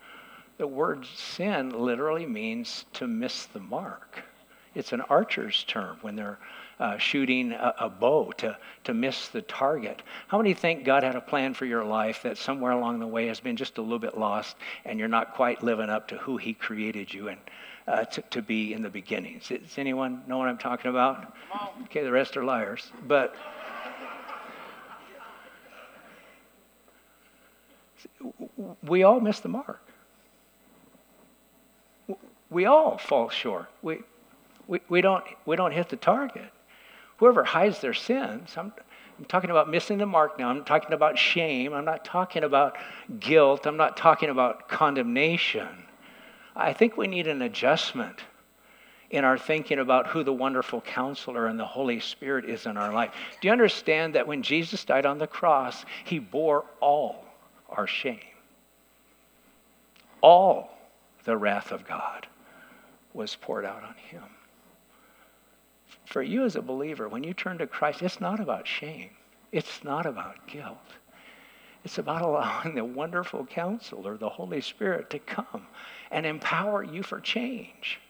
The 0.57 0.67
word 0.67 1.07
sin 1.07 1.71
literally 1.71 2.27
means 2.27 2.87
to 2.95 3.07
miss 3.07 3.45
the 3.47 3.61
mark. 3.61 4.25
It's 4.75 4.93
an 4.93 5.03
archer's 5.03 5.63
term 5.65 5.99
when 6.01 6.17
they're 6.17 6.39
uh, 6.81 6.97
shooting 6.97 7.53
a, 7.53 7.75
a, 7.81 7.89
bow 7.91 8.33
to, 8.39 8.57
to 8.85 8.95
miss 8.95 9.29
the 9.29 9.43
target. 9.43 10.03
How 10.29 10.39
many 10.39 10.55
think 10.55 10.85
God 10.85 11.03
had 11.03 11.17
a 11.17 11.21
plan 11.21 11.53
for 11.53 11.67
your 11.67 11.85
life 11.85 12.23
that 12.23 12.39
somewhere 12.39 12.73
along 12.73 13.01
the 13.01 13.07
way 13.07 13.27
has 13.27 13.41
been 13.41 13.57
just 13.57 13.79
a 13.79 13.83
little 13.83 13.99
bit 13.99 14.17
lost 14.17 14.57
and 14.85 14.99
you're 14.99 15.09
not 15.09 15.35
quite 15.35 15.63
living 15.63 15.91
up 15.91 16.09
to 16.09 16.17
who 16.19 16.37
He 16.37 16.55
created 16.55 17.13
you 17.13 17.29
and 17.29 17.41
uh, 17.87 18.05
to, 18.05 18.23
to 18.23 18.43
be 18.43 18.73
in 18.73 18.83
the 18.83 18.91
beginning? 18.91 19.41
Does 19.47 19.77
anyone 19.77 20.23
know 20.27 20.39
what 20.39 20.49
I'm 20.49 20.59
talking 20.59 20.91
about? 20.91 21.35
Okay, 21.85 22.03
the 22.03 22.13
rest 22.13 22.37
are 22.37 22.45
liars. 22.45 22.91
But 23.07 23.35
we 28.87 29.03
all 29.03 29.21
miss 29.21 29.41
the 29.41 29.49
mark. 29.49 29.81
We 32.51 32.65
all 32.65 32.99
fall 32.99 33.29
short. 33.29 33.67
We, 33.83 34.01
we, 34.67 34.81
we, 34.89 35.01
don't, 35.01 35.25
we 35.45 35.57
don't 35.57 35.73
hit 35.73 35.89
the 35.89 35.97
target. 35.97 36.51
Whoever 37.19 37.45
hides 37.45 37.81
their 37.81 37.95
sins, 37.95 38.55
I'm, 38.57 38.73
I'm 39.19 39.25
talking 39.25 39.51
about 39.51 39.69
missing 39.69 39.99
the 39.99 40.07
mark 40.07 40.39
now. 40.39 40.49
I'm 40.49 40.65
talking 40.65 40.93
about 40.93 41.19
shame. 41.19 41.73
I'm 41.75 41.85
not 41.85 42.05
talking 42.05 42.45
about 42.45 42.77
guilt. 43.19 43.67
I'm 43.67 43.77
not 43.77 43.97
talking 43.97 44.31
about 44.31 44.69
condemnation. 44.69 45.69
I 46.55 46.73
think 46.73 46.97
we 46.97 47.07
need 47.07 47.27
an 47.27 47.43
adjustment 47.43 48.21
in 49.11 49.25
our 49.25 49.39
thinking 49.39 49.79
about 49.79 50.07
who 50.09 50.23
the 50.23 50.33
wonderful 50.33 50.81
counselor 50.81 51.47
and 51.47 51.59
the 51.59 51.65
Holy 51.65 51.99
Spirit 51.99 52.45
is 52.45 52.67
in 52.67 52.77
our 52.77 52.93
life. 52.93 53.13
Do 53.41 53.49
you 53.49 53.53
understand 53.53 54.15
that 54.15 54.27
when 54.27 54.43
Jesus 54.43 54.85
died 54.85 55.07
on 55.07 55.19
the 55.19 55.27
cross, 55.27 55.85
he 56.05 56.19
bore 56.19 56.65
all 56.81 57.25
our 57.69 57.87
shame? 57.87 58.21
All 60.21 60.71
the 61.25 61.37
wrath 61.37 61.73
of 61.73 61.87
God 61.87 62.27
was 63.15 63.37
poured 63.37 63.65
out 63.65 63.83
on 63.85 63.95
him 63.95 64.23
for 66.09 66.23
you 66.23 66.45
as 66.45 66.57
a 66.57 66.63
believer, 66.63 67.09
when 67.09 67.23
you 67.23 67.35
turn 67.35 67.59
to 67.59 67.67
Christ, 67.67 68.03
it's 68.03 68.21
not 68.21 68.41
about 68.41 68.67
shame. 68.67 69.11
It's 69.53 69.85
not 69.85 70.07
about 70.07 70.47
guilt. 70.47 70.79
It's 71.85 71.99
about 71.99 72.23
allowing 72.29 72.75
the 72.75 72.85
wonderful 72.85 73.45
counselor, 73.47 74.17
the 74.17 74.29
Holy 74.29 74.61
Spirit, 74.61 75.11
to 75.11 75.19
come 75.19 75.67
and 76.11 76.25
empower 76.25 76.83
you 76.83 77.03
for 77.03 77.21
change, 77.21 78.01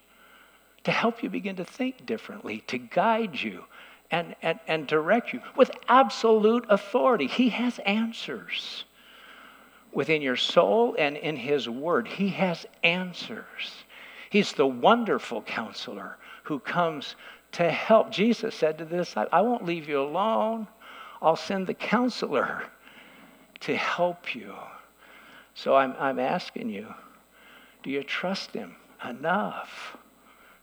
to 0.84 0.90
help 0.92 1.22
you 1.22 1.28
begin 1.28 1.56
to 1.56 1.64
think 1.64 2.06
differently, 2.06 2.61
to 2.68 2.78
guide 2.78 3.40
you 3.40 3.64
and, 4.11 4.36
and, 4.42 4.61
and 4.68 4.86
direct 4.86 5.32
you 5.32 5.40
with 5.56 5.70
absolute 5.88 6.64
authority. 6.68 7.26
He 7.26 7.50
has 7.50 7.78
answers 7.80 8.84
within 9.93 10.22
your 10.22 10.36
soul 10.36 10.95
and 10.99 11.16
in 11.16 11.36
His 11.36 11.68
Word. 11.68 12.09
He 12.09 12.28
has 12.30 12.66
answers. 12.82 13.84
He's 14.30 14.53
the 14.53 14.66
wonderful 14.66 15.43
counselor 15.43 16.18
who 16.45 16.59
comes 16.59 17.16
to 17.53 17.70
help. 17.70 18.11
Jesus 18.11 18.55
said 18.55 18.78
to 18.78 18.84
the 18.84 18.99
disciples, 18.99 19.30
I 19.32 19.41
won't 19.41 19.64
leave 19.64 19.89
you 19.89 20.01
alone. 20.01 20.68
I'll 21.20 21.36
send 21.36 21.66
the 21.66 21.74
counselor 21.74 22.64
to 23.61 23.76
help 23.76 24.34
you. 24.34 24.55
So 25.55 25.74
I'm, 25.74 25.95
I'm 25.99 26.18
asking 26.18 26.70
you, 26.70 26.95
do 27.82 27.91
you 27.91 28.03
trust 28.05 28.53
him 28.53 28.76
enough 29.05 29.97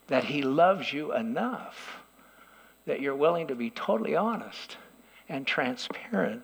that 0.08 0.24
he 0.24 0.42
loves 0.42 0.94
you 0.94 1.14
enough 1.14 1.98
that 2.86 3.02
you're 3.02 3.16
willing 3.16 3.48
to 3.48 3.56
be 3.56 3.72
totally 3.72 4.16
honest 4.16 4.78
and 5.28 5.46
transparent 5.46 6.44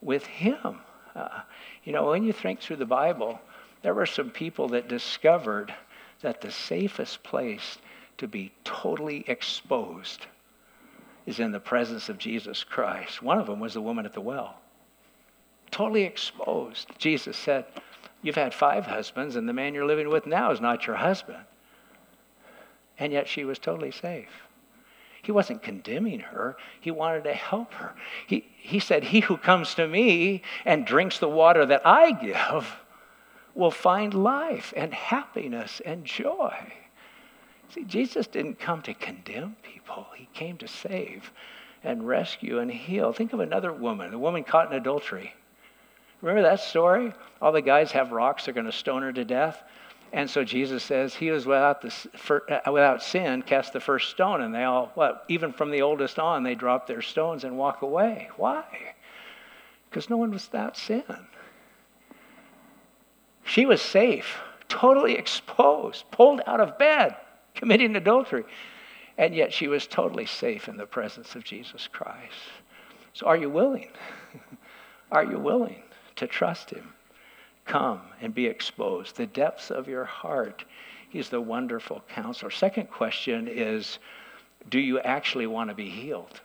with 0.00 0.26
him? 0.26 0.78
Uh, 1.14 1.40
you 1.84 1.92
know, 1.92 2.10
when 2.10 2.24
you 2.24 2.32
think 2.32 2.60
through 2.60 2.76
the 2.76 2.86
Bible, 2.86 3.40
there 3.82 3.94
were 3.94 4.06
some 4.06 4.30
people 4.30 4.68
that 4.68 4.88
discovered 4.88 5.74
that 6.22 6.40
the 6.40 6.50
safest 6.50 7.22
place 7.22 7.78
to 8.18 8.28
be 8.28 8.52
totally 8.64 9.24
exposed 9.26 10.26
is 11.26 11.40
in 11.40 11.52
the 11.52 11.60
presence 11.60 12.08
of 12.08 12.18
Jesus 12.18 12.64
Christ. 12.64 13.22
One 13.22 13.38
of 13.38 13.46
them 13.46 13.60
was 13.60 13.74
the 13.74 13.80
woman 13.80 14.04
at 14.04 14.12
the 14.12 14.20
well. 14.20 14.58
Totally 15.70 16.02
exposed. 16.02 16.88
Jesus 16.98 17.36
said, 17.36 17.64
You've 18.22 18.34
had 18.34 18.52
five 18.52 18.86
husbands, 18.86 19.36
and 19.36 19.48
the 19.48 19.52
man 19.52 19.72
you're 19.72 19.86
living 19.86 20.10
with 20.10 20.26
now 20.26 20.50
is 20.50 20.60
not 20.60 20.86
your 20.86 20.96
husband. 20.96 21.42
And 22.98 23.12
yet 23.12 23.26
she 23.26 23.44
was 23.44 23.58
totally 23.58 23.90
safe. 23.90 24.28
He 25.22 25.32
wasn't 25.32 25.62
condemning 25.62 26.20
her, 26.20 26.56
he 26.80 26.90
wanted 26.90 27.24
to 27.24 27.34
help 27.34 27.74
her. 27.74 27.94
He, 28.26 28.46
he 28.56 28.78
said, 28.78 29.04
He 29.04 29.20
who 29.20 29.36
comes 29.36 29.74
to 29.74 29.86
me 29.86 30.42
and 30.64 30.86
drinks 30.86 31.18
the 31.18 31.28
water 31.28 31.66
that 31.66 31.86
I 31.86 32.12
give 32.12 32.76
will 33.54 33.70
find 33.70 34.14
life 34.14 34.72
and 34.76 34.94
happiness 34.94 35.80
and 35.84 36.04
joy. 36.04 36.54
See, 37.68 37.84
Jesus 37.84 38.26
didn't 38.26 38.58
come 38.58 38.82
to 38.82 38.94
condemn 38.94 39.56
people, 39.62 40.06
He 40.14 40.28
came 40.32 40.56
to 40.58 40.68
save 40.68 41.32
and 41.82 42.06
rescue 42.06 42.58
and 42.58 42.70
heal. 42.70 43.12
Think 43.12 43.32
of 43.32 43.40
another 43.40 43.72
woman, 43.72 44.10
the 44.10 44.18
woman 44.18 44.44
caught 44.44 44.70
in 44.70 44.76
adultery. 44.76 45.34
Remember 46.20 46.42
that 46.42 46.60
story? 46.60 47.14
All 47.40 47.52
the 47.52 47.62
guys 47.62 47.92
have 47.92 48.12
rocks, 48.12 48.44
they're 48.44 48.54
going 48.54 48.66
to 48.66 48.72
stone 48.72 49.02
her 49.02 49.12
to 49.12 49.24
death. 49.24 49.62
And 50.12 50.28
so 50.28 50.42
Jesus 50.42 50.82
says, 50.82 51.14
He 51.14 51.30
was 51.30 51.46
without, 51.46 51.82
the, 51.82 52.62
uh, 52.66 52.72
without 52.72 53.02
sin, 53.02 53.42
cast 53.42 53.72
the 53.72 53.80
first 53.80 54.10
stone. 54.10 54.40
And 54.40 54.54
they 54.54 54.64
all, 54.64 54.90
what, 54.94 55.24
even 55.28 55.52
from 55.52 55.70
the 55.70 55.82
oldest 55.82 56.18
on, 56.18 56.42
they 56.42 56.54
drop 56.54 56.86
their 56.86 57.02
stones 57.02 57.44
and 57.44 57.56
walk 57.56 57.82
away. 57.82 58.28
Why? 58.36 58.94
Because 59.88 60.10
no 60.10 60.16
one 60.16 60.30
was 60.32 60.48
without 60.50 60.76
sin. 60.76 61.04
She 63.44 63.66
was 63.66 63.80
safe, 63.80 64.38
totally 64.68 65.14
exposed, 65.14 66.04
pulled 66.10 66.40
out 66.46 66.60
of 66.60 66.78
bed 66.78 67.16
committing 67.54 67.94
adultery. 67.96 68.44
And 69.18 69.34
yet 69.34 69.52
she 69.52 69.68
was 69.68 69.86
totally 69.86 70.26
safe 70.26 70.68
in 70.68 70.76
the 70.76 70.86
presence 70.86 71.34
of 71.34 71.44
Jesus 71.44 71.88
Christ. 71.88 72.34
So 73.12 73.26
are 73.26 73.36
you 73.36 73.50
willing? 73.50 73.90
are 75.12 75.24
you 75.24 75.38
willing 75.38 75.82
to 76.16 76.26
trust 76.26 76.70
him? 76.70 76.94
Come 77.64 78.00
and 78.20 78.34
be 78.34 78.46
exposed. 78.46 79.16
The 79.16 79.26
depths 79.26 79.70
of 79.70 79.88
your 79.88 80.04
heart. 80.04 80.64
He's 81.08 81.28
the 81.28 81.40
wonderful 81.40 82.02
counselor. 82.08 82.50
Second 82.50 82.90
question 82.90 83.48
is 83.48 83.98
do 84.68 84.78
you 84.78 85.00
actually 85.00 85.46
want 85.46 85.70
to 85.70 85.74
be 85.74 85.88
healed? 85.88 86.40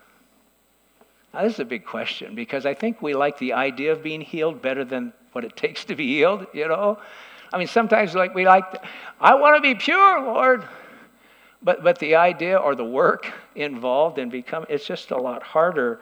Now, 1.34 1.44
this 1.44 1.54
is 1.54 1.60
a 1.60 1.66
big 1.66 1.86
question 1.86 2.34
because 2.34 2.66
I 2.66 2.74
think 2.74 3.02
we 3.02 3.14
like 3.14 3.38
the 3.38 3.54
idea 3.54 3.92
of 3.92 4.02
being 4.02 4.22
healed 4.22 4.62
better 4.62 4.86
than 4.86 5.12
what 5.34 5.44
it 5.44 5.56
takes 5.58 5.84
to 5.86 5.96
be 5.96 6.08
healed, 6.08 6.48
you 6.54 6.68
know? 6.68 6.98
I 7.54 7.58
mean, 7.58 7.68
sometimes 7.68 8.16
like 8.16 8.34
we 8.34 8.46
like, 8.46 8.64
I 9.20 9.36
want 9.36 9.56
to 9.58 9.62
be 9.62 9.76
pure, 9.76 10.22
Lord. 10.22 10.66
But, 11.62 11.84
but 11.84 12.00
the 12.00 12.16
idea 12.16 12.58
or 12.58 12.76
the 12.76 12.86
work 12.86 13.32
involved 13.56 14.20
in 14.20 14.30
become 14.30 14.66
it's 14.70 14.86
just 14.86 15.12
a 15.12 15.18
lot 15.18 15.44
harder 15.44 16.02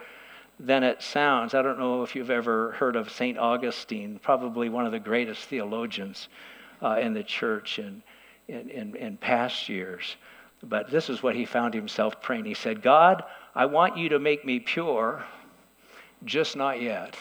than 0.63 0.83
it 0.83 1.01
sounds. 1.01 1.53
I 1.53 1.61
don't 1.61 1.77
know 1.77 2.03
if 2.03 2.15
you've 2.15 2.29
ever 2.29 2.71
heard 2.71 2.95
of 2.95 3.11
St. 3.11 3.37
Augustine, 3.37 4.17
probably 4.23 4.69
one 4.69 4.85
of 4.85 4.93
the 4.93 4.99
greatest 4.99 5.43
theologians 5.43 6.29
uh, 6.81 6.97
in 7.01 7.13
the 7.13 7.23
church 7.23 7.79
in, 7.79 8.01
in, 8.47 8.69
in, 8.69 8.95
in 8.95 9.17
past 9.17 9.67
years. 9.67 10.15
But 10.63 10.89
this 10.89 11.09
is 11.09 11.21
what 11.21 11.35
he 11.35 11.43
found 11.43 11.73
himself 11.73 12.21
praying. 12.21 12.45
He 12.45 12.53
said, 12.53 12.81
God, 12.81 13.23
I 13.53 13.65
want 13.65 13.97
you 13.97 14.09
to 14.09 14.19
make 14.19 14.45
me 14.45 14.59
pure, 14.61 15.25
just 16.23 16.55
not 16.55 16.81
yet. 16.81 17.17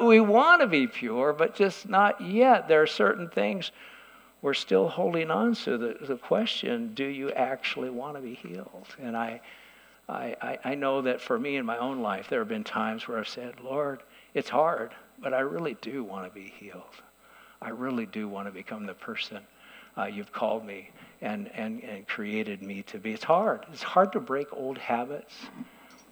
We 0.00 0.20
want 0.20 0.60
to 0.60 0.68
be 0.68 0.86
pure, 0.86 1.32
but 1.32 1.56
just 1.56 1.88
not 1.88 2.20
yet. 2.20 2.68
There 2.68 2.80
are 2.80 2.86
certain 2.86 3.28
things 3.28 3.72
we're 4.42 4.54
still 4.54 4.88
holding 4.88 5.32
on 5.32 5.54
to 5.54 5.76
the, 5.76 5.96
the 6.00 6.16
question 6.16 6.94
do 6.94 7.04
you 7.04 7.32
actually 7.32 7.90
want 7.90 8.14
to 8.14 8.22
be 8.22 8.34
healed? 8.34 8.86
And 9.02 9.16
I, 9.16 9.40
I, 10.08 10.58
I 10.64 10.74
know 10.74 11.02
that 11.02 11.20
for 11.20 11.38
me 11.38 11.56
in 11.56 11.64
my 11.64 11.78
own 11.78 12.00
life, 12.00 12.28
there 12.28 12.40
have 12.40 12.48
been 12.48 12.64
times 12.64 13.06
where 13.06 13.18
I've 13.18 13.28
said, 13.28 13.60
Lord, 13.60 14.02
it's 14.34 14.48
hard, 14.48 14.92
but 15.20 15.32
I 15.32 15.40
really 15.40 15.76
do 15.80 16.02
want 16.02 16.26
to 16.26 16.34
be 16.34 16.52
healed. 16.58 16.82
I 17.62 17.70
really 17.70 18.06
do 18.06 18.28
want 18.28 18.48
to 18.48 18.52
become 18.52 18.86
the 18.86 18.94
person 18.94 19.40
uh, 19.98 20.04
you've 20.04 20.32
called 20.32 20.64
me 20.64 20.90
and, 21.20 21.50
and, 21.54 21.82
and 21.84 22.06
created 22.06 22.62
me 22.62 22.82
to 22.84 22.98
be. 22.98 23.12
It's 23.12 23.24
hard. 23.24 23.66
It's 23.72 23.82
hard 23.82 24.12
to 24.12 24.20
break 24.20 24.46
old 24.52 24.78
habits, 24.78 25.34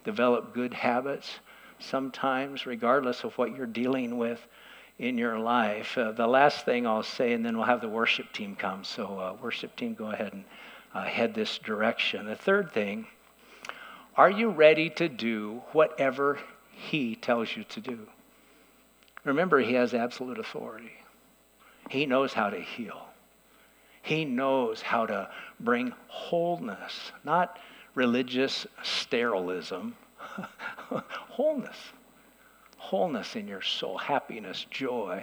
develop 0.03 0.53
good 0.53 0.73
habits 0.73 1.39
sometimes, 1.79 2.65
regardless 2.65 3.23
of 3.23 3.37
what 3.37 3.55
you're 3.55 3.65
dealing 3.65 4.17
with 4.17 4.45
in 4.99 5.17
your 5.17 5.39
life. 5.39 5.97
Uh, 5.97 6.11
the 6.11 6.27
last 6.27 6.65
thing 6.65 6.85
I'll 6.85 7.03
say, 7.03 7.33
and 7.33 7.45
then 7.45 7.57
we'll 7.57 7.65
have 7.65 7.81
the 7.81 7.89
worship 7.89 8.31
team 8.33 8.55
come. 8.55 8.83
So, 8.83 9.17
uh, 9.19 9.37
worship 9.41 9.75
team, 9.75 9.93
go 9.93 10.11
ahead 10.11 10.33
and 10.33 10.43
uh, 10.93 11.03
head 11.05 11.33
this 11.33 11.57
direction. 11.57 12.25
The 12.25 12.35
third 12.35 12.71
thing, 12.71 13.07
are 14.19 14.29
you 14.29 14.49
ready 14.49 14.89
to 14.91 15.07
do 15.07 15.61
whatever 15.71 16.39
He 16.71 17.15
tells 17.15 17.55
you 17.55 17.63
to 17.65 17.81
do? 17.81 17.99
Remember, 19.23 19.59
He 19.59 19.73
has 19.73 19.93
absolute 19.93 20.37
authority. 20.37 20.91
He 21.89 22.05
knows 22.05 22.33
how 22.33 22.49
to 22.49 22.59
heal. 22.59 23.01
He 24.01 24.25
knows 24.25 24.81
how 24.81 25.05
to 25.05 25.29
bring 25.59 25.93
wholeness, 26.07 27.11
not 27.23 27.57
religious 27.95 28.67
sterilism, 28.83 29.95
wholeness 31.29 31.77
wholeness 32.89 33.35
in 33.35 33.47
your 33.47 33.61
soul, 33.61 33.97
happiness, 33.97 34.65
joy, 34.71 35.21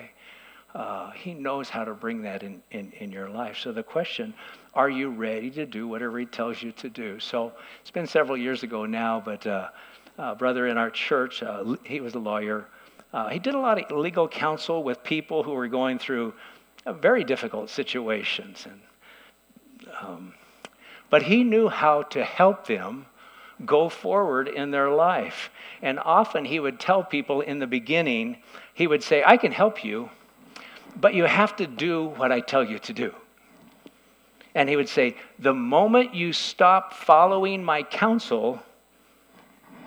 uh, 0.75 1.11
He 1.11 1.35
knows 1.35 1.69
how 1.69 1.85
to 1.85 1.95
bring 1.95 2.23
that 2.23 2.45
in, 2.45 2.63
in, 2.71 2.93
in 2.93 3.11
your 3.11 3.29
life. 3.29 3.57
So 3.59 3.73
the 3.73 3.83
question, 3.83 4.35
are 4.77 4.91
you 4.91 5.09
ready 5.09 5.51
to 5.51 5.65
do 5.65 5.89
whatever 5.89 6.19
He 6.19 6.27
tells 6.27 6.63
you 6.63 6.71
to 6.73 6.91
do? 6.91 7.19
So 7.19 7.53
it's 7.81 7.91
been 7.91 8.07
several 8.07 8.37
years 8.37 8.63
ago 8.63 8.85
now, 8.85 9.23
but 9.25 9.47
uh, 9.47 9.71
uh, 10.19 10.35
brother 10.35 10.67
in 10.67 10.77
our 10.77 10.91
church, 10.91 11.43
uh, 11.43 11.77
he 11.83 12.01
was 12.01 12.15
a 12.15 12.19
lawyer. 12.19 12.67
Uh, 13.13 13.29
he 13.29 13.39
did 13.39 13.55
a 13.55 13.59
lot 13.59 13.83
of 13.83 13.97
legal 13.97 14.29
counsel 14.29 14.85
with 14.85 15.03
people 15.03 15.43
who 15.43 15.53
were 15.53 15.67
going 15.67 15.99
through 15.99 16.35
uh, 16.85 16.93
very 16.93 17.25
difficult 17.25 17.71
situations. 17.71 18.67
And, 18.67 18.81
um, 19.99 20.35
but 21.09 21.23
he 21.23 21.43
knew 21.43 21.69
how 21.69 22.03
to 22.03 22.23
help 22.23 22.67
them 22.67 23.07
go 23.65 23.89
forward 23.89 24.47
in 24.47 24.71
their 24.71 24.91
life. 24.91 25.49
And 25.81 25.99
often 25.99 26.45
he 26.45 26.61
would 26.61 26.79
tell 26.79 27.03
people 27.03 27.41
in 27.41 27.59
the 27.61 27.67
beginning, 27.67 28.37
he 28.75 28.87
would 28.87 29.03
say, 29.03 29.23
I 29.25 29.39
can 29.39 29.53
help 29.53 29.83
you, 29.83 30.11
but 31.01 31.15
you 31.15 31.25
have 31.25 31.57
to 31.57 31.67
do 31.67 32.09
what 32.09 32.31
I 32.31 32.41
tell 32.41 32.63
you 32.63 32.79
to 32.81 32.93
do. 32.93 33.15
And 34.57 34.71
he 34.71 34.75
would 34.75 34.89
say, 34.89 35.15
The 35.39 35.53
moment 35.53 36.15
you 36.15 36.33
stop 36.33 36.95
following 36.95 37.63
my 37.63 37.83
counsel 37.83 38.59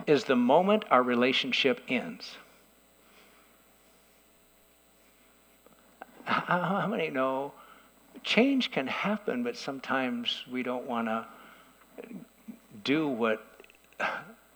is 0.05 0.25
the 0.25 0.35
moment 0.35 0.85
our 0.91 1.01
relationship 1.01 1.81
ends. 1.89 2.37
How 6.23 6.85
many 6.87 7.09
know 7.09 7.51
change 8.23 8.69
can 8.69 8.85
happen, 8.85 9.43
but 9.43 9.57
sometimes 9.57 10.43
we 10.51 10.61
don't 10.61 10.85
want 10.85 11.07
to 11.07 11.25
do 12.83 13.07
what 13.07 13.43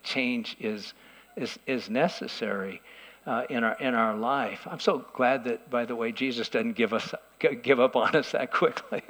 change 0.03 0.55
is, 0.59 0.93
is, 1.35 1.57
is 1.65 1.89
necessary 1.89 2.81
uh, 3.25 3.45
in, 3.49 3.63
our, 3.63 3.75
in 3.79 3.95
our 3.95 4.15
life. 4.15 4.67
I'm 4.69 4.79
so 4.79 5.05
glad 5.13 5.45
that, 5.45 5.71
by 5.71 5.85
the 5.85 5.95
way, 5.95 6.11
Jesus 6.11 6.49
doesn't 6.49 6.73
give, 6.73 6.93
us, 6.93 7.15
give 7.61 7.79
up 7.79 7.95
on 7.95 8.15
us 8.15 8.31
that 8.31 8.51
quickly. 8.51 9.03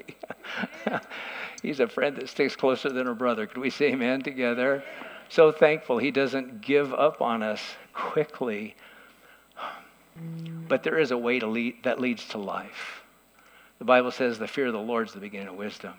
He's 1.61 1.79
a 1.79 1.88
friend 1.88 2.15
that 2.17 2.29
sticks 2.29 2.55
closer 2.55 2.89
than 2.89 3.07
a 3.07 3.15
brother. 3.15 3.47
Could 3.47 3.59
we 3.59 3.69
say 3.69 3.93
amen 3.93 4.21
together? 4.21 4.84
So 5.29 5.51
thankful 5.51 5.97
he 5.97 6.11
doesn't 6.11 6.61
give 6.61 6.93
up 6.93 7.21
on 7.21 7.41
us 7.41 7.61
quickly. 7.93 8.75
But 10.67 10.84
there 10.84 10.99
is 10.99 11.11
a 11.11 11.17
way 11.17 11.39
to 11.39 11.47
lead, 11.47 11.77
that 11.84 11.99
leads 11.99 12.27
to 12.29 12.38
life. 12.38 13.03
The 13.79 13.86
Bible 13.86 14.11
says 14.11 14.38
the 14.38 14.47
fear 14.47 14.67
of 14.67 14.73
the 14.73 14.79
Lord 14.79 15.07
is 15.07 15.13
the 15.13 15.19
beginning 15.19 15.47
of 15.47 15.55
wisdom. 15.55 15.93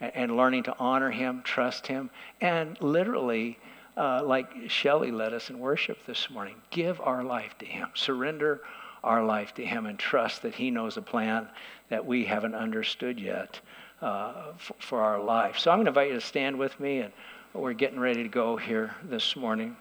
And, 0.00 0.12
and 0.14 0.36
learning 0.36 0.64
to 0.64 0.76
honor 0.78 1.10
him, 1.10 1.42
trust 1.44 1.86
him, 1.86 2.10
and 2.40 2.80
literally 2.80 3.58
uh, 3.96 4.22
like 4.24 4.50
Shelley 4.68 5.10
led 5.10 5.32
us 5.32 5.50
in 5.50 5.58
worship 5.58 5.98
this 6.06 6.28
morning. 6.28 6.56
Give 6.70 7.00
our 7.00 7.24
life 7.24 7.56
to 7.58 7.66
Him. 7.66 7.88
Surrender 7.94 8.60
our 9.06 9.24
life 9.24 9.54
to 9.54 9.64
Him 9.64 9.86
and 9.86 9.98
trust 9.98 10.42
that 10.42 10.54
He 10.54 10.70
knows 10.70 10.96
a 10.96 11.02
plan 11.02 11.48
that 11.88 12.04
we 12.04 12.24
haven't 12.24 12.54
understood 12.54 13.20
yet 13.20 13.60
uh, 14.02 14.52
for, 14.56 14.74
for 14.78 15.00
our 15.00 15.22
life. 15.22 15.58
So 15.58 15.70
I'm 15.70 15.78
going 15.78 15.86
to 15.86 15.90
invite 15.90 16.08
you 16.08 16.14
to 16.14 16.20
stand 16.20 16.58
with 16.58 16.78
me, 16.80 16.98
and 16.98 17.12
we're 17.54 17.72
getting 17.72 18.00
ready 18.00 18.22
to 18.22 18.28
go 18.28 18.56
here 18.56 18.94
this 19.04 19.36
morning. 19.36 19.76